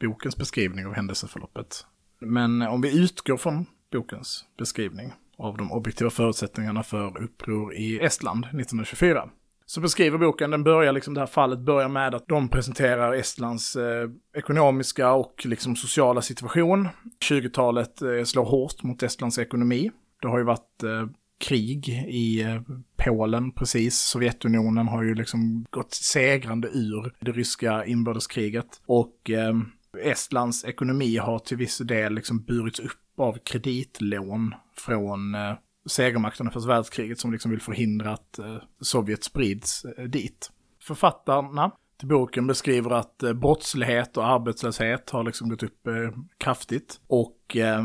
bokens 0.01 0.37
beskrivning 0.37 0.87
av 0.87 0.95
händelseförloppet. 0.95 1.87
Men 2.21 2.63
om 2.63 2.81
vi 2.81 3.03
utgår 3.03 3.37
från 3.37 3.67
bokens 3.91 4.45
beskrivning 4.59 5.13
av 5.37 5.57
de 5.57 5.73
objektiva 5.73 6.11
förutsättningarna 6.11 6.83
för 6.83 7.23
uppror 7.23 7.75
i 7.75 8.01
Estland 8.01 8.45
1924. 8.45 9.29
Så 9.67 9.81
beskriver 9.81 10.19
boken, 10.19 10.51
den 10.51 10.65
börjar 10.65 10.93
liksom, 10.93 11.15
det 11.15 11.21
här 11.21 11.27
fallet 11.27 11.59
börjar 11.59 11.89
med 11.89 12.15
att 12.15 12.29
de 12.29 12.49
presenterar 12.49 13.13
Estlands 13.13 13.77
eh, 13.77 14.11
ekonomiska 14.37 15.13
och 15.13 15.43
liksom 15.45 15.77
sociala 15.77 16.23
situation. 16.23 16.89
20-talet 17.25 18.03
eh, 18.03 18.25
slår 18.25 18.45
hårt 18.45 18.83
mot 18.83 19.03
Estlands 19.03 19.39
ekonomi. 19.39 19.91
Det 20.23 20.29
har 20.29 20.39
ju 20.39 20.45
varit 20.45 20.83
eh, 20.83 21.07
krig 21.41 21.89
i 22.09 22.43
eh, 22.43 22.61
Polen 22.97 23.53
precis. 23.53 23.99
Sovjetunionen 23.99 24.89
har 24.89 25.03
ju 25.03 25.15
liksom 25.15 25.67
gått 25.71 25.95
segrande 25.95 26.69
ur 26.69 27.15
det 27.21 27.33
ryska 27.33 27.85
inbördeskriget. 27.85 28.81
Och 28.87 29.31
eh, 29.31 29.55
Estlands 30.03 30.65
ekonomi 30.65 31.17
har 31.17 31.39
till 31.39 31.57
viss 31.57 31.79
del 31.79 32.15
liksom 32.15 32.43
burits 32.43 32.81
upp 32.81 33.01
Typ 33.21 33.25
av 33.25 33.39
kreditlån 33.45 34.55
från 34.77 35.35
eh, 35.35 35.55
segermakterna 35.87 36.51
för 36.51 36.67
världskriget 36.67 37.19
som 37.19 37.33
liksom 37.33 37.51
vill 37.51 37.61
förhindra 37.61 38.13
att 38.13 38.39
eh, 38.39 38.57
Sovjet 38.81 39.25
sprids 39.25 39.85
eh, 39.85 40.05
dit. 40.05 40.51
Författarna 40.83 41.71
till 41.99 42.09
boken 42.09 42.47
beskriver 42.47 42.91
att 42.91 43.23
eh, 43.23 43.33
brottslighet 43.33 44.17
och 44.17 44.27
arbetslöshet 44.27 45.11
har 45.11 45.25
liksom 45.25 45.49
gått 45.49 45.63
upp 45.63 45.87
eh, 45.87 46.11
kraftigt. 46.39 47.01
Och 47.07 47.57
eh, 47.57 47.85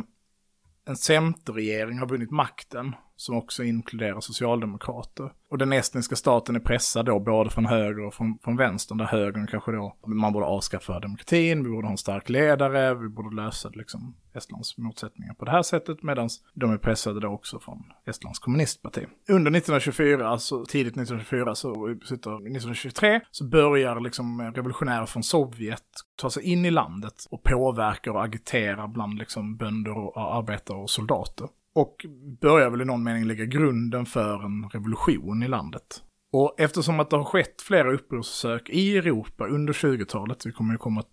en 0.85 0.95
centerregering 0.95 1.99
har 1.99 2.07
vunnit 2.07 2.31
makten, 2.31 2.95
som 3.15 3.37
också 3.37 3.63
inkluderar 3.63 4.19
socialdemokrater. 4.19 5.31
Och 5.49 5.57
den 5.57 5.73
estniska 5.73 6.15
staten 6.15 6.55
är 6.55 6.59
pressad 6.59 7.05
då 7.05 7.19
både 7.19 7.49
från 7.49 7.65
höger 7.65 8.05
och 8.05 8.13
från, 8.13 8.37
från 8.43 8.57
vänster, 8.57 8.95
där 8.95 9.05
högern 9.05 9.47
kanske 9.47 9.71
då, 9.71 9.95
man 10.05 10.33
borde 10.33 10.45
avskaffa 10.45 10.99
demokratin, 10.99 11.63
vi 11.63 11.69
borde 11.69 11.87
ha 11.87 11.91
en 11.91 11.97
stark 11.97 12.29
ledare, 12.29 12.95
vi 12.95 13.09
borde 13.09 13.35
lösa 13.35 13.69
liksom 13.69 14.15
Estlands 14.33 14.77
motsättningar 14.77 15.33
på 15.33 15.45
det 15.45 15.51
här 15.51 15.61
sättet, 15.61 16.03
medan 16.03 16.29
de 16.53 16.71
är 16.71 16.77
pressade 16.77 17.19
då 17.19 17.27
också 17.27 17.59
från 17.59 17.83
Estlands 18.05 18.39
kommunistparti. 18.39 19.01
Under 19.29 19.51
1924, 19.51 20.27
alltså 20.27 20.65
tidigt 20.65 20.93
1924, 20.93 21.55
så 21.55 21.87
1923, 21.87 23.21
så 23.31 23.45
börjar 23.45 23.99
liksom 23.99 24.41
revolutionärer 24.55 25.05
från 25.05 25.23
Sovjet 25.23 25.81
ta 26.15 26.29
sig 26.29 26.43
in 26.43 26.65
i 26.65 26.71
landet 26.71 27.13
och 27.29 27.43
påverka 27.43 28.11
och 28.11 28.23
agitera 28.23 28.87
bland 28.87 29.17
liksom 29.17 29.57
bönder 29.57 29.97
och 29.97 30.35
arbetare 30.37 30.77
och 30.77 30.89
soldater. 30.89 31.47
Och 31.75 32.05
börjar 32.41 32.69
väl 32.69 32.81
i 32.81 32.85
någon 32.85 33.03
mening 33.03 33.23
lägga 33.23 33.45
grunden 33.45 34.05
för 34.05 34.45
en 34.45 34.69
revolution 34.69 35.43
i 35.43 35.47
landet. 35.47 36.01
Och 36.31 36.55
eftersom 36.57 36.99
att 36.99 37.09
det 37.09 37.17
har 37.17 37.23
skett 37.23 37.61
flera 37.61 37.93
upprorsförsök 37.93 38.69
i 38.69 38.97
Europa 38.97 39.47
under 39.47 39.73
20-talet, 39.73 40.45
vi 40.45 40.51
kommer 40.51 40.73
ju 40.73 40.77
komma 40.77 41.03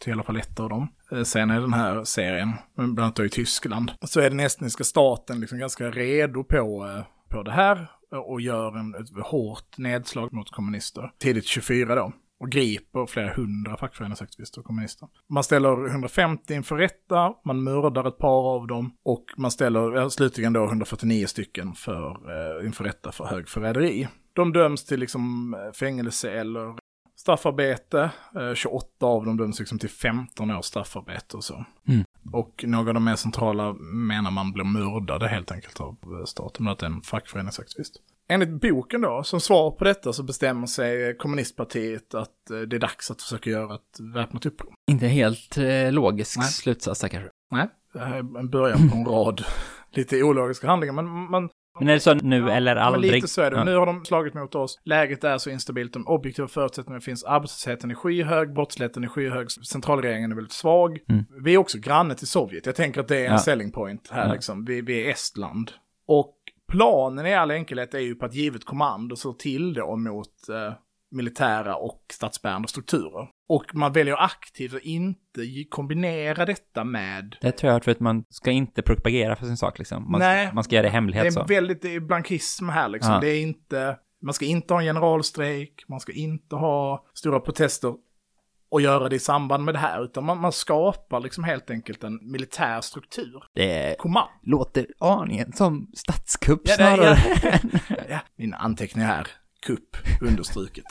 till 0.00 0.10
i 0.10 0.12
alla 0.12 0.22
fall 0.22 0.36
ett 0.36 0.60
av 0.60 0.68
dem, 0.68 0.88
eh, 1.12 1.22
sen 1.22 1.50
i 1.50 1.54
den 1.54 1.72
här 1.72 2.04
serien, 2.04 2.52
men 2.74 2.94
bland 2.94 3.04
annat 3.04 3.16
då 3.16 3.24
i 3.24 3.28
Tyskland, 3.28 3.92
så 4.02 4.20
är 4.20 4.30
den 4.30 4.40
estniska 4.40 4.84
staten 4.84 5.40
liksom 5.40 5.58
ganska 5.58 5.90
redo 5.90 6.44
på, 6.44 6.86
eh, 6.86 7.04
på 7.28 7.42
det 7.42 7.52
här 7.52 7.86
och 8.10 8.40
gör 8.40 8.76
en, 8.78 8.94
ett 8.94 9.08
hårt 9.24 9.78
nedslag 9.78 10.32
mot 10.32 10.50
kommunister. 10.50 11.12
Tidigt 11.18 11.46
24 11.46 11.94
då. 11.94 12.12
Och 12.44 12.50
griper 12.50 13.06
flera 13.06 13.34
hundra 13.34 13.76
fackföreningsaktivister 13.76 14.60
och 14.60 14.66
kommunister. 14.66 15.08
Man 15.28 15.44
ställer 15.44 15.88
150 15.90 16.54
inför 16.54 16.76
rätta, 16.76 17.34
man 17.44 17.64
mördar 17.64 18.08
ett 18.08 18.18
par 18.18 18.54
av 18.54 18.66
dem 18.66 18.96
och 19.02 19.24
man 19.36 19.50
ställer 19.50 20.08
slutligen 20.08 20.52
då 20.52 20.64
149 20.64 21.26
stycken 21.26 21.74
för, 21.74 22.10
eh, 22.10 22.66
inför 22.66 22.84
rätta 22.84 23.12
för 23.12 23.24
högförräderi. 23.24 24.08
De 24.32 24.52
döms 24.52 24.84
till 24.84 25.00
liksom 25.00 25.56
fängelse 25.74 26.30
eller 26.30 26.74
straffarbete. 27.16 28.10
Eh, 28.36 28.54
28 28.54 29.06
av 29.06 29.24
dem 29.26 29.36
döms 29.36 29.58
liksom 29.58 29.78
till 29.78 29.90
15 29.90 30.50
års 30.50 30.64
straffarbete 30.64 31.36
och 31.36 31.44
så. 31.44 31.64
Mm. 31.88 32.04
Och 32.32 32.64
några 32.66 32.88
av 32.88 32.94
de 32.94 33.04
mer 33.04 33.16
centrala 33.16 33.72
menar 33.82 34.30
man 34.30 34.52
blir 34.52 34.64
mördade 34.64 35.28
helt 35.28 35.52
enkelt 35.52 35.80
av 35.80 35.96
eh, 36.02 36.24
staten, 36.24 36.64
men 36.64 36.72
att 36.72 36.78
det 36.78 36.86
är 36.86 36.90
en 36.90 37.02
fackföreningsaktivist. 37.02 37.96
Enligt 38.28 38.60
boken 38.60 39.00
då, 39.00 39.22
som 39.22 39.40
svar 39.40 39.70
på 39.70 39.84
detta 39.84 40.12
så 40.12 40.22
bestämmer 40.22 40.66
sig 40.66 41.16
kommunistpartiet 41.16 42.14
att 42.14 42.50
eh, 42.50 42.58
det 42.58 42.76
är 42.76 42.80
dags 42.80 43.10
att 43.10 43.22
försöka 43.22 43.50
göra 43.50 43.74
ett 43.74 44.00
väpnat 44.14 44.46
uppror. 44.46 44.74
Inte 44.90 45.06
helt 45.06 45.56
eh, 45.58 45.92
logisk 45.92 46.38
Nej. 46.38 46.46
slutsats 46.48 47.00
där 47.00 47.08
kanske. 47.08 47.30
Nej, 47.50 47.68
det 47.92 47.98
här 47.98 48.14
är 48.16 48.38
en 48.38 48.50
början 48.50 48.90
på 48.90 48.96
en 48.96 49.04
rad 49.06 49.44
lite 49.92 50.22
ologiska 50.22 50.66
handlingar, 50.66 50.92
men 50.94 51.06
man 51.06 51.48
Men 51.80 51.88
är 51.88 51.92
det 51.92 52.00
så 52.00 52.14
nu 52.14 52.50
eller 52.50 52.74
men 52.74 52.84
aldrig? 52.84 53.12
lite 53.12 53.28
så 53.28 53.42
är 53.42 53.50
det. 53.50 53.56
Ja. 53.56 53.64
Nu 53.64 53.76
har 53.76 53.86
de 53.86 54.04
slagit 54.04 54.34
mot 54.34 54.54
oss. 54.54 54.80
Läget 54.84 55.24
är 55.24 55.38
så 55.38 55.50
instabilt, 55.50 55.92
de 55.92 56.06
objektiva 56.08 56.48
förutsättningarna 56.48 57.00
finns. 57.00 57.24
Arbetslösheten 57.24 57.90
är 57.90 57.94
skyhög, 57.94 58.54
brottsligheten 58.54 59.04
är 59.04 59.08
skyhög, 59.08 59.50
centralregeringen 59.50 60.30
är 60.32 60.34
väldigt 60.36 60.52
svag. 60.52 60.98
Mm. 61.08 61.24
Vi 61.44 61.54
är 61.54 61.58
också 61.58 61.78
granne 61.78 62.14
till 62.14 62.26
Sovjet. 62.26 62.66
Jag 62.66 62.74
tänker 62.74 63.00
att 63.00 63.08
det 63.08 63.16
är 63.18 63.24
en 63.26 63.32
Ja. 63.32 63.38
selling 63.38 63.72
point 63.72 64.08
här 64.12 64.26
Ja. 64.26 64.32
liksom. 64.32 64.64
Vi, 64.64 64.80
vi 64.80 65.06
är 65.06 65.10
Estland. 65.10 65.70
Och 66.06 66.36
planen 66.74 67.26
i 67.26 67.34
all 67.34 67.50
enkelhet 67.50 67.94
är 67.94 67.98
ju 67.98 68.14
på 68.14 68.26
att 68.26 68.34
givet 68.34 68.64
kommando 68.64 69.16
så 69.16 69.32
till 69.32 69.74
då 69.74 69.96
mot 69.96 70.48
eh, 70.48 70.74
militära 71.10 71.76
och 71.76 72.02
statsbärande 72.12 72.68
strukturer. 72.68 73.28
Och 73.48 73.74
man 73.74 73.92
väljer 73.92 74.16
aktivt 74.24 74.74
att 74.74 74.82
inte 74.82 75.40
kombinera 75.70 76.44
detta 76.46 76.84
med 76.84 77.36
Det 77.40 77.52
tror 77.52 77.72
jag 77.72 77.84
för 77.84 77.90
att 77.90 78.00
man 78.00 78.24
ska 78.30 78.50
inte 78.50 78.82
propagera 78.82 79.36
för 79.36 79.46
sin 79.46 79.56
sak 79.56 79.78
liksom. 79.78 80.10
Man, 80.10 80.20
Nej. 80.20 80.50
man 80.54 80.64
ska 80.64 80.74
göra 80.74 80.82
det 80.82 80.88
i 80.88 80.90
Det 80.90 80.94
hemlighet 80.94 81.26
är 81.26 81.30
så. 81.30 81.44
väldigt 81.44 81.82
det 81.82 81.94
är 81.94 82.00
blankism 82.00 82.68
här 82.68 82.88
liksom. 82.88 83.12
Ja. 83.12 83.20
Det 83.20 83.28
är 83.28 83.42
inte, 83.42 83.98
man 84.22 84.34
ska 84.34 84.44
inte 84.44 84.74
ha 84.74 84.80
en 84.80 84.86
generalstrejk, 84.86 85.84
man 85.88 86.00
ska 86.00 86.12
inte 86.12 86.56
ha 86.56 87.06
stora 87.14 87.40
protester 87.40 87.94
och 88.74 88.80
göra 88.80 89.08
det 89.08 89.16
i 89.16 89.18
samband 89.18 89.64
med 89.64 89.74
det 89.74 89.78
här, 89.78 90.04
utan 90.04 90.24
man, 90.24 90.40
man 90.40 90.52
skapar 90.52 91.20
liksom 91.20 91.44
helt 91.44 91.70
enkelt 91.70 92.04
en 92.04 92.18
militär 92.32 92.80
struktur. 92.80 93.42
Det 93.54 93.96
Kommando. 93.98 94.28
låter 94.42 94.86
aningen 95.00 95.52
som 95.52 95.90
statskupp 95.94 96.60
Ja, 96.64 96.74
snarare. 96.74 97.18
ja. 97.42 97.96
ja, 98.08 98.18
mina 98.36 98.56
anteckningar 98.56 99.06
här. 99.08 99.26
Kupp, 99.66 99.96
understruket. 100.20 100.84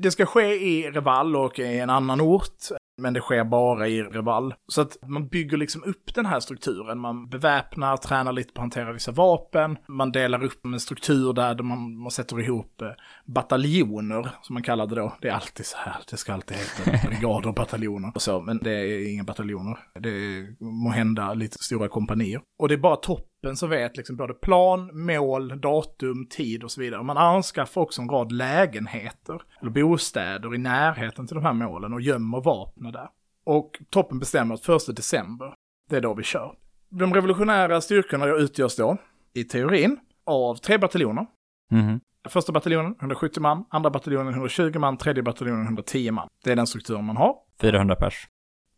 Det 0.00 0.10
ska 0.10 0.26
ske 0.26 0.54
i 0.54 0.90
Reval 0.90 1.36
och 1.36 1.58
i 1.58 1.78
en 1.78 1.90
annan 1.90 2.20
ort, 2.20 2.58
men 3.02 3.14
det 3.14 3.20
sker 3.20 3.44
bara 3.44 3.88
i 3.88 4.02
Reval. 4.02 4.54
Så 4.68 4.80
att 4.80 4.96
man 5.06 5.28
bygger 5.28 5.56
liksom 5.56 5.84
upp 5.84 6.14
den 6.14 6.26
här 6.26 6.40
strukturen. 6.40 6.98
Man 6.98 7.28
beväpnar, 7.28 7.96
tränar 7.96 8.32
lite 8.32 8.52
på 8.52 8.60
att 8.60 8.62
hantera 8.62 8.92
vissa 8.92 9.12
vapen. 9.12 9.76
Man 9.88 10.12
delar 10.12 10.44
upp 10.44 10.64
en 10.64 10.80
struktur 10.80 11.32
där 11.32 11.62
man, 11.62 11.96
man 11.96 12.10
sätter 12.10 12.40
ihop 12.40 12.82
eh, 12.82 12.88
bataljoner, 13.26 14.30
som 14.42 14.54
man 14.54 14.62
kallar 14.62 14.86
det 14.86 14.94
då. 14.94 15.12
Det 15.20 15.28
är 15.28 15.32
alltid 15.32 15.66
så 15.66 15.76
här, 15.78 15.96
det 16.10 16.16
ska 16.16 16.32
alltid 16.32 16.56
heta 16.56 17.08
brigader 17.08 17.48
och 17.48 17.54
bataljoner 17.54 18.12
och 18.14 18.22
så, 18.22 18.40
men 18.40 18.58
det 18.58 18.72
är 18.72 19.12
inga 19.12 19.24
bataljoner. 19.24 19.78
Det 20.00 20.08
är 20.08 20.64
må 20.64 20.90
hända 20.90 21.34
lite 21.34 21.56
stora 21.60 21.88
kompanier. 21.88 22.40
Och 22.58 22.68
det 22.68 22.74
är 22.74 22.78
bara 22.78 22.96
toppen 23.42 23.56
som 23.56 23.70
vet 23.70 23.96
liksom 23.96 24.16
både 24.16 24.34
plan, 24.34 24.90
mål, 24.92 25.60
datum, 25.60 26.26
tid 26.30 26.64
och 26.64 26.70
så 26.70 26.80
vidare. 26.80 27.02
Man 27.02 27.16
anskaffar 27.16 27.80
också 27.80 28.02
en 28.02 28.08
rad 28.08 28.32
lägenheter 28.32 29.42
eller 29.60 29.70
bostäder 29.70 30.54
i 30.54 30.58
närheten 30.58 31.26
till 31.26 31.34
de 31.34 31.44
här 31.44 31.52
målen 31.52 31.92
och 31.92 32.00
gömmer 32.00 32.40
vapnen 32.40 32.92
där. 32.92 33.08
Och 33.44 33.82
toppen 33.90 34.18
bestämmer 34.18 34.54
att 34.54 34.68
1 34.68 34.96
december, 34.96 35.54
det 35.90 35.96
är 35.96 36.00
då 36.00 36.14
vi 36.14 36.22
kör. 36.22 36.54
De 36.88 37.14
revolutionära 37.14 37.80
styrkorna 37.80 38.26
utgörs 38.26 38.76
då, 38.76 38.96
i 39.34 39.44
teorin, 39.44 39.98
av 40.26 40.54
tre 40.54 40.78
bataljoner. 40.78 41.26
Mhm. 41.70 42.00
Första 42.28 42.52
bataljonen 42.52 42.94
170 43.00 43.40
man, 43.40 43.64
andra 43.70 43.90
bataljonen 43.90 44.32
120 44.32 44.78
man, 44.78 44.96
tredje 44.96 45.22
bataljonen 45.22 45.64
110 45.64 46.10
man. 46.10 46.28
Det 46.44 46.52
är 46.52 46.56
den 46.56 46.66
strukturen 46.66 47.04
man 47.04 47.16
har. 47.16 47.34
400 47.60 47.96
pers. 47.96 48.28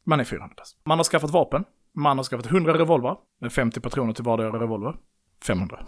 Man 0.07 0.21
är 0.21 0.25
400 0.25 0.55
pers. 0.57 0.69
Man 0.85 0.99
har 0.99 1.05
skaffat 1.05 1.31
vapen. 1.31 1.65
Man 1.95 2.17
har 2.17 2.25
skaffat 2.25 2.47
100 2.47 2.79
revolver 2.79 3.17
med 3.41 3.53
50 3.53 3.81
patroner 3.81 4.13
till 4.13 4.25
vardera 4.25 4.61
revolver. 4.61 4.97
500. 5.47 5.87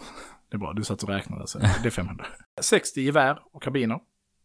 Det 0.51 0.57
är 0.57 0.59
bra, 0.59 0.73
du 0.73 0.85
satt 0.85 1.03
och 1.03 1.09
räknade 1.09 1.47
så 1.47 1.59
det 1.59 1.87
är 1.87 1.91
500. 1.91 2.27
60 2.61 3.01
gevär 3.01 3.39
och 3.53 3.63
karbiner. 3.63 3.99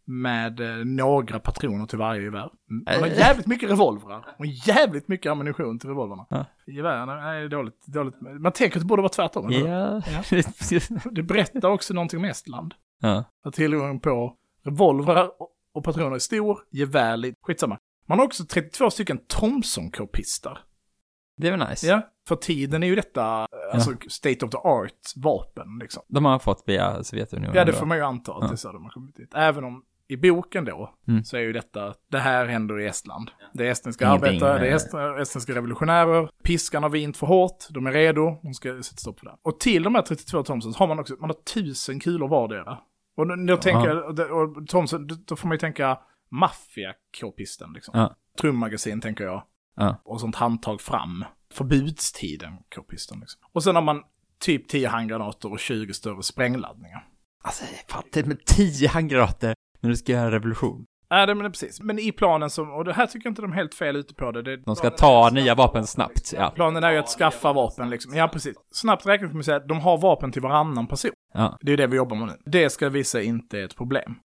Med 0.06 0.60
eh, 0.60 0.86
några 0.86 1.39
patroner 1.39 1.86
till 1.86 1.97
varje 1.97 2.21
gevär. 2.21 2.50
Mm. 2.69 2.84
Man 2.86 3.00
har 3.00 3.08
jävligt 3.08 3.47
mycket 3.47 3.69
revolvrar 3.69 4.36
och 4.39 4.45
jävligt 4.45 5.08
mycket 5.08 5.32
ammunition 5.32 5.80
till 5.80 5.89
revolverna. 5.89 6.26
Ja. 6.30 6.45
Gevärerna 6.67 7.34
är 7.36 7.47
dåligt, 7.50 7.86
dåligt. 7.86 8.15
Man 8.39 8.52
tänker 8.52 8.78
att 8.78 8.82
det 8.84 8.88
borde 8.88 9.02
vara 9.02 9.10
tvärtom. 9.10 9.50
hur? 9.50 9.67
Ja. 9.67 10.02
Det 11.12 11.24
berättar 11.24 11.69
också 11.69 11.93
någonting 11.93 12.19
om 12.19 12.26
Estland. 12.26 12.74
ja. 13.02 13.24
Att 13.45 13.54
tillgången 13.54 14.00
på 14.00 14.36
revolvrar 14.65 15.30
och- 15.74 15.84
patroner 15.84 16.15
är 16.15 16.19
stor, 16.19 16.60
gevär 16.71 17.17
lite, 17.17 17.36
skitsamma. 17.41 17.78
Man 18.08 18.19
har 18.19 18.26
också 18.26 18.45
32 18.45 18.89
stycken 18.89 19.19
Thompson-k-pistar. 19.28 20.60
Det 21.41 21.47
är 21.47 21.58
väl 21.58 21.69
nice. 21.69 21.88
Ja, 21.88 22.01
för 22.27 22.36
tiden 22.36 22.84
är 22.84 22.88
ju 22.88 22.95
detta, 22.95 23.39
eh, 23.41 23.73
alltså 23.75 23.91
state 24.10 24.45
of 24.45 24.51
the 24.51 24.58
art 24.58 24.91
vapen 25.15 25.80
liksom. 25.82 26.04
De 26.08 26.25
har 26.25 26.39
fått 26.39 26.63
via 26.67 27.04
Sovjetunionen. 27.04 27.56
Ja, 27.56 27.65
det 27.65 27.73
får 27.73 27.86
man 27.86 27.97
ju 27.97 28.04
anta 28.04 28.32
att 28.32 28.38
Ja. 28.41 28.47
det 28.47 28.54
är 28.54 28.56
så 28.56 28.71
de 28.71 28.84
har 28.84 28.89
kommit 28.91 29.15
dit. 29.15 29.32
Även 29.36 29.63
om 29.63 29.84
i 30.08 30.17
boken 30.17 30.65
då, 30.65 30.93
Mm. 31.08 31.23
så 31.23 31.38
är 31.38 31.41
ju 31.41 31.54
detta, 31.54 31.93
det 32.12 32.17
här 32.19 32.45
händer 32.45 32.80
i 32.80 32.88
Estland. 32.88 33.32
Det 33.54 33.67
är 33.67 33.71
estniska 33.71 34.08
arbetare, 34.08 34.60
det 34.60 34.67
är 34.67 34.75
est- 34.75 35.21
estniska 35.21 35.56
revolutionärer, 35.56 36.30
piskan 36.43 36.84
har 36.84 36.89
vint 36.89 37.17
för 37.17 37.27
hårt, 37.27 37.65
de 37.69 37.88
är 37.88 37.91
redo, 37.91 38.39
de 38.43 38.54
ska 38.54 38.69
sätta 38.84 38.97
stopp 38.97 39.19
för 39.19 39.25
det. 39.25 39.36
Och 39.43 39.60
till 39.60 39.84
de 39.84 39.95
här 39.95 40.01
32 40.01 40.43
Thompsons 40.43 40.77
har 40.77 40.88
man 40.88 40.99
också, 40.99 41.15
man 41.19 41.30
har 41.30 41.38
tusen 41.54 41.99
kulor 41.99 42.27
vardera. 42.27 42.77
Och 43.17 43.45
då, 43.47 43.58
tänker 43.58 43.88
jag, 43.89 44.32
och 44.32 44.67
Thompson, 44.67 45.08
då- 45.08 45.15
då 45.25 45.36
får 45.36 45.47
man 45.47 45.56
ju 45.56 45.60
tänka 45.60 45.97
maffia-k-pisten 46.32 47.73
liksom. 47.73 47.91
Ja. 47.99 48.15
Trummagasin 48.41 49.01
tänker 49.01 49.23
jag. 49.23 49.43
Ja. 49.75 50.01
Och 50.05 50.21
sånt 50.21 50.36
handtag 50.36 50.81
fram. 50.81 51.25
Förbudstiden, 51.53 52.57
k-pisten 52.75 53.19
liksom. 53.19 53.41
Och 53.53 53.63
sen 53.63 53.75
har 53.75 53.81
man 53.81 54.01
typ 54.39 54.67
10 54.67 54.88
handgranater 54.88 55.51
och 55.51 55.60
20 55.60 55.93
större 55.93 56.23
sprängladdningar. 56.23 57.07
Alltså, 57.43 57.63
fan, 57.88 58.03
det 58.13 58.25
med 58.25 58.45
10 58.45 58.88
handgranater 58.88 59.55
när 59.79 59.89
du 59.89 59.95
ska 59.95 60.12
göra 60.12 60.31
revolution. 60.31 60.86
Nej, 61.10 61.27
det, 61.27 61.36
men 61.36 61.51
precis. 61.51 61.81
Men 61.81 61.99
i 61.99 62.12
planen 62.12 62.49
som, 62.49 62.71
och 62.71 62.86
det 62.86 62.93
här 62.93 63.05
tycker 63.07 63.27
jag 63.27 63.31
inte 63.31 63.41
de 63.41 63.51
är 63.51 63.55
helt 63.55 63.73
fel 63.73 63.95
ute 63.95 64.13
på 64.13 64.31
det. 64.31 64.41
det 64.41 64.57
De 64.57 64.75
ska 64.75 64.89
ta 64.89 65.29
nya 65.29 65.55
vapen 65.55 65.88
snabbt. 65.88 66.34
Ja. 66.34 66.51
Planen 66.55 66.84
är 66.84 66.91
ju 66.91 66.97
att 66.97 67.10
skaffa 67.10 67.53
vapen 67.53 67.89
liksom. 67.89 68.13
Ja, 68.15 68.27
precis. 68.27 68.55
Snabbt 68.71 69.05
räknat 69.05 69.29
kan 69.29 69.38
man 69.38 69.43
säga 69.43 69.57
att 69.57 69.67
de 69.67 69.79
har 69.79 69.97
vapen 69.97 70.31
till 70.31 70.41
varannan 70.41 70.88
person. 70.88 71.12
ja. 71.34 71.57
Det 71.62 71.73
är 71.73 71.77
det 71.77 71.88
vi 71.88 71.95
jobbar 71.95 72.17
med 72.17 72.27
nu. 72.27 72.34
Det 72.45 72.69
ska 72.69 72.89
visa 72.89 73.21
inte 73.21 73.60
är 73.60 73.65
ett 73.65 73.75
problem. 73.75 74.15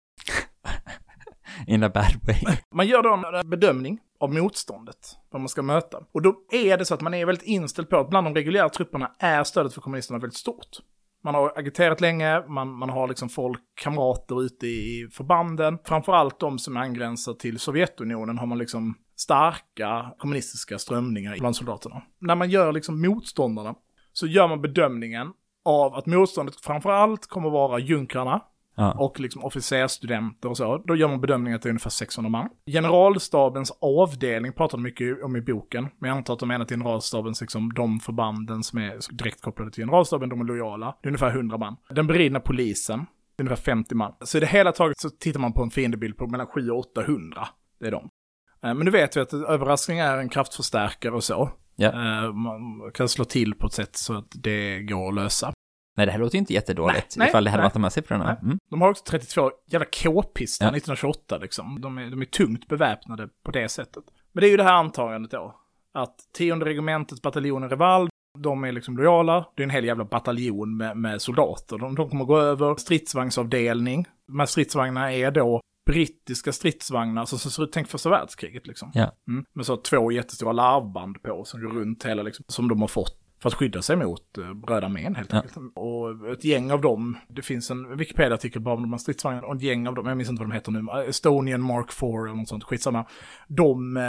In 1.66 1.83
a 1.83 1.90
bad 1.95 2.16
way. 2.27 2.57
Man 2.75 2.87
gör 2.87 3.03
då 3.03 3.38
en 3.38 3.51
bedömning 3.51 3.99
av 4.21 4.35
motståndet, 4.35 5.16
vad 5.31 5.40
man 5.40 5.49
ska 5.49 5.62
möta. 5.62 5.99
Och 6.12 6.23
då 6.23 6.37
är 6.53 6.79
det 6.79 6.85
så 6.85 6.95
att 6.95 7.01
man 7.01 7.14
är 7.14 7.27
väldigt 7.27 7.47
inställd 7.47 7.88
på 7.88 7.97
att 7.97 8.11
bland 8.11 8.27
de 8.27 8.35
reguljära 8.35 8.69
trupperna 8.69 9.12
är 9.19 9.45
stödet 9.45 9.75
för 9.75 9.81
kommunisterna 9.81 10.19
väldigt 10.19 10.38
stort. 10.38 10.79
Man 11.25 11.35
har 11.35 11.53
agiterat 11.57 12.01
länge, 12.01 12.49
man, 12.49 12.73
man 12.73 12.90
har 12.90 13.09
liksom 13.09 13.29
folk, 13.29 13.61
kamrater 13.75 14.42
ute 14.42 14.66
i 14.66 15.09
förbanden. 15.12 15.79
Framförallt 15.85 16.40
de 16.40 16.59
som 16.59 16.77
angränsar 16.77 17.33
till 17.33 17.59
Sovjetunionen 17.59 18.38
har 18.38 18.47
man 18.47 18.59
liksom 18.59 18.95
starka 19.16 20.14
kommunistiska 20.19 20.79
strömningar 20.79 21.37
bland 21.38 21.57
soldaterna. 21.57 22.03
När 22.19 22.35
man 22.35 22.51
gör 22.51 22.73
liksom 22.73 23.01
motståndarna 23.01 23.75
så 24.12 24.27
gör 24.27 24.49
man 24.49 24.62
bedömningen 24.62 25.33
av 25.64 25.95
att 25.95 26.07
motståndet 26.07 26.61
framförallt 26.61 27.27
kommer 27.27 27.51
vara 27.51 27.79
junkrarna, 27.79 28.40
Ja. 28.78 28.92
och 28.92 29.20
liksom 29.20 29.44
officersstudenter 29.44 30.48
och 30.48 30.56
så, 30.56 30.78
då 30.86 30.96
gör 30.96 31.08
man 31.08 31.20
bedömningen 31.20 31.56
att 31.56 31.62
det 31.62 31.66
är 31.68 31.70
ungefär 31.70 31.90
600 31.90 32.28
man. 32.30 32.48
Generalstabens 32.66 33.70
avdelning 33.80 34.52
pratar 34.52 34.78
de 34.78 34.82
mycket 34.82 35.22
om 35.24 35.36
i 35.36 35.40
boken, 35.40 35.88
men 35.98 36.08
jag 36.08 36.16
antar 36.16 36.34
att 36.34 36.40
de 36.40 36.48
menar 36.48 36.64
till 36.64 36.76
generalstabens, 36.76 37.40
liksom 37.40 37.72
de 37.72 38.00
förbanden 38.00 38.62
som 38.62 38.78
är 38.78 39.14
direkt 39.16 39.40
kopplade 39.42 39.70
till 39.70 39.82
generalstaben, 39.82 40.28
de 40.28 40.40
är 40.40 40.44
lojala. 40.44 40.86
Det 41.02 41.06
är 41.06 41.10
ungefär 41.10 41.30
100 41.30 41.58
man. 41.58 41.76
Den 41.90 42.06
beridna 42.06 42.40
polisen, 42.40 42.98
det 43.36 43.42
är 43.42 43.46
ungefär 43.46 43.62
50 43.64 43.94
man. 43.94 44.12
Så 44.20 44.36
i 44.36 44.40
det 44.40 44.46
hela 44.46 44.72
taget 44.72 44.98
så 44.98 45.10
tittar 45.10 45.40
man 45.40 45.52
på 45.52 45.62
en 45.62 45.70
fiendebild 45.70 46.16
på 46.16 46.26
mellan 46.26 46.46
700 46.46 46.74
och 46.74 46.78
800. 46.92 47.48
Det 47.80 47.86
är 47.86 47.90
de. 47.90 48.08
Eh, 48.62 48.74
Men 48.74 48.78
nu 48.84 48.90
vet 48.90 49.16
vi 49.16 49.20
att 49.20 49.32
överraskning 49.32 49.98
är 49.98 50.18
en 50.18 50.28
kraftförstärkare 50.28 51.12
och 51.14 51.24
så. 51.24 51.50
Eh, 51.80 52.32
Man 52.32 52.90
kan 52.94 53.08
slå 53.08 53.24
till 53.24 53.54
på 53.54 53.66
ett 53.66 53.72
sätt 53.72 53.96
så 53.96 54.14
att 54.18 54.26
det 54.34 54.82
går 54.82 55.08
att 55.08 55.14
lösa. 55.14 55.52
Nej, 55.96 56.06
det 56.06 56.12
här 56.12 56.18
låter 56.18 56.35
ju 56.35 56.38
inte 56.38 56.52
jättedåligt. 56.52 57.16
Nej, 57.16 57.28
ifall 57.28 57.44
det 57.44 57.50
hade 57.50 57.61
nej. 57.61 57.66
varit 57.66 57.72
de 57.72 57.82
här 57.82 57.90
siffrorna. 57.90 58.37
Mm. 58.42 58.59
De 58.70 58.80
har 58.80 58.90
också 58.90 59.04
32 59.04 59.50
jävla 59.66 59.87
k-pistar 59.87 60.66
Ja. 60.66 60.70
1928 60.70 61.38
liksom. 61.38 61.80
De 61.80 61.98
är, 61.98 62.11
de 62.11 62.20
är 62.20 62.26
tungt 62.26 62.68
beväpnade 62.68 63.28
på 63.44 63.50
det 63.50 63.68
sättet. 63.68 64.04
Men 64.32 64.40
det 64.40 64.46
är 64.46 64.50
ju 64.50 64.56
det 64.56 64.64
här 64.64 64.72
antagandet 64.72 65.30
då. 65.30 65.54
Att 65.94 66.16
tionde 66.37 66.64
regementets 66.64 67.22
bataljoner 67.22 67.68
Reval, 67.68 68.09
de 68.38 68.64
är 68.64 68.72
liksom 68.72 68.96
lojala. 68.96 69.46
Det 69.56 69.62
är 69.62 69.64
en 69.64 69.70
hel 69.70 69.85
jävla 69.85 70.04
bataljon 70.04 70.77
med, 70.77 70.96
med 70.96 71.23
soldater. 71.23 71.79
De, 71.79 71.94
de 71.94 72.10
kommer 72.10 72.25
gå 72.25 72.38
över 72.38 72.75
stridsvagnsavdelning. 72.75 74.06
De 74.27 74.38
här 74.38 74.46
stridsvagnarna 74.46 75.12
är 75.12 75.31
då 75.31 75.60
brittiska 75.87 76.52
stridsvagnar 76.52 77.25
som 77.25 77.38
ser 77.38 77.62
ut, 77.62 77.73
tänk 77.73 77.88
första 77.88 78.10
världskriget 78.10 78.66
liksom. 78.66 78.90
Ja. 78.94 79.12
Mm. 79.29 79.44
Med 79.52 79.66
så 79.66 79.77
två 79.77 80.12
jättestora 80.12 80.52
larvband 80.52 81.23
på 81.23 81.44
som 81.44 81.60
går 81.60 81.68
runt 81.68 82.04
hela 82.04 82.23
liksom, 82.23 82.44
som 82.48 82.68
de 82.68 82.81
har 82.81 82.88
fått 82.88 83.25
För 83.42 83.48
att 83.48 83.54
skydda 83.54 83.82
sig 83.82 83.96
mot 83.96 84.38
eh, 84.38 84.42
Röda 84.68 84.87
armén 84.87 85.14
helt 85.14 85.32
Ja. 85.32 85.37
enkelt. 85.38 85.56
Och 85.74 86.28
ett 86.32 86.44
gäng 86.44 86.70
av 86.72 86.80
dem, 86.80 87.16
det 87.28 87.42
finns 87.42 87.70
en 87.70 87.96
Wikipedia-artikel 87.96 88.62
bara 88.62 88.74
om 88.74 88.82
de 88.82 88.92
här 88.92 88.98
stridsvagnarna, 88.98 89.46
och 89.46 89.54
ett 89.56 89.62
gäng 89.62 89.88
av 89.88 89.94
dem, 89.94 90.06
jag 90.06 90.16
minns 90.16 90.30
inte 90.30 90.40
vad 90.42 90.50
de 90.50 90.54
heter 90.54 90.72
nu, 90.72 90.84
Estonian 91.08 91.62
Mark 91.62 91.92
4 91.92 92.08
eller 92.08 92.34
något 92.34 92.48
sånt, 92.48 92.64
skitsamma. 92.64 93.04
De 93.48 93.96
eh, 93.96 94.02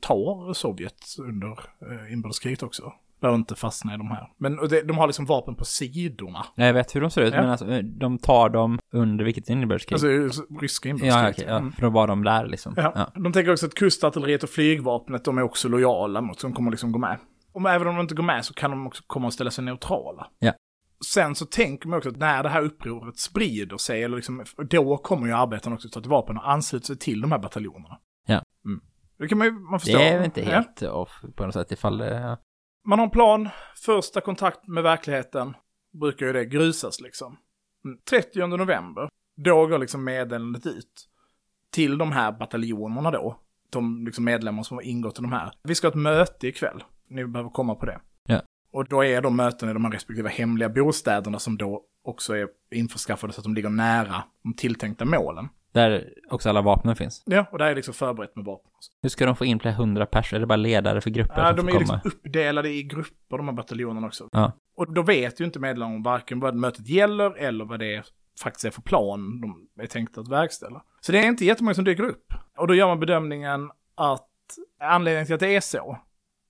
tar 0.00 0.52
Sovjet 0.52 0.94
under 1.18 1.48
eh, 1.50 2.12
inbördeskriget 2.12 2.62
också. 2.62 2.92
Behöver 3.20 3.38
inte 3.38 3.54
fastna 3.54 3.94
i 3.94 3.96
de 3.96 4.06
här. 4.10 4.28
Men 4.36 4.56
de 4.86 4.98
har 4.98 5.06
liksom 5.06 5.24
vapen 5.24 5.54
på 5.54 5.64
sidorna. 5.64 6.46
Jag 6.54 6.72
vet 6.74 6.96
hur 6.96 7.00
de 7.00 7.10
ser 7.10 7.22
ut, 7.22 7.34
Ja. 7.34 7.40
men 7.40 7.50
alltså, 7.50 7.82
de 7.82 8.18
tar 8.18 8.48
dem 8.48 8.78
under 8.92 9.24
vilket 9.24 9.48
inbördeskrig? 9.48 9.94
Alltså 9.94 10.08
ryska 10.60 10.88
inbördeskriget. 10.88 11.38
ja, 11.38 11.44
ja, 11.48 11.56
Mm. 11.58 11.72
för 11.72 11.82
då 11.82 11.90
var 11.90 12.06
de 12.06 12.24
där 12.24 12.46
liksom. 12.46 12.74
Ja. 12.76 12.92
Ja. 12.94 13.10
De 13.22 13.32
tänker 13.32 13.52
också 13.52 13.66
att 13.66 13.74
kustartilleriet 13.74 14.42
och 14.42 14.50
flygvapnet, 14.50 15.24
de 15.24 15.38
är 15.38 15.42
också 15.42 15.68
lojala 15.68 16.20
mot, 16.20 16.40
de 16.42 16.52
kommer 16.52 16.70
liksom 16.70 16.92
gå 16.92 16.98
med. 16.98 17.16
Och 17.64 17.70
även 17.70 17.88
om 17.88 17.94
de 17.94 18.00
inte 18.00 18.14
går 18.14 18.24
med 18.24 18.44
så 18.44 18.54
kan 18.54 18.70
de 18.70 18.86
också 18.86 19.02
komma 19.06 19.26
och 19.26 19.32
ställa 19.32 19.50
sig 19.50 19.64
neutrala. 19.64 20.30
Ja. 20.38 20.52
Sen 21.06 21.34
så 21.34 21.46
tänker 21.46 21.88
man 21.88 21.96
också 21.98 22.10
att 22.10 22.16
när 22.16 22.42
det 22.42 22.48
här 22.48 22.62
upproret 22.62 23.18
sprider 23.18 23.76
sig, 23.76 24.02
eller 24.02 24.16
liksom, 24.16 24.44
då 24.70 24.96
kommer 24.96 25.26
ju 25.26 25.32
arbetarna 25.32 25.76
också 25.76 25.88
ta 25.88 26.00
till 26.00 26.10
vapen 26.10 26.36
och 26.36 26.50
ansluta 26.50 26.86
sig 26.86 26.98
till 26.98 27.20
de 27.20 27.32
här 27.32 27.38
bataljonerna. 27.38 27.98
Ja. 28.26 28.42
Mm. 28.64 28.80
Det 29.18 29.28
kan 29.28 29.38
man 29.38 29.46
ju, 29.46 29.52
man 29.52 29.80
förstår. 29.80 29.98
Det 29.98 30.08
är 30.08 30.16
väl 30.16 30.24
inte 30.24 30.40
Ja. 30.40 30.50
helt 30.50 30.82
off 30.82 31.22
på 31.36 31.44
något 31.46 31.54
sätt 31.54 31.72
ifall 31.72 31.98
det... 31.98 32.20
Ja. 32.20 32.36
Man 32.84 32.98
har 32.98 33.06
en 33.06 33.10
plan, 33.10 33.48
första 33.84 34.20
kontakt 34.20 34.66
med 34.66 34.82
verkligheten 34.82 35.54
brukar 36.00 36.26
ju 36.26 36.32
det 36.32 36.44
grusas 36.44 37.00
liksom. 37.00 37.36
Mm. 37.84 37.98
30 38.10 38.46
november, 38.46 39.08
då 39.36 39.66
går 39.66 39.78
liksom 39.78 40.04
meddelandet 40.04 40.66
ut 40.66 41.08
till 41.72 41.98
de 41.98 42.12
här 42.12 42.32
bataljonerna 42.32 43.10
då. 43.10 43.40
De 43.70 44.04
liksom 44.04 44.24
medlemmar 44.24 44.62
som 44.62 44.76
har 44.76 44.82
ingått 44.82 45.18
i 45.18 45.22
de 45.22 45.32
här. 45.32 45.52
Vi 45.62 45.74
ska 45.74 45.86
ha 45.86 45.90
ett 45.90 45.98
möte 45.98 46.48
ikväll. 46.48 46.82
Ni 47.08 47.26
behöver 47.26 47.50
komma 47.50 47.74
på 47.74 47.86
det. 47.86 48.00
Ja. 48.26 48.42
Och 48.72 48.88
då 48.88 49.04
är 49.04 49.22
de 49.22 49.36
möten 49.36 49.68
i 49.70 49.72
de 49.72 49.84
här 49.84 49.92
respektive 49.92 50.28
hemliga 50.28 50.68
bostäderna 50.68 51.38
som 51.38 51.56
då 51.56 51.84
också 52.04 52.36
är 52.36 52.48
införskaffade 52.70 53.32
så 53.32 53.40
att 53.40 53.44
de 53.44 53.54
ligger 53.54 53.70
nära 53.70 54.24
de 54.42 54.54
tilltänkta 54.54 55.04
målen. 55.04 55.48
Där 55.72 56.08
också 56.30 56.48
alla 56.48 56.62
vapnen 56.62 56.96
finns. 56.96 57.22
Ja, 57.26 57.46
och 57.52 57.58
där 57.58 57.66
är 57.66 57.74
liksom 57.74 57.94
förberett 57.94 58.36
med 58.36 58.44
vapen. 58.44 58.70
Hur 59.02 59.08
ska 59.08 59.26
de 59.26 59.36
få 59.36 59.44
in 59.44 59.60
flera 59.60 59.74
hundra 59.74 60.06
pers? 60.06 60.32
Är 60.32 60.40
det 60.40 60.46
bara 60.46 60.56
ledare 60.56 61.00
för 61.00 61.10
grupper 61.10 61.40
Ja, 61.40 61.52
de 61.52 61.68
är 61.68 61.78
liksom 61.78 62.00
uppdelade 62.04 62.68
i 62.68 62.82
grupper, 62.82 63.36
de 63.36 63.48
här 63.48 63.54
bataljonerna 63.54 64.06
också. 64.06 64.28
Ja. 64.32 64.52
Och 64.76 64.92
då 64.92 65.02
vet 65.02 65.40
ju 65.40 65.44
inte 65.44 65.58
medlemmarna 65.60 65.96
om 65.96 66.02
varken 66.02 66.40
vad 66.40 66.54
mötet 66.54 66.88
gäller 66.88 67.36
eller 67.36 67.64
vad 67.64 67.78
det 67.78 67.94
är, 67.94 68.04
faktiskt 68.42 68.64
är 68.64 68.70
för 68.70 68.82
plan 68.82 69.40
de 69.40 69.82
är 69.82 69.86
tänkta 69.86 70.20
att 70.20 70.28
verkställa. 70.28 70.82
Så 71.00 71.12
det 71.12 71.18
är 71.18 71.26
inte 71.26 71.44
jättemånga 71.44 71.74
som 71.74 71.84
dyker 71.84 72.02
upp. 72.02 72.32
Och 72.58 72.66
då 72.66 72.74
gör 72.74 72.86
man 72.86 73.00
bedömningen 73.00 73.70
att 73.94 74.28
anledningen 74.80 75.26
till 75.26 75.34
att 75.34 75.40
det 75.40 75.56
är 75.56 75.60
så, 75.60 75.98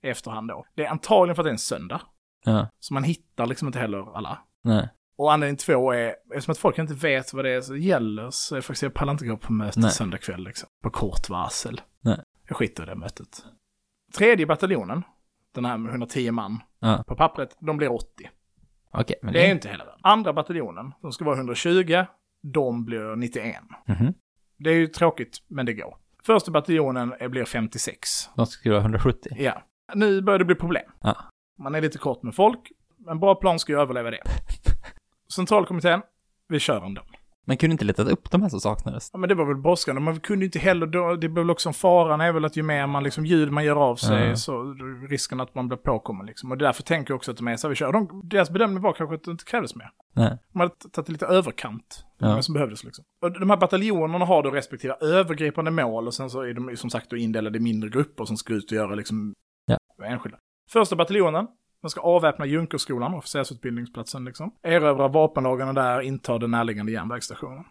i 0.03 0.07
efterhand 0.09 0.47
då, 0.47 0.65
det 0.75 0.85
är 0.85 0.89
antagligen 0.89 1.35
för 1.35 1.41
att 1.41 1.45
det 1.45 1.49
är 1.49 1.53
en 1.53 1.57
söndag. 1.57 2.01
Ja, 2.45 2.67
Så 2.79 2.93
man 2.93 3.03
hittar 3.03 3.45
liksom 3.45 3.67
inte 3.67 3.79
heller 3.79 4.17
alla. 4.17 4.39
nej. 4.63 4.89
Och 5.17 5.33
anledning 5.33 5.57
två 5.57 5.91
är, 5.93 6.15
eftersom 6.33 6.51
att 6.51 6.57
folk 6.57 6.77
inte 6.79 6.93
vet 6.93 7.33
vad 7.33 7.45
det 7.45 7.51
är 7.51 7.61
som 7.61 7.77
gäller, 7.79 8.29
så 8.31 8.55
är 8.55 8.61
faktiskt, 8.61 8.83
jag 8.83 8.93
pallar 8.93 9.11
inte 9.13 9.25
gå 9.25 9.37
på 9.37 9.53
möte 9.53 9.79
Nej. 9.79 9.91
söndag 9.91 10.17
kväll 10.17 10.43
liksom. 10.43 10.69
På 10.83 10.89
kort 10.89 11.29
varsel. 11.29 11.81
Nej. 12.01 12.19
Jag 12.47 12.57
skiter 12.57 12.83
i 12.83 12.85
det 12.85 12.95
mötet. 12.95 13.45
Tredje 14.17 14.45
bataljonen, 14.45 15.03
den 15.55 15.65
här 15.65 15.77
med 15.77 15.89
110 15.89 16.31
man, 16.31 16.59
Ja, 16.79 17.03
på 17.07 17.15
pappret, 17.15 17.57
de 17.59 17.77
blir 17.77 17.91
80. 17.91 18.29
okej. 18.91 19.15
men 19.23 19.33
Det 19.33 19.47
är 19.47 19.51
inte 19.51 19.69
hela 19.69 19.85
världen. 19.85 19.99
Andra 20.03 20.33
bataljonen, 20.33 20.93
de 21.01 21.11
ska 21.11 21.25
vara 21.25 21.35
120, 21.35 22.05
de 22.41 22.85
blir 22.85 23.15
91. 23.15 23.55
Mhm. 23.87 24.13
Det 24.57 24.69
är 24.69 24.73
ju 24.75 24.87
tråkigt, 24.87 25.37
men 25.47 25.65
det 25.65 25.73
går. 25.73 25.97
Första 26.23 26.51
bataljonen 26.51 27.13
blir 27.29 27.45
56. 27.45 28.09
De 28.35 28.45
skulle 28.45 28.73
vara 28.75 28.81
170. 28.83 29.31
Ja. 29.37 29.63
Nu 29.95 30.21
börjar 30.21 30.39
det 30.39 30.45
bli 30.45 30.55
problem. 30.55 30.83
Ja. 31.01 31.15
Man 31.63 31.75
är 31.75 31.81
lite 31.81 31.97
kort 31.97 32.23
med 32.23 32.35
folk. 32.35 32.59
En 33.09 33.19
bra 33.19 33.35
plan 33.35 33.59
ska 33.59 33.71
ju 33.71 33.79
överleva 33.79 34.11
det. 34.11 34.21
Centralkommittén, 35.35 36.01
vi 36.47 36.59
kör 36.59 36.85
ändå. 36.85 37.01
Man 37.47 37.57
kunde 37.57 37.71
inte 37.71 37.85
letat 37.85 38.07
upp 38.07 38.31
de 38.31 38.41
här 38.41 38.49
som 38.49 38.59
saknades. 38.59 39.09
Ja, 39.13 39.19
men 39.19 39.29
det 39.29 39.35
var 39.35 39.45
väl 39.45 39.55
brådskande. 39.57 40.01
Man 40.01 40.19
kunde 40.19 40.45
inte 40.45 40.59
heller, 40.59 40.87
då, 40.87 41.15
det 41.15 41.29
blev 41.29 41.49
också 41.51 41.69
en 41.69 41.73
faran 41.73 42.21
är 42.21 42.31
väl 42.31 42.45
att 42.45 42.57
ju 42.57 42.63
mer 42.63 42.87
man 42.87 43.03
liksom 43.03 43.25
ljud 43.25 43.51
man 43.51 43.65
gör 43.65 43.75
av 43.75 43.95
sig 43.95 44.27
Ja. 44.29 44.35
så 44.35 44.73
risken 45.09 45.39
att 45.39 45.55
man 45.55 45.67
blir 45.67 45.77
påkommen 45.77 46.25
liksom. 46.25 46.51
Och 46.51 46.57
därför 46.57 46.83
tänker 46.83 47.11
jag 47.11 47.15
också 47.15 47.31
att 47.31 47.37
de 47.37 47.47
är 47.47 47.57
så 47.57 47.67
här, 47.67 47.69
vi 47.69 47.75
kör. 47.75 47.91
De, 47.91 48.21
deras 48.23 48.49
bedömning 48.49 48.81
var 48.81 48.93
kanske 48.93 49.15
att 49.15 49.23
det 49.23 49.31
inte 49.31 49.43
krävdes 49.45 49.75
mer. 49.75 49.89
Nej. 50.15 50.37
De 50.53 50.59
hade 50.59 50.73
tagit 50.91 51.09
lite 51.09 51.25
överkant. 51.25 52.05
Ja. 52.21 52.41
som 52.41 52.53
behövdes 52.53 52.83
liksom. 52.83 53.05
Och 53.21 53.39
de 53.39 53.49
här 53.49 53.57
bataljonerna 53.57 54.25
har 54.25 54.43
då 54.43 54.49
respektive 54.51 54.93
övergripande 55.01 55.71
mål 55.71 56.07
och 56.07 56.13
sen 56.13 56.29
så 56.29 56.41
är 56.41 56.53
de 56.53 56.77
som 56.77 56.89
sagt 56.89 57.09
då 57.09 57.17
indelade 57.17 57.57
i 57.57 57.61
mindre 57.61 57.89
grupper 57.89 58.25
som 58.25 58.37
ska 58.37 58.53
ut 58.53 58.71
och 58.71 58.75
göra 58.75 58.95
liksom 58.95 59.33
Ja. 59.99 60.05
enskilda. 60.05 60.37
Första 60.69 60.95
bataljonen, 60.95 61.47
de 61.81 61.89
ska 61.89 62.01
avväpna 62.01 62.45
Junkerskolan, 62.45 63.13
officersutbildningsplatsen 63.13 64.25
liksom. 64.25 64.51
Erövra 64.63 65.07
vapenlagarna 65.07 65.73
där, 65.73 66.01
inta 66.01 66.37
den 66.37 66.51
närliggande 66.51 66.91
järnvägsstationen. 66.91 67.63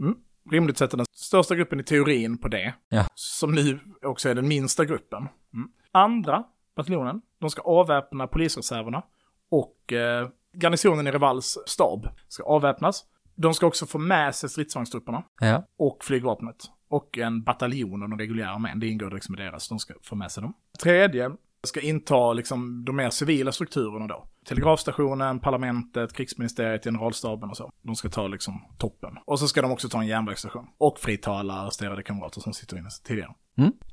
Mm. 0.00 0.14
Rimligt 0.50 0.78
sätta 0.78 0.96
den 0.96 1.06
största 1.12 1.54
gruppen 1.54 1.80
i 1.80 1.84
teorin 1.84 2.38
på 2.38 2.48
det. 2.48 2.74
Ja. 2.88 3.06
Som 3.14 3.52
nu 3.54 3.78
också 4.02 4.28
är 4.28 4.34
den 4.34 4.48
minsta 4.48 4.84
gruppen. 4.84 5.28
Mm. 5.54 5.68
Andra 5.92 6.44
bataljonen, 6.76 7.22
de 7.38 7.50
ska 7.50 7.62
avväpna 7.62 8.26
polisreserverna 8.26 9.02
och 9.50 9.92
eh, 9.92 10.28
garnisonen 10.52 11.06
i 11.06 11.10
Revals 11.10 11.58
stab 11.66 12.08
ska 12.28 12.42
avväpnas. 12.42 13.04
De 13.34 13.54
ska 13.54 13.66
också 13.66 13.86
få 13.86 13.98
med 13.98 14.34
sig 14.34 14.48
stridsvagnstrupperna 14.50 15.22
Ja. 15.40 15.62
och 15.76 16.04
flygvapnet. 16.04 16.56
Och 16.88 17.18
en 17.18 17.42
bataljon 17.42 18.02
av 18.02 18.08
de 18.08 18.18
reguljära 18.18 18.50
armén, 18.50 18.80
det 18.80 18.86
ingår 18.86 19.10
liksom 19.10 19.34
i 19.34 19.38
deras, 19.38 19.68
de 19.68 19.78
ska 19.78 19.94
få 20.02 20.14
med 20.14 20.30
sig 20.32 20.42
dem. 20.42 20.54
Tredje 20.82 21.30
ska 21.66 21.80
inta 21.80 22.32
liksom 22.32 22.84
de 22.84 22.96
mer 22.96 23.10
civila 23.10 23.52
strukturerna 23.52 24.06
då. 24.06 24.28
Telegrafstationen, 24.46 25.40
parlamentet, 25.40 26.12
krigsministeriet, 26.12 26.84
generalstaben 26.84 27.50
och 27.50 27.56
så. 27.56 27.72
De 27.82 27.96
ska 27.96 28.08
ta 28.08 28.26
liksom 28.28 28.62
toppen. 28.78 29.18
Och 29.24 29.38
så 29.38 29.48
ska 29.48 29.62
de 29.62 29.70
också 29.70 29.88
ta 29.88 30.00
en 30.00 30.06
järnvägsstation. 30.06 30.66
Och 30.78 30.98
frita 30.98 31.30
alla 31.30 31.54
arresterade 31.54 32.02
kamrater 32.02 32.40
som 32.40 32.52
sitter 32.52 32.78
inne 32.78 32.88
tidigare. 33.04 33.34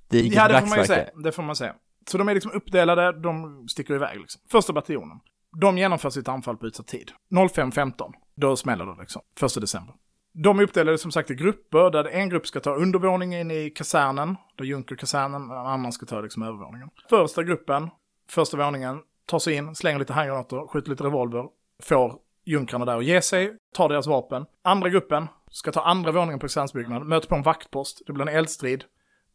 Det 0.09 0.19
gick 0.19 0.35
Ja, 0.35 0.47
det 0.47 0.59
får 0.59 0.67
man 0.67 0.77
ju 0.79 0.85
säga. 0.85 1.09
Det 1.23 1.31
får 1.31 1.43
man 1.43 1.55
säga. 1.55 1.75
Så 2.11 2.17
de 2.17 2.29
är 2.29 2.33
liksom 2.33 2.51
uppdelade, 2.51 3.21
de 3.21 3.67
sticker 3.67 3.93
iväg 3.93 4.19
liksom. 4.19 4.41
Första 4.51 4.73
bataljonen. 4.73 5.19
De 5.61 5.77
genomför 5.77 6.09
sitt 6.09 6.27
anfall 6.27 6.57
på 6.57 6.67
utsatt 6.67 6.87
tid. 6.87 7.11
05.15. 7.31 8.11
Då 8.35 8.55
smäller 8.55 8.85
det 8.85 8.95
liksom. 8.99 9.21
Första 9.39 9.59
december. 9.59 9.95
De 10.33 10.59
är 10.59 10.63
uppdelade 10.63 10.97
som 10.97 11.11
sagt 11.11 11.31
i 11.31 11.35
grupper, 11.35 11.89
där 11.91 12.05
en 12.05 12.29
grupp 12.29 12.47
ska 12.47 12.59
ta 12.59 12.75
undervåningen 12.75 13.51
i 13.51 13.69
kasernen, 13.69 14.35
där 14.57 14.65
Junkerkasernen, 14.65 15.43
en 15.43 15.51
annan 15.51 15.91
ska 15.91 16.05
ta 16.05 16.21
liksom 16.21 16.43
övervåningen. 16.43 16.89
Första 17.09 17.43
gruppen, 17.43 17.89
första 18.29 18.57
våningen, 18.57 18.99
tar 19.25 19.39
sig 19.39 19.53
in, 19.55 19.75
slänger 19.75 19.99
lite 19.99 20.13
handgranater, 20.13 20.67
skjuter 20.67 20.89
lite 20.89 21.03
revolver, 21.03 21.45
får 21.83 22.15
junkrarna 22.45 22.85
där 22.85 22.97
att 22.97 23.05
ge 23.05 23.21
sig, 23.21 23.57
tar 23.75 23.89
deras 23.89 24.07
vapen. 24.07 24.45
Andra 24.63 24.89
gruppen 24.89 25.27
ska 25.51 25.71
ta 25.71 25.81
andra 25.81 26.11
våningen 26.11 26.39
på 26.39 26.43
kasernsbyggnaden, 26.47 27.07
möter 27.07 27.27
på 27.27 27.35
en 27.35 27.43
vaktpost, 27.43 28.01
det 28.07 28.13
blir 28.13 28.27
en 28.29 28.35
eldstrid. 28.35 28.83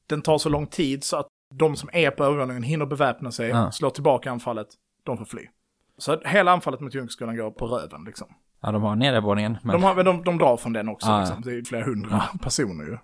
Den 0.06 0.22
tar 0.22 0.38
så 0.38 0.48
lång 0.48 0.66
tid 0.66 1.04
så 1.04 1.16
att 1.16 1.26
de 1.54 1.76
som 1.76 1.90
är 1.92 2.10
på 2.10 2.24
övervåningen 2.24 2.62
hinner 2.62 2.86
beväpna 2.86 3.30
sig, 3.32 3.48
Ja. 3.48 3.70
slår 3.72 3.90
tillbaka 3.90 4.30
anfallet, 4.30 4.68
de 5.02 5.18
får 5.18 5.24
fly. 5.24 5.48
Så 5.98 6.20
hela 6.24 6.52
anfallet 6.52 6.80
mot 6.80 6.94
Junkerskolan 6.94 7.36
går 7.36 7.50
på 7.50 7.66
röven 7.66 8.04
liksom. 8.04 8.28
Ja, 8.64 8.72
de 8.72 8.82
har 8.82 8.96
nedervåningen. 8.96 9.58
Men... 9.62 9.72
De, 9.72 9.82
har, 9.82 9.94
men 9.94 10.04
de, 10.04 10.24
de 10.24 10.38
drar 10.38 10.56
från 10.56 10.72
den 10.72 10.88
också, 10.88 11.10
Ah, 11.10 11.20
liksom. 11.20 11.42
det 11.42 11.50
är 11.52 11.64
flera 11.64 11.84
hundra 11.84 12.22
personer 12.42 12.84
ju. 12.84 12.98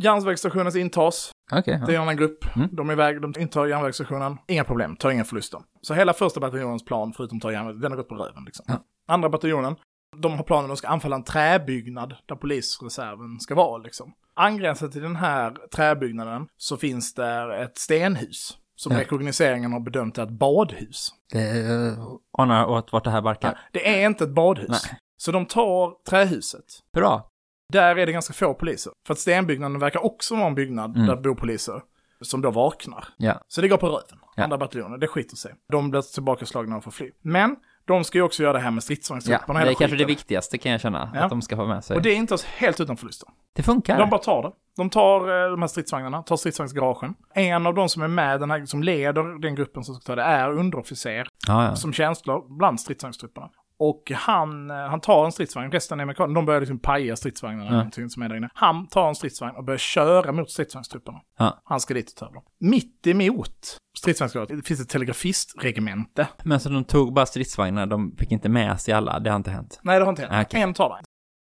Järnvägsstationen 0.00 0.72
ska 0.72 0.80
intas, 0.80 1.30
Okej. 1.52 1.80
det 1.86 1.92
är 1.92 1.94
ja. 1.94 1.96
en 1.96 2.02
annan 2.02 2.16
grupp. 2.16 2.56
Mm. 2.56 2.68
De 2.72 2.88
är 2.88 2.92
iväg, 2.92 3.20
de 3.20 3.34
intar 3.38 3.66
järnvägsstationen. 3.66 4.38
Inga 4.48 4.64
problem, 4.64 4.96
tar 4.96 5.10
inga 5.10 5.24
förluster. 5.24 5.60
Så 5.82 5.94
hela 5.94 6.12
första 6.12 6.40
bataljonens 6.40 6.84
plan, 6.84 7.12
förutom 7.16 7.40
ta 7.40 7.52
järnväg, 7.52 7.80
den 7.80 7.92
har 7.92 7.96
gått 7.96 8.08
på 8.08 8.14
röven 8.14 8.44
liksom. 8.44 8.64
Ja. 8.68 8.74
Andra 9.08 9.28
bataljonen, 9.28 9.76
de 10.16 10.32
har 10.32 10.42
planen 10.42 10.64
att 10.64 10.70
de 10.70 10.76
ska 10.76 10.88
anfalla 10.88 11.16
en 11.16 11.24
träbyggnad 11.24 12.14
där 12.26 12.36
polisreserven 12.36 13.40
ska 13.40 13.54
vara 13.54 13.78
liksom. 13.78 14.12
Angränsat 14.34 14.92
till 14.92 15.02
den 15.02 15.16
här 15.16 15.56
träbyggnaden 15.74 16.46
så 16.56 16.76
finns 16.76 17.14
där 17.14 17.50
ett 17.50 17.78
stenhus. 17.78 18.58
Som 18.76 18.92
Ja. 18.92 18.98
rekognoseringen 19.00 19.72
har 19.72 19.80
bedömt 19.80 20.18
är 20.18 20.22
ett 20.22 20.30
badhus. 20.30 21.08
Det 21.32 21.62
uh, 21.62 21.98
anar 22.38 22.66
åt 22.66 22.92
vart 22.92 23.04
det 23.04 23.10
här 23.10 23.22
barkar. 23.22 23.58
Det 23.72 24.02
är 24.02 24.06
inte 24.06 24.24
ett 24.24 24.30
badhus. 24.34 24.68
Nej. 24.68 24.98
Så 25.16 25.32
de 25.32 25.46
tar 25.46 26.04
trähuset. 26.10 26.64
Bra. 26.92 27.30
Där 27.72 27.96
är 27.96 28.06
det 28.06 28.12
ganska 28.12 28.32
få 28.34 28.54
poliser. 28.54 28.92
För 29.06 29.12
att 29.14 29.18
stenbyggnaden 29.18 29.78
verkar 29.78 30.04
också 30.04 30.34
vara 30.36 30.46
en 30.46 30.54
byggnad 30.54 30.96
Mm. 30.96 31.06
där 31.06 31.16
bor 31.16 31.34
poliser. 31.34 31.82
Som 32.20 32.40
då 32.40 32.50
vaknar. 32.50 33.08
Ja. 33.16 33.40
Så 33.48 33.60
det 33.60 33.68
går 33.68 33.76
på 33.76 33.86
röven. 33.86 34.18
Ja. 34.36 34.44
Andra 34.44 34.58
bataljoner, 34.58 34.98
det 34.98 35.06
skiter 35.08 35.36
sig. 35.36 35.54
De 35.72 35.90
blir 35.90 36.02
tillbakaslagna 36.02 36.76
och 36.76 36.84
får 36.84 36.90
fly. 36.90 37.10
Men 37.22 37.56
de 37.86 38.04
ska 38.04 38.18
ju 38.18 38.22
också 38.22 38.42
göra 38.42 38.52
det 38.52 38.58
här 38.58 38.70
med 38.70 38.76
Ja, 38.76 38.80
stridsvagnstrupperna. 38.80 39.54
det 39.54 39.58
hela 39.58 39.70
är 39.70 39.74
kanske 39.74 39.84
det 39.96 39.98
skiten. 39.98 40.06
viktigaste 40.06 40.58
kan 40.58 40.72
jag 40.72 40.80
känna. 40.80 41.10
Ja. 41.14 41.20
Att 41.20 41.30
de 41.30 41.42
ska 41.42 41.56
få 41.56 41.66
med 41.66 41.84
sig. 41.84 41.96
Och 41.96 42.02
det 42.02 42.10
är 42.10 42.16
inte 42.16 42.36
helt 42.56 42.80
utan 42.80 42.96
förluster. 42.96 43.28
det 43.56 43.62
funkar. 43.62 43.98
De 43.98 44.10
bara 44.10 44.20
tar 44.20 44.42
det. 44.42 44.50
De 44.76 44.90
tar 44.90 45.20
eh, 45.44 45.50
de 45.50 45.60
här 45.62 45.68
stridsvagnarna, 45.68 46.22
tar 46.22 46.36
stridsvagnsgaragen. 46.36 47.14
En 47.34 47.66
av 47.66 47.74
de 47.74 47.88
som 47.88 48.02
är 48.02 48.08
med, 48.08 48.40
den 48.40 48.50
här 48.50 48.66
som 48.66 48.82
leder 48.82 49.40
den 49.40 49.54
gruppen 49.54 49.84
som 49.84 49.94
ska 49.94 50.04
ta 50.04 50.14
det, 50.14 50.22
är 50.22 50.52
underofficer 50.52 51.26
Ja, 51.48 51.64
ja. 51.64 51.76
som 51.76 51.92
tjänstlar 51.92 52.56
bland 52.58 52.80
stridsvagnstrupperna. 52.80 53.48
Och 53.78 54.12
han, 54.14 54.70
eh, 54.70 54.76
han 54.76 55.00
tar 55.00 55.24
en 55.24 55.32
stridsvagn, 55.32 55.72
resten 55.72 56.00
är 56.00 56.02
amerikaner, 56.02 56.34
de 56.34 56.44
börjar 56.46 56.60
liksom 56.60 56.78
paja 56.78 57.16
stridsvagnarna, 57.16 57.90
Ja. 57.96 58.08
som 58.08 58.22
är 58.22 58.28
där 58.28 58.36
inne. 58.36 58.48
Han 58.54 58.86
tar 58.86 59.08
en 59.08 59.14
stridsvagn 59.14 59.56
och 59.56 59.64
börjar 59.64 59.78
köra 59.78 60.32
mot 60.32 60.50
stridsvagnstrupperna. 60.50 61.20
Ja. 61.38 61.60
Han 61.64 61.80
ska 61.80 61.94
dit 61.94 62.10
och 62.10 62.16
ta 62.16 62.30
dem. 62.32 62.42
Mitt 62.60 63.06
emot 63.06 63.78
stridsvagnsgatan 63.98 64.62
finns 64.62 64.80
ett 64.80 64.88
telegrafistregemente. 64.88 66.28
Men 66.44 66.60
så 66.60 66.68
de 66.68 66.84
tog 66.84 67.12
bara 67.14 67.26
stridsvagnar, 67.26 67.86
de 67.86 68.16
fick 68.16 68.32
inte 68.32 68.48
med 68.48 68.80
sig 68.80 68.94
alla, 68.94 69.18
det 69.18 69.30
har 69.30 69.36
inte 69.36 69.50
hänt. 69.50 69.80
Nej, 69.82 69.98
det 69.98 70.04
har 70.04 70.10
inte 70.10 70.22
hänt. 70.22 70.34
Ah, 70.34 70.42
okej. 70.42 70.60
En 70.62 70.74
tar 70.74 70.88
den. 70.88 71.04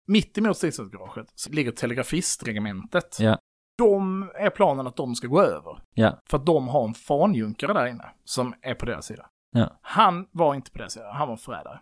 Mitt 0.08 0.38
emot 0.38 0.58
stridsvagnsgaraget 0.58 1.28
ligger 1.50 1.72
telegrafistregementet. 1.72 3.18
Ja. 3.20 3.38
De 3.78 4.24
är 4.36 4.50
planen 4.50 4.88
att 4.88 4.96
de 4.96 5.16
ska 5.16 5.28
gå 5.28 5.42
över. 5.42 5.80
Ja. 5.94 6.20
För 6.30 6.38
att 6.38 6.46
de 6.46 6.68
har 6.68 6.88
en 6.88 6.94
fanjunkare 6.94 7.74
där 7.74 7.88
inne 7.88 8.06
som 8.24 8.54
är 8.62 8.76
på 8.76 8.86
deras 8.86 9.06
sida. 9.06 9.26
Ja. 9.52 9.80
Han 9.82 10.28
var 10.32 10.56
inte 10.56 10.72
på 10.72 10.78
deras 10.78 10.94
sida, 10.94 11.12
han 11.14 11.28
var 11.28 11.38
förrädare. 11.38 11.80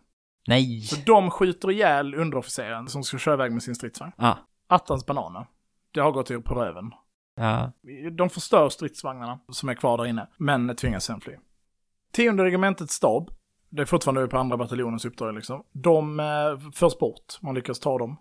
Nej! 0.47 0.81
Så 0.81 0.95
de 1.05 1.31
skjuter 1.31 1.71
ihjäl 1.71 2.15
underofficeren 2.15 2.87
som 2.87 3.03
ska 3.03 3.17
köra 3.17 3.33
iväg 3.33 3.51
med 3.51 3.63
sin 3.63 3.75
stridsvagn. 3.75 4.11
Ah, 4.17 4.35
Attans 4.67 5.05
bananer. 5.05 5.47
Det 5.91 5.99
har 5.99 6.11
gått 6.11 6.31
er 6.31 6.39
på 6.39 6.55
röven. 6.55 6.91
ja. 7.35 7.71
De 8.11 8.29
förstör 8.29 8.69
stridsvagnarna 8.69 9.39
som 9.51 9.69
är 9.69 9.73
kvar 9.75 9.97
där 9.97 10.05
inne, 10.05 10.27
men 10.37 10.75
tvingas 10.75 11.03
sen 11.05 11.21
fly. 11.21 11.33
Tionde 12.13 12.43
regementets 12.43 12.93
stab, 12.93 13.29
det 13.69 13.81
är 13.81 13.85
fortfarande 13.85 14.27
på 14.27 14.37
andra 14.37 14.57
bataljonens 14.57 15.05
uppdrag 15.05 15.35
liksom, 15.35 15.63
de 15.71 16.19
eh, 16.19 16.71
förs 16.73 16.97
bort. 16.97 17.37
Man 17.41 17.55
lyckas 17.55 17.79
ta 17.79 17.97
dem. 17.97 18.17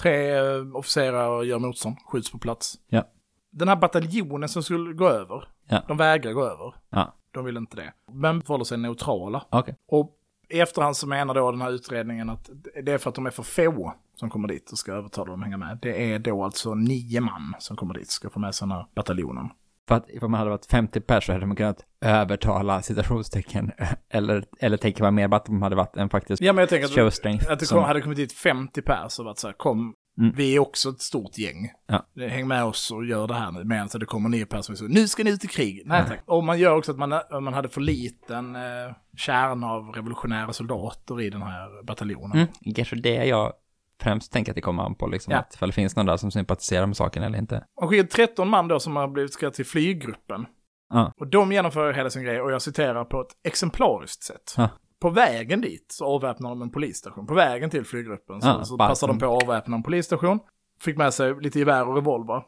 Tre 0.00 0.30
eh, 0.38 0.76
officerare 0.76 1.46
gör 1.46 1.58
motstånd, 1.58 1.96
skjuts 2.06 2.30
på 2.32 2.38
plats. 2.38 2.74
Ja. 2.88 3.04
Den 3.50 3.68
här 3.68 3.76
bataljonen 3.76 4.48
som 4.48 4.62
skulle 4.62 4.92
gå 4.92 5.08
över, 5.08 5.48
Ja. 5.68 5.82
de 5.88 5.96
vägrar 5.96 6.32
gå 6.32 6.44
över. 6.44 6.74
Ja. 6.90 7.14
De 7.30 7.44
vill 7.44 7.56
inte 7.56 7.76
det. 7.76 7.92
Men 8.12 8.42
förhåller 8.42 8.64
sig 8.64 8.78
neutrala. 8.78 9.44
Okej. 9.50 9.76
Och 9.88 10.16
i 10.48 10.60
efterhand 10.60 10.96
så 10.96 11.06
menar 11.06 11.34
då 11.34 11.50
den 11.50 11.60
här 11.60 11.70
utredningen 11.70 12.30
att 12.30 12.50
det 12.82 12.92
är 12.92 12.98
för 12.98 13.08
att 13.08 13.14
de 13.14 13.26
är 13.26 13.30
för 13.30 13.42
få 13.42 13.94
som 14.14 14.30
kommer 14.30 14.48
dit 14.48 14.72
och 14.72 14.78
ska 14.78 14.92
övertala 14.92 15.30
dem 15.30 15.40
att 15.40 15.44
hänga 15.46 15.56
med. 15.56 15.78
Det 15.82 16.12
är 16.12 16.18
då 16.18 16.44
alltså 16.44 16.74
nio 16.74 17.20
man 17.20 17.54
som 17.58 17.76
kommer 17.76 17.94
dit, 17.94 18.10
ska 18.10 18.30
få 18.30 18.38
med 18.40 18.54
sig 18.54 18.68
den 18.68 18.76
här 18.76 18.86
bataljonen. 18.94 19.48
För 19.88 19.94
att 19.94 20.10
ifall 20.10 20.28
man 20.28 20.38
hade 20.38 20.50
varit 20.50 20.66
50 20.66 21.00
personer 21.00 21.20
så 21.20 21.32
hade 21.32 21.46
man 21.46 21.56
kunnat 21.56 21.84
övertala 22.00 22.82
citationstecken. 22.82 23.72
Eller, 24.10 24.44
eller 24.60 24.76
tänker 24.76 25.02
man 25.02 25.14
mer 25.14 25.28
på 25.28 25.36
att 25.36 25.46
de 25.46 25.62
hade 25.62 25.76
varit 25.76 25.96
en 25.96 26.08
faktisk 26.08 26.42
Ja, 26.42 26.52
men 26.52 26.62
jag 26.62 26.68
tänker 26.68 27.06
att, 27.06 27.50
att 27.50 27.58
det 27.58 27.66
som- 27.66 27.76
kom, 27.78 27.84
hade 27.84 28.00
kommit 28.00 28.16
dit 28.16 28.32
50 28.32 28.82
pers 28.82 29.18
och 29.18 29.24
varit 29.24 29.38
så 29.38 29.46
här, 29.48 29.54
kom, 29.54 29.94
Mm. 30.18 30.32
vi 30.36 30.56
är 30.56 30.58
också 30.58 30.88
ett 30.88 31.00
stort 31.00 31.38
gäng. 31.38 31.70
Ja. 31.86 32.06
Häng 32.28 32.48
med 32.48 32.64
oss 32.64 32.90
och 32.90 33.04
gör 33.04 33.26
det 33.26 33.34
här 33.34 33.52
nu. 33.52 33.88
Så 33.88 33.98
det 33.98 34.06
kommer 34.06 34.28
nio 34.28 34.46
personer 34.46 34.74
och 34.74 34.78
så, 34.78 34.84
nu 34.84 35.08
ska 35.08 35.24
ni 35.24 35.30
ut 35.30 35.44
i 35.44 35.48
krig. 35.48 35.82
Nej 35.86 36.04
tack. 36.08 36.22
Och 36.26 36.44
man 36.44 36.58
gör 36.58 36.76
också 36.76 36.92
att 36.92 36.98
man, 36.98 37.12
om 37.30 37.44
man 37.44 37.54
hade 37.54 37.68
för 37.68 37.80
liten 37.80 38.56
eh, 38.56 38.62
kärna 39.16 39.70
av 39.70 39.88
revolutionära 39.88 40.52
soldater 40.52 41.20
i 41.20 41.30
den 41.30 41.42
här 41.42 41.82
bataljonen. 41.82 42.48
Mm, 42.64 42.74
kanske 42.74 42.96
det 42.96 43.24
jag 43.24 43.52
främst 44.00 44.32
tänker 44.32 44.52
att 44.52 44.56
det 44.56 44.60
kommer 44.60 44.82
an 44.82 44.94
på, 44.94 45.06
liksom, 45.06 45.32
Ja. 45.32 45.38
att 45.38 45.54
ifall 45.54 45.68
det 45.68 45.72
finns 45.72 45.96
någon 45.96 46.06
där 46.06 46.16
som 46.16 46.30
sympatiserar 46.30 46.86
med 46.86 46.96
saken 46.96 47.22
eller 47.22 47.38
inte. 47.38 47.64
Man 47.80 47.88
skickar 47.88 48.04
13 48.06 48.48
man 48.48 48.68
då 48.68 48.80
som 48.80 48.96
har 48.96 49.08
blivit 49.08 49.32
ska 49.32 49.50
till 49.50 49.66
flyggruppen. 49.66 50.46
Ja. 50.90 51.12
Och 51.16 51.26
de 51.26 51.52
genomför 51.52 51.92
hela 51.92 52.10
sin 52.10 52.22
grej 52.22 52.40
och 52.40 52.52
jag 52.52 52.62
citerar 52.62 53.04
på 53.04 53.20
ett 53.20 53.28
exemplariskt 53.44 54.22
sätt. 54.22 54.54
Ja. 54.56 54.68
På 55.00 55.10
vägen 55.10 55.60
dit 55.60 55.86
så 55.92 56.06
avväpnar 56.06 56.48
de 56.50 56.62
en 56.62 56.70
polisstation. 56.70 57.26
På 57.26 57.34
vägen 57.34 57.70
till 57.70 57.84
flyggruppen 57.84 58.40
så, 58.42 58.48
Ja, 58.48 58.64
så 58.64 58.78
passar 58.78 59.06
de 59.08 59.18
på 59.18 59.36
att 59.36 59.42
avväpna 59.42 59.76
en 59.76 59.82
polisstation. 59.82 60.40
Fick 60.80 60.96
med 60.96 61.14
sig 61.14 61.34
lite 61.40 61.58
gevär 61.58 61.88
och 61.88 61.94
revolver. 61.94 62.42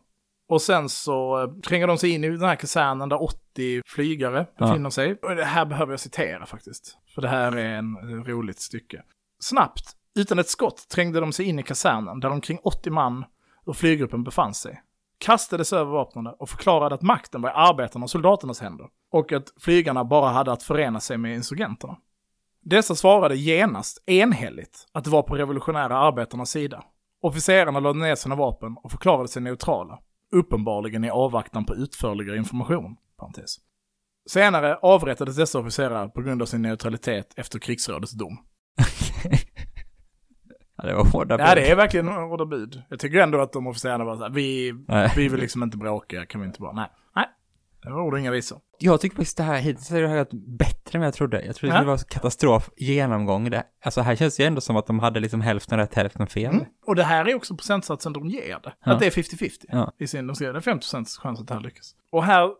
Och 0.48 0.62
sen 0.62 0.88
så 0.88 1.42
eh, 1.42 1.48
tränger 1.60 1.86
de 1.86 1.98
sig 1.98 2.10
in 2.10 2.24
i 2.24 2.28
den 2.28 2.40
här 2.40 2.56
kasernen 2.56 3.08
där 3.08 3.22
80 3.22 3.82
flygare 3.86 4.46
befinner 4.58 4.90
sig. 4.90 5.18
Och 5.22 5.36
det 5.36 5.44
här 5.44 5.64
behöver 5.64 5.92
jag 5.92 6.00
citera 6.00 6.46
faktiskt. 6.46 6.98
För 7.14 7.22
det 7.22 7.28
här 7.28 7.56
är 7.56 7.74
en 7.78 8.20
ett 8.20 8.28
roligt 8.28 8.60
stycke. 8.60 9.02
Snabbt, 9.40 9.84
utan 10.14 10.38
ett 10.38 10.48
skott, 10.48 10.88
trängde 10.88 11.20
de 11.20 11.32
sig 11.32 11.46
in 11.46 11.58
i 11.58 11.62
kasernen 11.62 12.20
där 12.20 12.30
omkring 12.30 12.58
80 12.62 12.90
man 12.90 13.24
ur 13.66 13.72
flyggruppen 13.72 14.24
befann 14.24 14.54
sig. 14.54 14.82
Kastade 15.18 15.64
sig 15.64 15.78
över 15.78 15.92
vapnen 15.92 16.26
och 16.26 16.48
förklarade 16.48 16.94
att 16.94 17.02
makten 17.02 17.42
var 17.42 17.50
i 17.50 17.52
arbetarnas 17.52 18.06
och 18.06 18.10
soldaternas 18.10 18.60
händer. 18.60 18.86
Och 19.12 19.32
att 19.32 19.52
flygarna 19.60 20.04
bara 20.04 20.28
hade 20.30 20.52
att 20.52 20.62
förena 20.62 21.00
sig 21.00 21.18
med 21.18 21.34
insurgenterna. 21.34 21.96
Dessa 22.64 22.94
svarade 22.94 23.36
genast 23.36 24.02
enhälligt 24.06 24.86
att 24.92 25.04
det 25.04 25.10
var 25.10 25.22
på 25.22 25.34
revolutionära 25.36 25.98
arbetarnas 25.98 26.50
sida. 26.50 26.84
Officerarna 27.22 27.80
lade 27.80 27.98
ner 27.98 28.14
sina 28.14 28.34
vapen 28.34 28.76
och 28.82 28.90
förklarade 28.90 29.28
sig 29.28 29.42
neutrala. 29.42 29.98
Uppenbarligen 30.32 31.04
i 31.04 31.10
avvaktan 31.10 31.64
på 31.64 31.74
utförligare 31.74 32.36
information. 32.36 32.96
Parentes. 33.18 33.56
Senare 34.30 34.76
avrättades 34.76 35.36
dessa 35.36 35.58
officerare 35.58 36.08
på 36.08 36.22
grund 36.22 36.42
av 36.42 36.46
sin 36.46 36.62
neutralitet 36.62 37.32
efter 37.36 37.58
krigsrådets 37.58 38.12
dom. 38.12 38.38
Ja, 40.82 40.88
det 40.88 40.94
var 40.94 41.04
hårda 41.04 41.38
Ja, 41.38 41.54
bud. 41.54 41.56
det 41.64 41.70
är 41.70 41.76
verkligen 41.76 42.08
hårda 42.08 42.44
bud. 42.46 42.82
Jag 42.88 42.98
tycker 42.98 43.18
ändå 43.18 43.40
att 43.40 43.52
de 43.52 43.66
officerarna 43.66 44.04
var 44.04 44.16
så 44.16 44.22
här, 44.22 44.30
vi, 44.30 44.72
Nej. 44.88 45.12
vi 45.16 45.28
vill 45.28 45.40
liksom 45.40 45.62
inte 45.62 45.76
bråka, 45.76 46.26
kan 46.26 46.40
vi 46.40 46.46
inte 46.46 46.60
bara, 46.60 46.72
nej. 46.72 46.90
Ord 47.92 48.12
och 48.12 48.20
inga 48.20 48.30
visor. 48.30 48.58
Jag 48.78 49.00
tycker 49.00 49.16
faktiskt 49.16 49.36
det 49.36 49.42
här 49.42 49.58
hittills 49.58 49.90
har 49.90 50.18
gått 50.18 50.32
bättre 50.32 50.90
än 50.92 51.00
vad 51.00 51.06
jag 51.06 51.14
trodde. 51.14 51.44
Jag 51.44 51.56
trodde 51.56 51.74
Ja. 51.74 51.80
det 51.80 51.86
var 51.86 51.98
katastrof 51.98 52.70
genomgång. 52.76 53.50
Det, 53.50 53.64
alltså 53.84 54.00
här 54.00 54.16
känns 54.16 54.36
det 54.36 54.42
ju 54.42 54.46
ändå 54.46 54.60
som 54.60 54.76
att 54.76 54.86
de 54.86 54.98
hade 54.98 55.20
liksom 55.20 55.40
hälften 55.40 55.78
rätt, 55.78 55.94
hälften 55.94 56.26
fel. 56.26 56.54
Mm. 56.54 56.66
Och 56.86 56.96
det 56.96 57.04
här 57.04 57.28
är 57.28 57.34
också 57.34 57.56
procentsatsen 57.56 58.12
de 58.12 58.28
ger 58.28 58.58
det. 58.62 58.72
Ja. 58.84 58.92
Att 58.92 59.00
det 59.00 59.06
är 59.06 59.10
50-50. 59.10 59.50
Ja. 59.68 59.92
I 59.98 60.06
sin, 60.06 60.26
de 60.26 60.36
säger 60.36 60.52
det 60.52 60.58
är 60.58 60.74
50% 60.74 61.20
chans 61.20 61.40
att 61.40 61.48
det 61.48 61.54
här 61.54 61.60
lyckas. 61.60 61.94
Och 62.12 62.24
här 62.24 62.50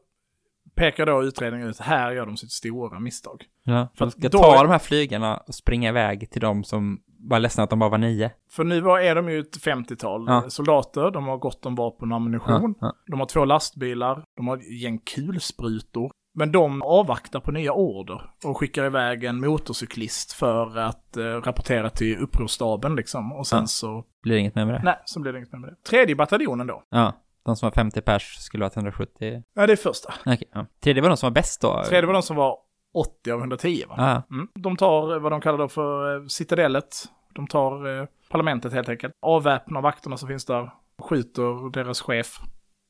pekar 0.78 1.06
då 1.06 1.22
utredningen 1.22 1.68
ut, 1.68 1.78
här 1.80 2.10
gör 2.12 2.26
de 2.26 2.36
sitt 2.36 2.50
stora 2.50 3.00
misstag. 3.00 3.44
Ja, 3.64 3.88
För 3.94 4.04
de 4.04 4.10
ska 4.10 4.26
att 4.26 4.32
då 4.32 4.38
ta 4.38 4.62
de 4.62 4.70
här 4.70 4.78
flygarna 4.78 5.36
och 5.36 5.54
springa 5.54 5.88
iväg 5.88 6.30
till 6.30 6.40
de 6.40 6.64
som 6.64 7.00
var 7.20 7.38
ledsna 7.40 7.64
att 7.64 7.70
de 7.70 7.78
bara 7.78 7.90
var 7.90 7.98
nio. 7.98 8.30
För 8.50 8.64
nu 8.64 8.76
är 8.76 9.14
de 9.14 9.28
ju 9.30 9.40
ett 9.40 9.56
50-tal 9.64 10.24
Ja. 10.28 10.44
soldater, 10.50 11.10
de 11.10 11.24
har 11.26 11.36
gott 11.38 11.66
om 11.66 11.74
vapen 11.74 12.12
och 12.12 12.16
ammunition. 12.16 12.74
Ja, 12.80 12.92
De 13.06 13.20
har 13.20 13.26
två 13.26 13.44
lastbilar, 13.44 14.22
de 14.36 14.48
har 14.48 14.56
ett 14.56 14.80
gäng 14.82 14.98
kulsprutor. 14.98 16.10
Men 16.34 16.52
de 16.52 16.82
avvaktar 16.82 17.40
på 17.40 17.50
nya 17.52 17.72
order 17.72 18.30
och 18.44 18.56
skickar 18.58 18.84
iväg 18.84 19.24
en 19.24 19.40
motorcyklist 19.40 20.32
för 20.32 20.76
att 20.78 21.16
eh, 21.16 21.22
rapportera 21.22 21.90
till 21.90 22.18
upprorsstaben 22.18 22.96
liksom. 22.96 23.32
Och 23.32 23.46
sen 23.46 23.58
Ja. 23.60 23.66
så, 23.66 24.04
Blir 24.22 24.34
det 24.34 24.40
inget 24.40 24.54
mer 24.54 24.64
med 24.66 24.74
det? 24.74 24.80
nej, 24.84 24.96
så 25.04 25.20
blir 25.20 25.32
det 25.32 25.38
inget 25.38 25.52
mer 25.52 25.58
med 25.58 25.70
det. 25.70 25.90
Tredje 25.90 26.14
bataljonen 26.16 26.66
då. 26.66 26.82
Ja, 26.90 27.12
de 27.48 27.56
som 27.56 27.66
var 27.66 27.70
50 27.74 28.00
pers 28.00 28.36
skulle 28.38 28.64
vara 28.64 28.72
170. 28.74 29.42
Ja, 29.54 29.66
det 29.66 29.72
är 29.72 29.76
första. 29.76 30.14
Okej, 30.26 30.48
ja. 30.52 30.66
Tredje 30.80 31.02
var 31.02 31.08
de 31.08 31.16
som 31.16 31.26
var 31.26 31.34
bäst 31.34 31.60
då? 31.60 31.82
Tredje 31.84 32.06
var 32.06 32.12
de 32.12 32.22
som 32.22 32.36
var 32.36 32.56
80 32.94 33.30
av 33.30 33.38
110 33.38 33.84
va? 33.88 33.94
Ja, 33.98 34.22
Mm. 34.36 34.48
De 34.54 34.76
tar 34.76 35.14
eh, 35.14 35.20
vad 35.20 35.32
de 35.32 35.40
kallar 35.40 35.58
då 35.58 35.68
för 35.68 36.16
eh, 36.16 36.26
citadellet. 36.26 37.04
De 37.34 37.46
tar 37.46 38.00
eh, 38.00 38.06
parlamentet 38.30 38.72
helt 38.72 38.88
enkelt. 38.88 39.14
Avväpnar 39.20 39.82
vakterna 39.82 40.16
som 40.16 40.28
finns 40.28 40.44
där. 40.44 40.70
Skjuter 41.02 41.70
deras 41.72 42.00
chef. 42.00 42.40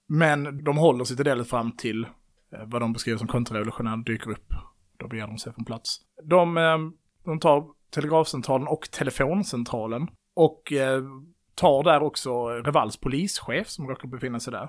Men 0.09 0.65
de 0.65 0.77
håller 0.77 1.05
citadellet 1.05 1.51
fram 1.51 1.73
till 1.73 2.05
eh, 2.05 2.11
vad 2.67 2.83
de 2.83 2.93
beskriver 2.93 3.19
som 3.19 3.29
kontrarevolutionär 3.29 3.97
dyker 3.97 4.31
upp. 4.31 4.53
Då 4.97 5.09
begär 5.09 5.27
de 5.27 5.39
sig 5.39 5.53
från 5.53 5.65
plats. 5.65 6.01
De, 6.25 6.57
eh, 6.57 6.79
de 7.25 7.41
tar 7.41 7.65
telegrafcentralen 7.91 8.69
och 8.69 8.91
telefoncentralen. 8.91 10.09
Och 10.37 10.73
eh, 10.73 11.03
tar 11.59 11.83
där 11.83 12.03
också 12.03 12.49
Revals 12.49 12.97
polischef 12.97 13.69
som 13.69 13.89
råkar 13.89 14.09
befinna 14.09 14.41
sig 14.41 14.53
där. 14.53 14.69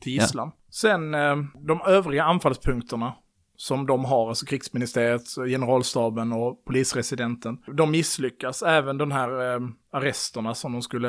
Till 0.00 0.16
Ja. 0.16 0.22
gisslan. 0.22 0.50
Sen 0.70 1.14
eh, 1.14 1.36
de 1.66 1.80
övriga 1.86 2.24
anfallspunkterna 2.24 3.14
som 3.56 3.86
de 3.86 4.04
har, 4.04 4.28
alltså 4.28 4.46
krigsministeriet, 4.46 5.22
generalstaben 5.48 6.32
och 6.32 6.64
polisresidenten. 6.64 7.58
De 7.76 7.90
misslyckas, 7.90 8.62
även 8.62 8.98
de 8.98 9.10
här 9.10 9.54
eh, 9.54 9.60
arresterna 9.92 10.54
som 10.54 10.72
de 10.72 10.82
skulle, 10.82 11.08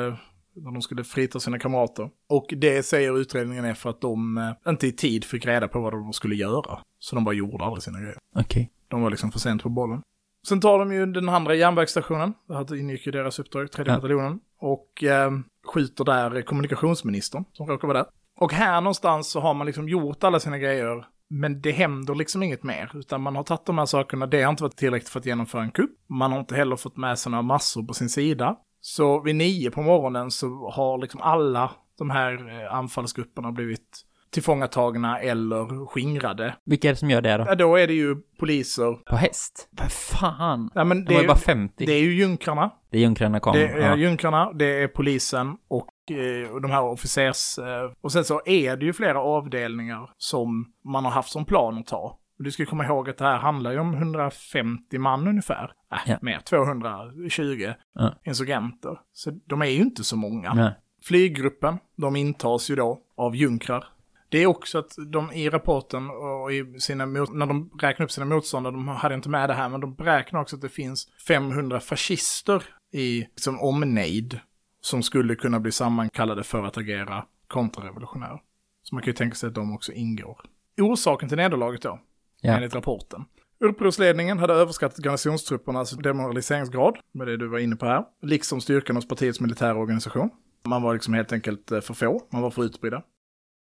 när 0.54 0.72
de 0.72 0.82
skulle 0.82 1.04
frita 1.04 1.40
sina 1.40 1.58
kamrater. 1.58 2.10
Och 2.28 2.46
det 2.56 2.82
säger 2.82 3.18
utredningen 3.20 3.64
är 3.64 3.74
för 3.74 3.90
att 3.90 4.00
de 4.00 4.38
eh, 4.38 4.70
inte 4.70 4.86
i 4.86 4.92
tid 4.92 5.24
fick 5.24 5.46
reda 5.46 5.68
på 5.68 5.80
vad 5.80 5.92
de 5.92 6.12
skulle 6.12 6.34
göra. 6.34 6.78
Så 6.98 7.14
de 7.14 7.24
bara 7.24 7.34
gjorde 7.34 7.64
aldrig 7.64 7.82
sina 7.82 8.00
grejer. 8.00 8.16
okej. 8.36 8.70
De 8.88 9.02
var 9.02 9.10
liksom 9.10 9.32
för 9.32 9.38
sent 9.38 9.62
på 9.62 9.68
bollen. 9.68 10.02
Sen 10.48 10.60
tar 10.60 10.78
de 10.78 10.92
ju 10.92 11.06
den 11.06 11.28
andra 11.28 11.54
järnvägsstationen, 11.54 12.34
det 12.48 12.54
här 12.54 12.76
ingick 12.76 13.06
ju 13.06 13.12
deras 13.12 13.38
uppdrag, 13.38 13.70
tredje 13.72 13.92
Ja. 13.92 13.96
bataljonen, 13.96 14.40
och 14.60 15.04
eh, 15.04 15.30
skjuter 15.74 16.04
där 16.04 16.42
kommunikationsministern 16.42 17.44
som 17.52 17.66
råkar 17.66 17.88
vara 17.88 17.98
där. 17.98 18.06
Och 18.40 18.52
här 18.52 18.80
någonstans 18.80 19.30
så 19.30 19.40
har 19.40 19.54
man 19.54 19.66
liksom 19.66 19.88
gjort 19.88 20.24
alla 20.24 20.40
sina 20.40 20.58
grejer, 20.58 21.06
men 21.30 21.60
det 21.60 21.70
händer 21.72 22.14
liksom 22.14 22.42
inget 22.42 22.62
mer, 22.62 22.90
utan 22.94 23.20
man 23.22 23.36
har 23.36 23.42
tagit 23.42 23.66
de 23.66 23.78
här 23.78 23.86
sakerna, 23.86 24.26
det 24.26 24.42
har 24.42 24.50
inte 24.50 24.62
varit 24.62 24.76
tillräckligt 24.76 25.08
för 25.08 25.18
att 25.20 25.26
genomföra 25.26 25.62
en 25.62 25.70
kupp. 25.70 25.90
Man 26.08 26.32
har 26.32 26.40
inte 26.40 26.54
heller 26.56 26.76
fått 26.76 26.96
med 26.96 27.18
sig 27.18 27.30
några 27.30 27.42
massor 27.42 27.82
på 27.82 27.94
sin 27.94 28.08
sida. 28.08 28.56
Så 28.80 29.20
vid 29.20 29.36
nio 29.36 29.70
på 29.70 29.82
morgonen 29.82 30.30
så 30.30 30.70
har 30.70 30.98
liksom 30.98 31.20
alla 31.20 31.70
de 31.98 32.10
här 32.10 32.62
eh, 32.62 32.74
anfallsgrupperna 32.74 33.52
blivit 33.52 34.02
tillfångatagna 34.32 35.18
eller 35.20 35.86
skingrade. 35.86 36.54
Vilka 36.64 36.88
är 36.88 36.92
det 36.92 36.96
som 36.98 37.10
gör 37.10 37.20
det 37.22 37.36
då? 37.36 37.44
Ja, 37.48 37.54
då 37.54 37.76
är 37.76 37.86
det 37.86 37.94
ju 37.94 38.16
poliser. 38.38 38.92
På 38.92 39.16
häst? 39.16 39.68
Vad 39.70 39.92
fan? 39.92 40.70
Ja, 40.74 40.84
men 40.84 41.04
De 41.04 41.08
det, 41.08 41.14
var 41.14 41.18
är 41.20 41.22
ju 41.22 41.28
bara 41.28 41.36
50. 41.38 41.86
det 41.86 41.92
är 41.92 42.00
ju 42.00 42.14
junkrarna, 42.14 42.70
Det 42.90 42.98
är 42.98 43.02
junkrarna 43.02 43.40
kom. 43.40 43.52
det 43.56 43.68
är 43.68 43.78
ja. 43.88 43.96
junkrarna, 43.96 44.52
det 44.52 44.82
är 44.82 44.88
polisen 44.88 45.56
och 45.68 45.88
eh, 46.10 46.60
de 46.62 46.70
här 46.70 46.82
officers... 46.84 47.58
eh, 47.58 47.92
Och 48.00 48.12
sen 48.12 48.24
så 48.24 48.40
är 48.46 48.76
det 48.76 48.84
ju 48.84 48.92
flera 48.92 49.20
avdelningar 49.20 50.10
som 50.18 50.72
man 50.84 51.04
har 51.04 51.12
haft 51.12 51.32
som 51.32 51.44
plan 51.44 51.78
att 51.78 51.86
ta. 51.86 52.18
Du 52.38 52.50
ska 52.50 52.66
komma 52.66 52.84
ihåg 52.86 53.10
att 53.10 53.18
det 53.18 53.24
här 53.24 53.38
handlar 53.38 53.72
ju 53.72 53.78
om 53.78 53.94
150 53.94 54.98
man 54.98 55.28
ungefär. 55.28 55.72
Äh, 55.92 55.98
Ja. 56.06 56.18
mer, 56.22 56.38
220 56.38 57.72
Ja. 57.94 58.14
insurgenter. 58.24 58.98
Så 59.12 59.30
de 59.48 59.62
är 59.62 59.66
ju 59.66 59.80
inte 59.82 60.04
så 60.04 60.16
många. 60.16 60.54
Nej. 60.54 60.70
Flyggruppen, 61.04 61.78
de 61.96 62.16
intas 62.16 62.70
ju 62.70 62.76
då 62.76 62.98
av 63.16 63.36
junkrar. 63.36 63.84
Det 64.32 64.38
är 64.42 64.46
också 64.46 64.78
att 64.78 64.94
de 65.06 65.32
i 65.32 65.50
rapporten 65.50 66.10
och 66.10 66.52
i 66.52 66.80
sina, 66.80 67.06
mot- 67.06 67.34
när 67.34 67.46
de 67.46 67.70
räknar 67.80 68.04
upp 68.04 68.10
sina 68.12 68.26
motståndare, 68.26 68.72
de 68.72 68.88
hade 68.88 69.14
inte 69.14 69.28
med 69.28 69.48
det 69.48 69.54
här, 69.54 69.68
men 69.68 69.80
de 69.80 69.94
beräknar 69.94 70.40
också 70.40 70.56
att 70.56 70.62
det 70.62 70.68
finns 70.68 71.08
500 71.26 71.80
fascister 71.80 72.62
i 72.92 73.20
liksom, 73.20 73.60
omnejd 73.60 74.40
som 74.80 75.02
skulle 75.02 75.34
kunna 75.34 75.60
bli 75.60 75.72
sammankallade 75.72 76.42
för 76.44 76.64
att 76.64 76.76
agera 76.78 77.24
kontrarevolutionärer. 77.48 78.40
Så 78.82 78.94
man 78.94 79.02
kan 79.02 79.10
ju 79.10 79.14
tänka 79.16 79.34
sig 79.34 79.46
att 79.48 79.54
de 79.54 79.74
också 79.74 79.92
ingår. 79.92 80.40
Orsaken 80.80 81.28
till 81.28 81.38
nederlaget 81.38 81.82
då, 81.82 82.00
Ja. 82.40 82.56
enligt 82.56 82.74
rapporten. 82.74 83.24
Upprorsledningen 83.60 84.38
hade 84.38 84.54
överskattat 84.54 84.98
garnisonstruppernas 84.98 85.90
demoraliseringsgrad, 85.90 86.98
med 87.12 87.26
det 87.26 87.36
du 87.36 87.48
var 87.48 87.58
inne 87.58 87.76
på 87.76 87.86
här, 87.86 88.04
liksom 88.22 88.60
styrkan 88.60 88.96
hos 88.96 89.08
partiets 89.08 89.40
militära 89.40 89.74
organisation. 89.76 90.30
Man 90.64 90.82
var 90.82 90.92
liksom 90.94 91.14
helt 91.14 91.32
enkelt 91.32 91.72
eh, 91.72 91.80
för 91.80 91.94
få, 91.94 92.20
man 92.32 92.42
var 92.42 92.50
för 92.50 92.64
utspridda. 92.64 93.02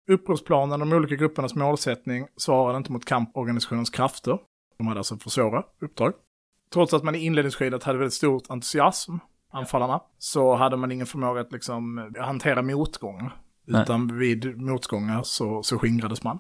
Upprorsplanen 0.10 0.82
och 0.82 0.88
de 0.88 0.96
olika 0.96 1.16
gruppernas 1.16 1.56
målsättning 1.56 2.28
svarade 2.38 2.78
inte 2.78 2.92
mot 2.92 3.06
kamporganisationens 3.06 3.90
krafter. 3.90 4.40
De 4.78 4.88
hade 4.88 5.00
alltså 5.00 5.18
för 5.18 5.30
svåra 5.30 5.64
uppdrag. 5.82 6.14
Trots 6.74 6.94
att 6.94 7.04
man 7.04 7.16
i 7.16 7.20
inledningsskedet 7.20 7.84
hade 7.84 7.98
väldigt 7.98 8.14
stor 8.14 8.42
entusiasm, 8.50 9.16
anfallarna, 9.52 10.02
så 10.18 10.56
hade 10.56 10.78
man 10.78 10.92
ingen 10.92 11.06
förmåga 11.06 11.42
att 11.42 11.52
liksom 11.52 11.98
eh, 11.98 12.24
hantera 12.24 12.62
motgångar. 12.62 13.36
Utan 13.68 14.18
vid 14.18 14.62
motgångar 14.62 15.24
så, 15.24 15.64
så 15.64 15.80
skingrades 15.80 16.24
man. 16.24 16.40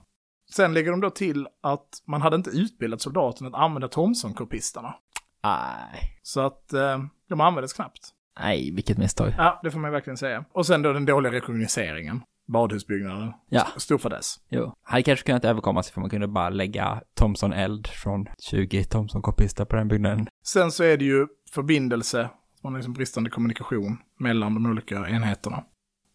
Sen 0.51 0.73
lägger 0.73 0.91
de 0.91 1.01
då 1.01 1.09
till 1.09 1.47
att 1.61 1.89
man 2.05 2.21
hade 2.21 2.35
inte 2.35 2.49
utbildat 2.49 3.01
soldaterna 3.01 3.49
att 3.49 3.55
använda 3.55 3.87
Thomson-kopisterna. 3.87 4.95
Nej. 5.43 6.19
Så 6.21 6.41
att 6.41 6.73
eh, 6.73 6.99
de 7.29 7.41
användes 7.41 7.73
knappt. 7.73 8.09
Nej, 8.39 8.71
vilket 8.75 8.97
misstag. 8.97 9.33
Ja, 9.37 9.59
det 9.63 9.71
får 9.71 9.79
man 9.79 9.91
verkligen 9.91 10.17
säga. 10.17 10.45
Och 10.51 10.65
sen 10.65 10.81
då 10.81 10.93
den 10.93 11.05
dåliga 11.05 11.31
rekognoseringen. 11.31 12.21
Badhusbyggnaden. 12.51 13.33
Ja. 13.49 13.67
Stor 13.77 13.97
fadäs. 13.97 14.39
Jo. 14.49 14.73
Hade 14.83 15.03
kanske 15.03 15.25
kunnat 15.25 15.45
överkommas 15.45 15.89
ifall 15.89 16.01
man 16.01 16.09
kunde 16.09 16.27
bara 16.27 16.49
lägga 16.49 17.01
Thomson 17.15 17.53
eld 17.53 17.87
från 17.87 18.25
20 18.39 18.83
Thomson-kopister 18.83 19.65
på 19.65 19.75
den 19.75 19.87
byggnaden. 19.87 20.27
Sen 20.43 20.71
så 20.71 20.83
är 20.83 20.97
det 20.97 21.05
ju 21.05 21.27
förbindelse, 21.53 22.29
och 22.63 22.71
liksom 22.71 22.93
bristande 22.93 23.29
kommunikation 23.29 23.97
mellan 24.19 24.53
de 24.53 24.65
olika 24.65 24.95
enheterna. 24.95 25.63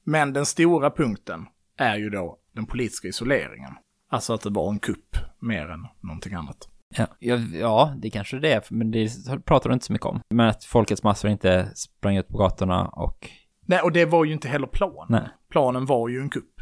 Men 0.05 0.33
den 0.33 0.47
stora 0.47 0.91
punkten 0.91 1.47
är 1.79 1.97
ju 1.97 2.11
då 2.11 2.39
den 2.55 2.67
politiska 2.67 3.09
isoleringen. 3.09 3.73
Alltså 4.11 4.33
att 4.35 4.41
det 4.41 4.51
var 4.51 4.71
en 4.71 4.79
kupp 4.79 5.17
mer 5.41 5.71
än 5.71 5.87
någonting 6.01 6.35
annat. 6.35 6.69
Ja, 6.97 7.07
ja, 7.53 7.95
det 8.03 8.11
kanske 8.11 8.39
det 8.39 8.53
är, 8.53 8.63
men 8.71 8.91
det 8.91 9.11
pratar 9.45 9.71
du 9.71 9.75
inte 9.75 9.87
så 9.87 9.93
mycket 9.93 10.07
om. 10.07 10.21
Men 10.31 10.49
att 10.49 10.65
folkets 10.65 11.03
massor 11.03 11.31
inte 11.31 11.71
sprang 11.75 12.17
ut 12.17 12.29
på 12.29 12.39
gatorna 12.39 12.89
och... 12.89 13.31
Nej, 13.67 13.81
och 13.81 13.93
det 13.93 14.05
var 14.05 14.25
ju 14.25 14.33
inte 14.33 14.49
heller 14.49 14.67
planen. 14.67 15.07
Nej. 15.09 15.29
Planen 15.55 15.87
var 15.87 16.09
ju 16.09 16.21
en 16.21 16.31
kupp. 16.31 16.61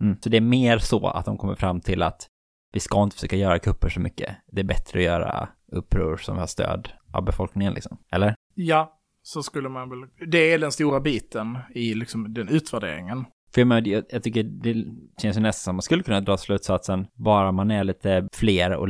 Mm. 0.00 0.16
Så 0.20 0.28
det 0.28 0.36
är 0.36 0.40
mer 0.40 0.78
så 0.78 1.06
att 1.06 1.24
de 1.24 1.38
kommer 1.38 1.54
fram 1.54 1.80
till 1.80 2.02
att 2.02 2.26
vi 2.72 2.80
ska 2.80 3.02
inte 3.02 3.16
försöka 3.16 3.36
göra 3.36 3.58
kupper 3.58 3.88
så 3.88 4.00
mycket. 4.00 4.36
Det 4.52 4.60
är 4.60 4.64
bättre 4.64 4.98
att 4.98 5.04
göra 5.04 5.48
uppror 5.72 6.16
som 6.16 6.38
har 6.38 6.46
stöd 6.46 6.88
av 7.12 7.24
befolkningen 7.24 7.74
liksom. 7.74 7.98
Eller? 8.12 8.34
Ja, 8.54 8.98
så 9.22 9.42
skulle 9.42 9.68
man 9.68 9.90
väl... 9.90 9.98
Det 10.30 10.52
är 10.52 10.58
den 10.58 10.72
stora 10.72 11.00
biten 11.00 11.58
i 11.74 11.94
liksom 11.94 12.34
den 12.34 12.48
utvärderingen. 12.48 13.24
För 13.54 13.60
jag, 13.60 13.68
menar, 13.68 13.88
jag, 13.88 14.04
jag 14.08 14.22
tycker 14.22 14.42
det 14.42 14.84
känns 15.22 15.36
ju 15.36 15.40
nästan 15.40 15.70
som 15.70 15.76
man 15.76 15.82
skulle 15.82 16.02
kunna 16.02 16.20
dra 16.20 16.36
slutsatsen, 16.36 17.06
bara 17.14 17.52
man 17.52 17.70
är 17.70 17.84
lite 17.84 18.28
fler 18.32 18.76
och 18.76 18.88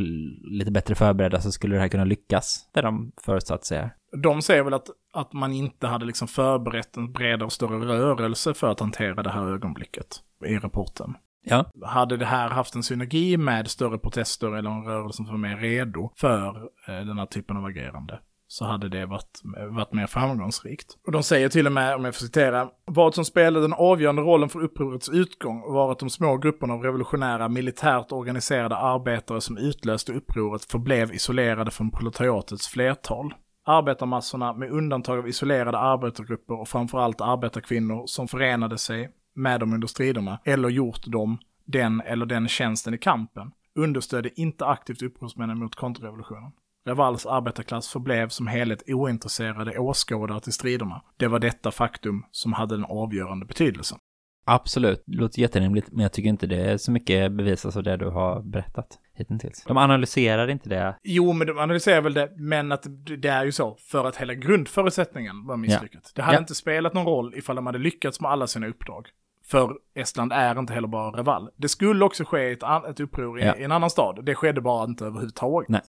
lite 0.58 0.70
bättre 0.70 0.94
förberedda 0.94 1.40
så 1.40 1.52
skulle 1.52 1.74
det 1.74 1.80
här 1.80 1.88
kunna 1.88 2.04
lyckas. 2.04 2.70
Det 2.74 2.80
de 2.80 3.12
förutsatt 3.22 3.64
sig. 3.64 3.90
De 4.22 4.42
säger 4.42 4.62
väl 4.62 4.74
att, 4.74 4.90
att 5.12 5.32
man 5.32 5.52
inte 5.52 5.86
hade 5.86 6.04
liksom 6.04 6.28
förberett 6.28 6.96
en 6.96 7.12
bredare 7.12 7.44
och 7.44 7.52
större 7.52 7.78
rörelse 7.78 8.54
för 8.54 8.70
att 8.70 8.80
hantera 8.80 9.22
det 9.22 9.30
här 9.30 9.46
ögonblicket 9.46 10.06
i 10.46 10.58
rapporten. 10.58 11.14
Ja. 11.44 11.64
Hade 11.82 12.16
det 12.16 12.26
här 12.26 12.50
haft 12.50 12.74
en 12.74 12.82
synergi 12.82 13.36
med 13.36 13.70
större 13.70 13.98
protester 13.98 14.56
eller 14.56 14.70
en 14.70 14.84
rörelse 14.84 15.16
som 15.16 15.26
var 15.26 15.36
mer 15.36 15.56
redo 15.56 16.12
för 16.16 16.56
eh, 16.88 17.06
den 17.06 17.18
här 17.18 17.26
typen 17.26 17.56
av 17.56 17.64
agerande 17.64 18.20
så 18.48 18.64
hade 18.64 18.88
det 18.88 19.06
varit, 19.06 19.40
varit 19.70 19.92
mer 19.92 20.06
framgångsrikt. 20.06 20.96
Och 21.06 21.12
de 21.12 21.22
säger 21.22 21.48
till 21.48 21.66
och 21.66 21.72
med, 21.72 21.94
om 21.94 22.04
jag 22.04 22.14
får 22.14 22.26
citera, 22.26 22.68
vad 22.84 23.14
som 23.14 23.24
spelade 23.24 23.64
den 23.64 23.72
avgörande 23.72 24.22
rollen 24.22 24.48
för 24.48 24.62
upprorets 24.62 25.08
utgång 25.08 25.72
var 25.72 25.92
att 25.92 25.98
de 25.98 26.10
små 26.10 26.36
grupperna 26.36 26.74
av 26.74 26.82
revolutionära, 26.82 27.48
militärt 27.48 28.12
organiserade 28.12 28.76
arbetare 28.76 29.40
som 29.40 29.58
utlöste 29.58 30.12
upproret 30.12 30.64
förblev 30.64 31.14
isolerade 31.14 31.70
från 31.70 31.90
proletariatets 31.90 32.68
flertal. 32.68 33.34
Arbetarmassorna, 33.66 34.52
med 34.52 34.70
undantag 34.70 35.18
av 35.18 35.28
isolerade 35.28 35.78
arbetargrupper 35.78 36.60
och 36.60 36.68
framförallt 36.68 37.20
arbetarkvinnor 37.20 38.06
som 38.06 38.28
förenade 38.28 38.78
sig 38.78 39.10
med 39.34 39.60
dem 39.60 39.72
under 39.72 39.88
striderna 39.88 40.40
eller 40.44 40.68
gjort 40.68 41.06
dem 41.06 41.38
den 41.64 42.00
eller 42.00 42.26
den 42.26 42.48
tjänsten 42.48 42.94
i 42.94 42.98
kampen, 42.98 43.50
understödde 43.74 44.40
inte 44.40 44.66
aktivt 44.66 45.02
upprorsmännen 45.02 45.58
mot 45.58 45.74
kontrrevolutionen. 45.74 46.52
Ravals 46.88 47.26
arbetarklass 47.26 47.88
förblev 47.88 48.28
som 48.28 48.46
helhet 48.46 48.82
ointresserade 48.86 49.78
åskådare 49.78 50.40
till 50.40 50.52
striderna. 50.52 51.02
Det 51.16 51.28
var 51.28 51.38
detta 51.38 51.70
faktum 51.70 52.24
som 52.30 52.52
hade 52.52 52.76
den 52.76 52.84
avgörande 52.84 53.46
betydelsen. 53.46 53.98
Absolut, 54.46 55.02
det 55.06 55.16
låter 55.16 55.40
jätterimligt, 55.40 55.92
men 55.92 56.02
jag 56.02 56.12
tycker 56.12 56.28
inte 56.28 56.46
det 56.46 56.70
är 56.70 56.76
så 56.76 56.92
mycket 56.92 57.32
bevisas 57.32 57.76
av 57.76 57.82
det 57.82 57.96
du 57.96 58.08
har 58.08 58.42
berättat 58.42 58.98
hittills. 59.16 59.64
De 59.64 59.76
analyserar 59.76 60.48
inte 60.50 60.68
det. 60.68 60.96
Jo, 61.02 61.32
men 61.32 61.46
de 61.46 61.58
analyserar 61.58 62.00
väl 62.00 62.14
det, 62.14 62.32
men 62.36 62.72
att 62.72 62.86
det 63.18 63.28
är 63.28 63.44
ju 63.44 63.52
så, 63.52 63.74
för 63.80 64.04
att 64.04 64.16
hela 64.16 64.34
grundförutsättningen 64.34 65.46
var 65.46 65.56
misslyckat. 65.56 66.12
Det 66.14 66.22
hade 66.22 66.36
Ja. 66.36 66.40
inte 66.40 66.54
spelat 66.54 66.94
någon 66.94 67.06
roll 67.06 67.34
ifall 67.34 67.56
de 67.56 67.66
hade 67.66 67.78
lyckats 67.78 68.20
med 68.20 68.30
alla 68.30 68.46
sina 68.46 68.66
uppdrag. 68.66 69.08
För 69.46 69.72
Estland 69.94 70.32
är 70.32 70.58
inte 70.58 70.72
heller 70.72 70.88
bara 70.88 71.10
Reval. 71.18 71.50
Det 71.56 71.68
skulle 71.68 72.04
också 72.04 72.24
ske 72.24 72.52
ett, 72.52 72.62
ett 72.88 73.00
uppror 73.00 73.40
i, 73.40 73.44
Ja. 73.44 73.56
i 73.56 73.64
en 73.64 73.72
annan 73.72 73.90
stad. 73.90 74.24
Det 74.24 74.34
skedde 74.34 74.60
bara 74.60 74.84
inte 74.84 75.04
överhuvudtaget. 75.04 75.68
Nej. 75.68 75.80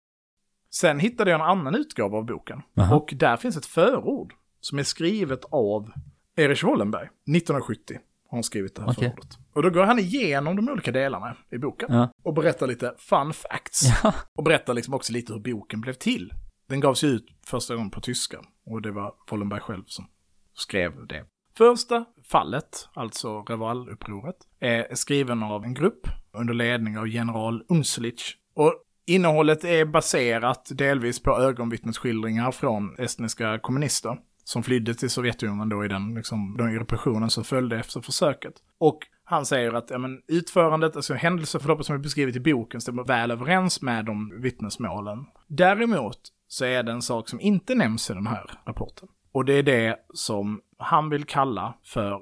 Sen 0.71 0.99
hittade 0.99 1.31
jag 1.31 1.39
en 1.41 1.45
annan 1.47 1.75
utgåva 1.75 2.17
av 2.17 2.25
boken. 2.25 2.61
Aha. 2.79 2.95
Och 2.95 3.13
där 3.15 3.37
finns 3.37 3.57
ett 3.57 3.65
förord 3.65 4.33
som 4.59 4.79
är 4.79 4.83
skrivet 4.83 5.45
av 5.51 5.91
Erich 6.37 6.63
Wallenberg, 6.63 7.03
1970. 7.27 7.97
Har 8.29 8.37
han 8.37 8.43
skrivit 8.43 8.75
det 8.75 8.81
här 8.81 8.89
Okej. 8.89 9.09
förordet. 9.09 9.37
Och 9.53 9.63
då 9.63 9.69
går 9.69 9.83
han 9.83 9.99
igenom 9.99 10.55
de 10.55 10.69
olika 10.69 10.91
delarna 10.91 11.35
i 11.51 11.57
boken. 11.57 11.93
Ja. 11.93 12.09
Och 12.23 12.33
berättar 12.33 12.67
lite 12.67 12.93
fun 12.97 13.33
facts. 13.33 13.81
Ja. 14.03 14.13
Och 14.37 14.43
berättar 14.43 14.73
liksom 14.73 14.93
också 14.93 15.13
lite 15.13 15.33
hur 15.33 15.39
boken 15.39 15.81
blev 15.81 15.93
till. 15.93 16.33
Den 16.69 16.79
gavs 16.79 17.03
ju 17.03 17.07
ut 17.07 17.25
första 17.45 17.75
gången 17.75 17.89
på 17.89 18.01
tyska. 18.01 18.37
Och 18.65 18.81
det 18.81 18.91
var 18.91 19.13
Wallenberg 19.31 19.59
själv 19.59 19.83
som 19.87 20.05
skrev 20.53 21.07
det. 21.07 21.25
Första 21.57 22.05
fallet, 22.23 22.89
alltså 22.93 23.41
Reval-upproret, 23.41 24.35
är 24.59 24.95
skriven 24.95 25.43
av 25.43 25.63
en 25.63 25.73
grupp 25.73 26.07
under 26.33 26.53
ledning 26.53 26.97
av 26.97 27.07
general 27.07 27.63
Unselic. 27.69 28.35
Och 28.55 28.73
innehållet 29.07 29.63
är 29.63 29.85
baserat 29.85 30.71
delvis 30.71 31.23
på 31.23 31.31
ögonvittnesskildringar 31.39 32.51
från 32.51 32.95
estniska 32.99 33.59
kommunister 33.59 34.17
som 34.47 34.63
flydde 34.63 34.93
till 34.93 35.09
Sovjetunionen 35.09 35.69
då 35.69 35.85
i 35.85 35.87
den, 35.87 36.13
liksom, 36.15 36.55
den 36.57 36.79
repressionen 36.79 37.29
som 37.29 37.43
följde 37.43 37.79
efter 37.79 38.01
försöket. 38.01 38.53
Och 38.77 38.99
han 39.23 39.45
säger 39.45 39.73
att 39.73 39.89
ja, 39.89 39.97
men, 39.97 40.21
utförandet, 40.27 40.95
alltså 40.95 41.13
händelseförloppet 41.13 41.85
som 41.85 41.95
är 41.95 41.99
beskrivet 41.99 42.35
i 42.35 42.39
boken 42.39 42.81
stämmer 42.81 43.03
väl 43.03 43.31
överens 43.31 43.81
med 43.81 44.05
de 44.05 44.41
vittnesmålen. 44.41 45.25
Däremot 45.47 46.19
så 46.47 46.65
är 46.65 46.83
det 46.83 46.91
en 46.91 47.01
sak 47.01 47.29
som 47.29 47.39
inte 47.41 47.75
nämns 47.75 48.09
i 48.09 48.13
den 48.13 48.27
här 48.27 48.51
rapporten. 48.65 49.07
Och 49.31 49.45
det 49.45 49.53
är 49.53 49.63
det 49.63 49.97
som 50.13 50.61
han 50.77 51.09
vill 51.09 51.23
kalla 51.23 51.73
för 51.83 52.21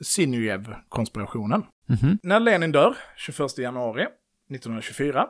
Sinujev-konspirationen. 0.00 1.64
Mhm. 1.86 2.18
När 2.22 2.40
Lenin 2.40 2.72
dör, 2.72 2.96
21 3.16 3.58
januari 3.58 4.02
1924, 4.50 5.26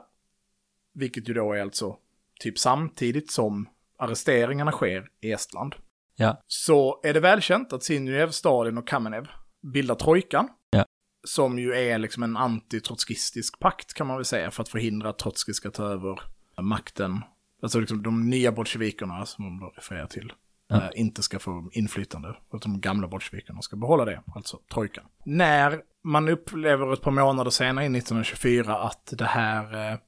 vilket 0.94 1.28
ju 1.28 1.34
då 1.34 1.52
är 1.52 1.62
alltså 1.62 1.96
typ 2.40 2.58
samtidigt 2.58 3.30
som 3.30 3.68
arresteringarna 3.98 4.72
sker 4.72 5.08
i 5.20 5.32
Estland, 5.32 5.74
Ja. 6.20 6.42
så 6.46 7.00
är 7.02 7.14
det 7.14 7.20
välkänt 7.20 7.72
att 7.72 7.82
Sinujev, 7.82 8.30
Stalin 8.30 8.78
och 8.78 8.88
Kamenev 8.88 9.28
bildar 9.72 9.94
trojkan. 9.94 10.48
Ja. 10.70 10.84
Som 11.26 11.58
ju 11.58 11.74
är 11.74 11.98
liksom 11.98 12.22
en 12.22 12.36
antitrotskistisk 12.36 13.58
pakt 13.58 13.94
kan 13.94 14.06
man 14.06 14.16
väl 14.16 14.24
säga 14.24 14.50
för 14.50 14.62
att 14.62 14.68
förhindra 14.68 15.08
att 15.08 15.18
Trotskij 15.18 15.54
ska 15.54 15.70
ta 15.70 15.84
över 15.84 16.20
makten. 16.60 17.20
Alltså 17.62 17.80
liksom 17.80 18.02
de 18.02 18.30
nya 18.30 18.52
bolsjevikerna 18.52 19.26
som 19.26 19.44
de 19.44 19.60
då 19.60 19.72
refererar 19.76 20.06
till. 20.06 20.32
Ja. 20.68 20.76
eh, 20.76 20.88
inte 20.94 21.22
ska 21.22 21.38
få 21.38 21.70
inflytande. 21.72 22.36
Att 22.52 22.62
de 22.62 22.80
gamla 22.80 23.08
bolsjevikerna 23.08 23.62
ska 23.62 23.76
behålla 23.76 24.04
det, 24.04 24.22
alltså 24.34 24.58
trojkan. 24.74 25.04
När 25.24 25.80
man 26.04 26.28
upplever 26.28 26.92
ett 26.92 27.00
par 27.02 27.10
månader 27.10 27.50
senare, 27.50 27.86
in 27.86 27.94
1924, 27.94 28.76
att 28.78 29.14
det 29.16 29.24
här 29.24 29.92
eh, 29.92 29.98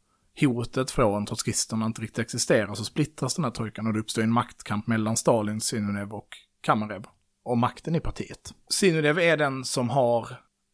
hotet 0.41 0.91
från 0.91 1.27
trotskisterna 1.27 1.87
inte 1.87 2.03
riktigt 2.03 2.19
existerar 2.19 2.75
så 2.75 2.85
splittras 2.85 3.35
den 3.35 3.45
här 3.45 3.51
trojkan 3.51 3.87
och 3.87 3.93
det 3.93 4.01
uppstår 4.01 4.23
en 4.23 4.33
maktkamp 4.33 4.87
mellan 4.87 5.17
Stalin, 5.17 5.61
Sinunev 5.61 6.13
och 6.13 6.29
Kamarev 6.61 7.05
om 7.43 7.59
makten 7.59 7.95
i 7.95 8.01
partiet. 8.01 8.55
Sinunev 8.69 9.19
är 9.19 9.37
den 9.37 9.65
som 9.65 9.91
har 9.91 10.23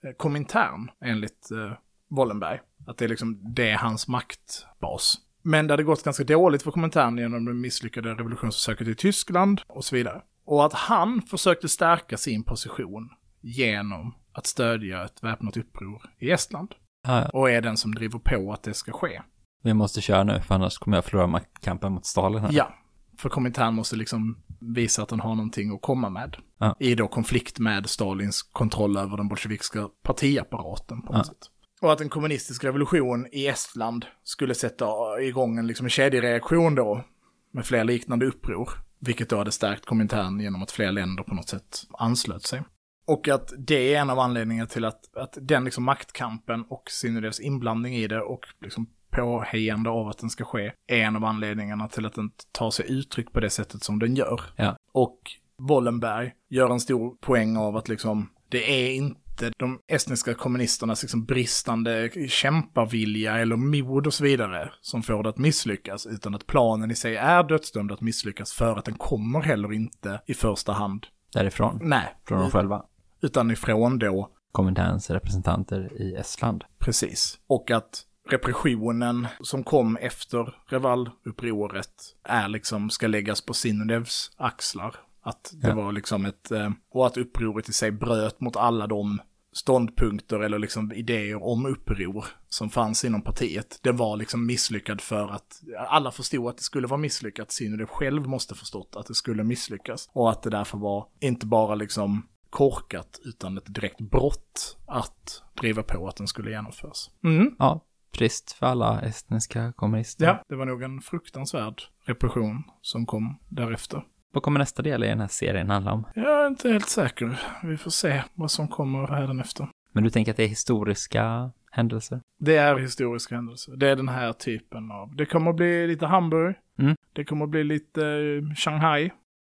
eh, 0.05 0.13
Komintern 0.17 0.91
enligt 1.01 1.51
eh, 1.51 1.73
Wallenberg. 2.11 2.61
Att 2.87 2.99
det 2.99 3.05
är 3.05 3.09
liksom, 3.09 3.55
det 3.55 3.71
är 3.71 3.77
hans 3.77 4.09
maktbas. 4.09 5.19
Men 5.43 5.67
det 5.67 5.73
hade 5.73 5.83
gått 5.83 6.05
ganska 6.05 6.25
dåligt 6.25 6.63
för 6.63 6.71
Komintern 6.71 7.19
genom 7.19 7.45
det 7.45 7.55
misslyckade 7.55 8.15
revolutionsförsöket 8.15 8.89
i 8.89 8.95
Tyskland 8.95 9.61
och 9.67 9.85
så 9.85 9.97
vidare. 9.97 10.23
Och 10.45 10.65
att 10.65 10.73
han 10.73 11.23
försökte 11.23 11.69
stärka 11.69 12.17
sin 12.17 12.45
position 12.45 13.11
genom 13.41 14.15
att 14.33 14.47
stödja 14.47 15.05
ett 15.05 15.25
väpnat 15.25 15.57
uppror 15.57 16.03
i 16.19 16.31
Estland. 16.31 16.75
Ja, 17.07 17.29
Och 17.29 17.51
är 17.51 17.61
den 17.61 17.77
som 17.77 17.95
driver 17.95 18.19
på 18.19 18.53
att 18.53 18.63
det 18.63 18.75
ska 18.75 18.93
ske. 18.93 19.23
Vi 19.67 19.75
måste 19.75 20.01
köra 20.01 20.25
nu, 20.25 20.41
för 20.41 20.55
annars 20.55 20.79
kommer 20.79 20.97
jag 20.97 21.05
förlora 21.05 21.27
maktkampen 21.27 21.93
mot 21.93 22.07
Stalin 22.07 22.41
här. 22.41 22.51
Ja, 22.53 22.75
för 23.19 23.29
Komintern 23.29 23.75
måste 23.75 23.97
liksom 23.97 24.39
visa 24.61 25.03
att 25.03 25.09
den 25.09 25.21
har 25.21 25.35
någonting 25.35 25.75
att 25.75 25.83
komma 25.83 26.11
med. 26.11 26.37
Ja. 26.59 26.77
I 26.81 26.95
då 26.95 27.09
konflikt 27.09 27.59
med 27.59 27.89
Stalins 27.89 28.43
kontroll 28.43 28.97
över 28.97 29.17
den 29.17 29.29
bolsjevikiska 29.29 29.89
partiapparaten 30.03 31.03
på 31.03 31.13
något 31.13 31.17
Ja. 31.19 31.25
sätt. 31.25 31.51
Och 31.81 31.93
att 31.93 32.01
en 32.01 32.09
kommunistisk 32.09 32.65
revolution 32.65 33.27
i 33.33 33.47
Estland 33.47 34.07
skulle 34.23 34.55
sätta 34.55 34.87
igång 35.21 35.59
en, 35.59 35.67
liksom 35.67 35.87
en 35.87 35.91
kedjereaktion 35.91 36.75
då 36.75 37.05
med 37.53 37.67
fler 37.67 37.85
liknande 37.85 38.27
uppror. 38.27 38.71
Vilket 39.01 39.29
då 39.31 39.37
hade 39.39 39.53
stärkt 39.53 39.87
Komintern 39.87 40.41
genom 40.41 40.63
att 40.63 40.71
fler 40.71 40.93
länder 40.93 41.23
på 41.23 41.35
något 41.35 41.49
sätt 41.49 41.83
anslöt 41.99 42.43
sig. 42.43 42.63
Och 43.07 43.29
att 43.29 43.53
det 43.59 43.95
är 43.95 44.01
en 44.01 44.11
av 44.11 44.19
anledningarna 44.19 44.67
till 44.67 44.85
att, 44.85 45.17
att 45.17 45.39
den 45.41 45.65
liksom 45.65 45.85
maktkampen 45.85 46.65
och 46.69 46.83
Synodevs 46.91 47.41
inblandning 47.41 47.95
i 47.95 48.07
det 48.07 48.21
och 48.21 48.41
liksom 48.61 48.87
påhejande 49.17 49.91
av 49.91 50.09
att 50.09 50.19
den 50.19 50.31
ska 50.31 50.45
ske 50.45 50.73
är 50.87 50.99
en 51.03 51.17
av 51.17 51.25
anledningarna 51.25 51.89
till 51.89 52.07
att 52.07 52.15
den 52.15 52.31
tar 52.53 52.71
sig 52.71 52.87
uttryck 52.89 53.33
på 53.33 53.41
det 53.41 53.51
sättet 53.51 53.83
som 53.83 53.99
den 53.99 54.15
gör. 54.15 54.41
Ja. 54.57 54.77
Och 54.93 55.19
Wallenberg 55.59 56.33
gör 56.49 56.71
en 56.71 56.81
stor 56.81 57.17
poäng 57.21 57.57
av 57.57 57.77
att 57.77 57.89
liksom, 57.89 58.31
det 58.49 58.87
är 58.89 58.95
inte 58.95 59.53
de 59.57 59.81
estniska 59.87 60.35
kommunisternas 60.35 61.03
liksom 61.03 61.25
bristande 61.25 62.11
kämpavilja 62.29 63.39
eller 63.39 63.57
mod 63.57 64.07
och 64.07 64.15
så 64.15 64.25
vidare 64.25 64.71
som 64.81 65.03
får 65.03 65.23
det 65.23 65.29
att 65.29 65.39
misslyckas, 65.39 66.07
utan 66.07 66.35
att 66.35 66.47
planen 66.47 66.91
i 66.91 66.95
sig 66.95 67.17
är 67.17 67.43
dödsdömd 67.43 67.93
att 67.93 68.01
misslyckas 68.01 68.53
för 68.53 68.77
att 68.77 68.85
den 68.85 68.95
kommer 68.95 69.41
heller 69.41 69.73
inte 69.73 70.21
i 70.27 70.35
första 70.35 70.73
hand. 70.73 71.07
Därifrån, 71.33 71.79
Nej, 71.83 72.17
från 72.25 72.39
dem 72.39 72.51
själva. 72.51 72.85
utan 73.23 73.51
ifrån 73.51 73.99
då 73.99 74.31
Kominterns 74.53 75.11
representanter 75.11 76.03
i 76.03 76.15
Estland. 76.15 76.65
Precis. 76.79 77.39
Och 77.47 77.71
att 77.71 78.03
repressionen 78.29 79.27
som 79.41 79.65
kom 79.65 79.97
efter 79.97 80.55
Revalupproret 80.67 81.95
är 82.25 82.49
liksom, 82.49 82.91
ska 82.91 83.07
läggas 83.07 83.41
på 83.41 83.55
Sinodevs 83.55 84.31
axlar. 84.37 84.97
Att 85.23 85.53
det 85.55 85.69
Ja. 85.69 85.75
var 85.75 85.93
liksom 85.93 86.27
ett, 86.27 86.51
eh, 86.51 86.71
och 86.91 87.07
att 87.07 87.17
upproret 87.17 87.69
i 87.69 87.73
sig 87.73 87.91
bröt 87.91 88.41
mot 88.41 88.57
alla 88.57 88.87
de 88.87 89.21
ståndpunkter 89.53 90.41
eller 90.41 90.59
liksom 90.59 90.93
idéer 90.93 91.43
om 91.43 91.67
uppror 91.67 92.25
som 92.49 92.71
fanns 92.71 93.05
inom 93.05 93.23
partiet. 93.23 93.79
Det 93.83 93.93
var 93.93 94.17
liksom 94.17 94.47
misslyckad 94.47 95.01
för 95.01 95.29
att 95.29 95.63
alla 95.89 96.11
förstod 96.11 96.49
att 96.49 96.57
det 96.57 96.63
skulle 96.63 96.87
vara 96.87 97.01
misslyckat. 97.01 97.53
Synodev 97.53 97.87
själv 97.87 98.27
måste 98.29 98.55
förstått 98.55 98.97
att 98.97 99.07
det 99.07 99.15
skulle 99.15 99.45
misslyckas. 99.45 100.09
Och 100.13 100.31
att 100.31 100.43
det 100.43 100.51
därför 100.51 100.79
var 100.79 101.07
inte 101.21 101.47
bara 101.47 101.75
liksom 101.75 102.27
korkat 102.51 103.21
utan 103.25 103.59
ett 103.59 103.75
direkt 103.75 104.01
brott 104.01 104.77
att 104.87 105.43
driva 105.61 105.83
på 105.83 106.09
att 106.09 106.17
den 106.17 106.27
skulle 106.29 106.51
genomföras. 106.51 107.11
Mm. 107.25 107.55
Ja, 107.59 107.81
trist 108.17 108.53
för 108.53 108.67
alla 108.67 109.01
estniska 109.01 109.73
kommunister. 109.77 110.27
Ja, 110.27 110.43
det 110.49 110.57
var 110.57 110.67
nog 110.67 110.83
en 110.83 111.01
fruktansvärd 111.01 111.83
repression 112.05 112.63
som 112.83 113.07
kom 113.07 113.39
därefter. 113.49 114.03
Vad 114.33 114.43
kommer 114.43 114.59
nästa 114.59 114.83
del 114.83 115.05
i 115.05 115.09
den 115.09 115.21
här 115.21 115.29
serien 115.29 115.71
handla 115.71 115.93
om? 115.93 116.05
Jag 116.15 116.45
är 116.45 116.47
inte 116.47 116.69
helt 116.69 116.89
säker. 116.89 117.41
Vi 117.63 117.77
får 117.77 117.91
se 117.91 118.23
vad 118.35 118.51
som 118.51 118.69
kommer 118.69 119.07
hädanefter. 119.07 119.69
Men 119.93 120.05
du 120.05 120.11
tänker 120.11 120.31
att 120.31 120.37
det 120.37 120.45
är 120.45 120.49
historiska 120.49 121.51
händelser? 121.71 122.21
Det 122.39 122.57
är 122.57 122.79
historiska 122.79 123.35
händelser. 123.35 123.77
Det 123.77 123.89
är 123.89 123.97
den 123.97 124.09
här 124.09 124.33
typen 124.33 124.91
av... 124.91 125.17
Det 125.17 125.27
kommer 125.27 125.51
att 125.51 125.57
bli 125.57 125.87
lite 125.87 126.07
Hamburg. 126.07 126.55
Mm. 126.79 126.95
Det 127.13 127.25
kommer 127.25 127.45
att 127.45 127.51
bli 127.51 127.65
lite 127.65 128.07
eh, 128.07 128.55
Shanghai. 128.55 129.11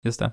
Just 0.05 0.21
det. 0.21 0.33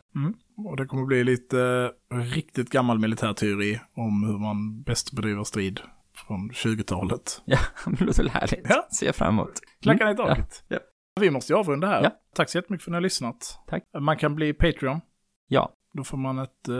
Och 0.57 0.77
det 0.77 0.85
kommer 0.85 1.03
att 1.03 1.07
bli 1.07 1.23
lite 1.23 1.91
riktigt 2.35 2.69
gammal 2.69 2.99
militärteori 2.99 3.79
om 3.95 4.23
hur 4.23 4.37
man 4.37 4.81
bäst 4.81 5.11
bedriver 5.11 5.43
strid 5.43 5.79
från 6.27 6.51
20-talet. 6.51 7.41
Ja, 7.45 7.57
det 7.85 8.05
låter 8.05 8.23
väl 8.23 8.29
härligt. 8.31 8.65
Ja. 8.69 8.87
Ser 8.91 9.11
fram 9.11 9.33
emot. 9.33 9.51
Klackarna 9.81 10.11
i 10.11 10.13
Mm. 10.13 10.27
taket. 10.27 10.63
Ja. 10.67 10.79
Vi 11.19 11.29
måste 11.31 11.53
ju 11.53 11.59
avrunda 11.59 11.87
här. 11.87 12.03
Ja. 12.03 12.11
Tack 12.35 12.49
så 12.49 12.57
jättemycket 12.57 12.83
för 12.83 12.91
att 12.91 12.93
ni 12.93 12.95
har 12.95 13.01
lyssnat. 13.01 13.59
Tack. 13.67 13.83
Man 13.99 14.17
kan 14.17 14.35
bli 14.35 14.53
Patreon. 14.53 14.99
Ja. 15.47 15.73
Då 15.93 16.03
får 16.03 16.17
man 16.17 16.39
ett 16.39 16.67
eh, 16.67 16.75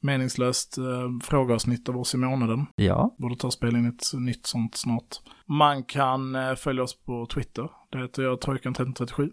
meningslöst 0.00 0.78
eh, 0.78 0.84
frågeavsnitt 1.22 1.88
av 1.88 1.96
oss 1.98 2.14
i 2.14 2.18
månaden. 2.18 2.66
Ja. 2.76 3.14
Borde 3.18 3.36
ta 3.36 3.46
och 3.46 3.52
spela 3.52 3.78
in 3.78 3.86
ett 3.86 4.04
nytt 4.14 4.46
sånt 4.46 4.76
snart. 4.76 5.16
Man 5.46 5.84
kan 5.84 6.34
eh, 6.34 6.54
följa 6.54 6.82
oss 6.82 7.02
på 7.02 7.26
Twitter. 7.26 7.70
Det 7.90 7.98
heter 7.98 8.22
jag 8.22 8.38
Trojkan1337. 8.38 9.30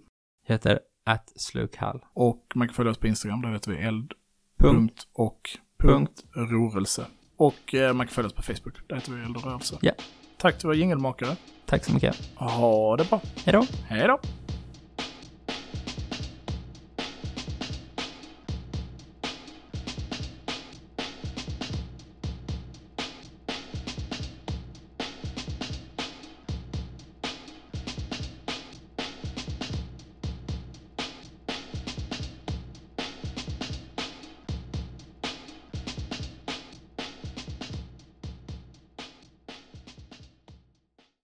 Jag 0.48 0.54
heter 0.56 0.80
att 1.06 1.30
slukhall. 1.36 2.06
Och 2.14 2.46
man 2.56 2.68
kan 2.68 2.76
följa 2.76 2.92
oss 2.92 2.98
på 2.98 3.08
Instagram. 3.08 3.42
Där 3.42 3.50
heter 3.52 3.72
vi 3.72 3.78
eld. 3.78 4.14
Punkt. 4.60 4.78
Punkt 4.78 5.08
och 5.14 5.42
punkt 5.78 6.24
rörelse. 6.36 7.06
Och 7.38 7.76
eh, 7.76 7.94
man 7.94 8.08
kan 8.08 8.14
följa 8.14 8.28
oss 8.28 8.34
på 8.34 8.42
Facebook. 8.42 8.88
Där 8.88 8.96
heter 8.96 9.12
vi 9.12 9.24
eld 9.24 9.38
och 9.38 9.44
rörelse. 9.46 9.78
Ja. 9.82 9.92
Tack 10.38 10.58
till 10.58 10.68
våra 10.68 10.76
jingelmakare. 10.76 11.36
Tack 11.66 11.86
så 11.86 11.94
mycket. 11.94 12.16
Ha 12.36 12.98
det 12.98 13.10
bra. 13.10 13.22
Hej 13.46 13.54
då. 13.54 13.66
Hej 13.88 14.08
då. 14.08 14.20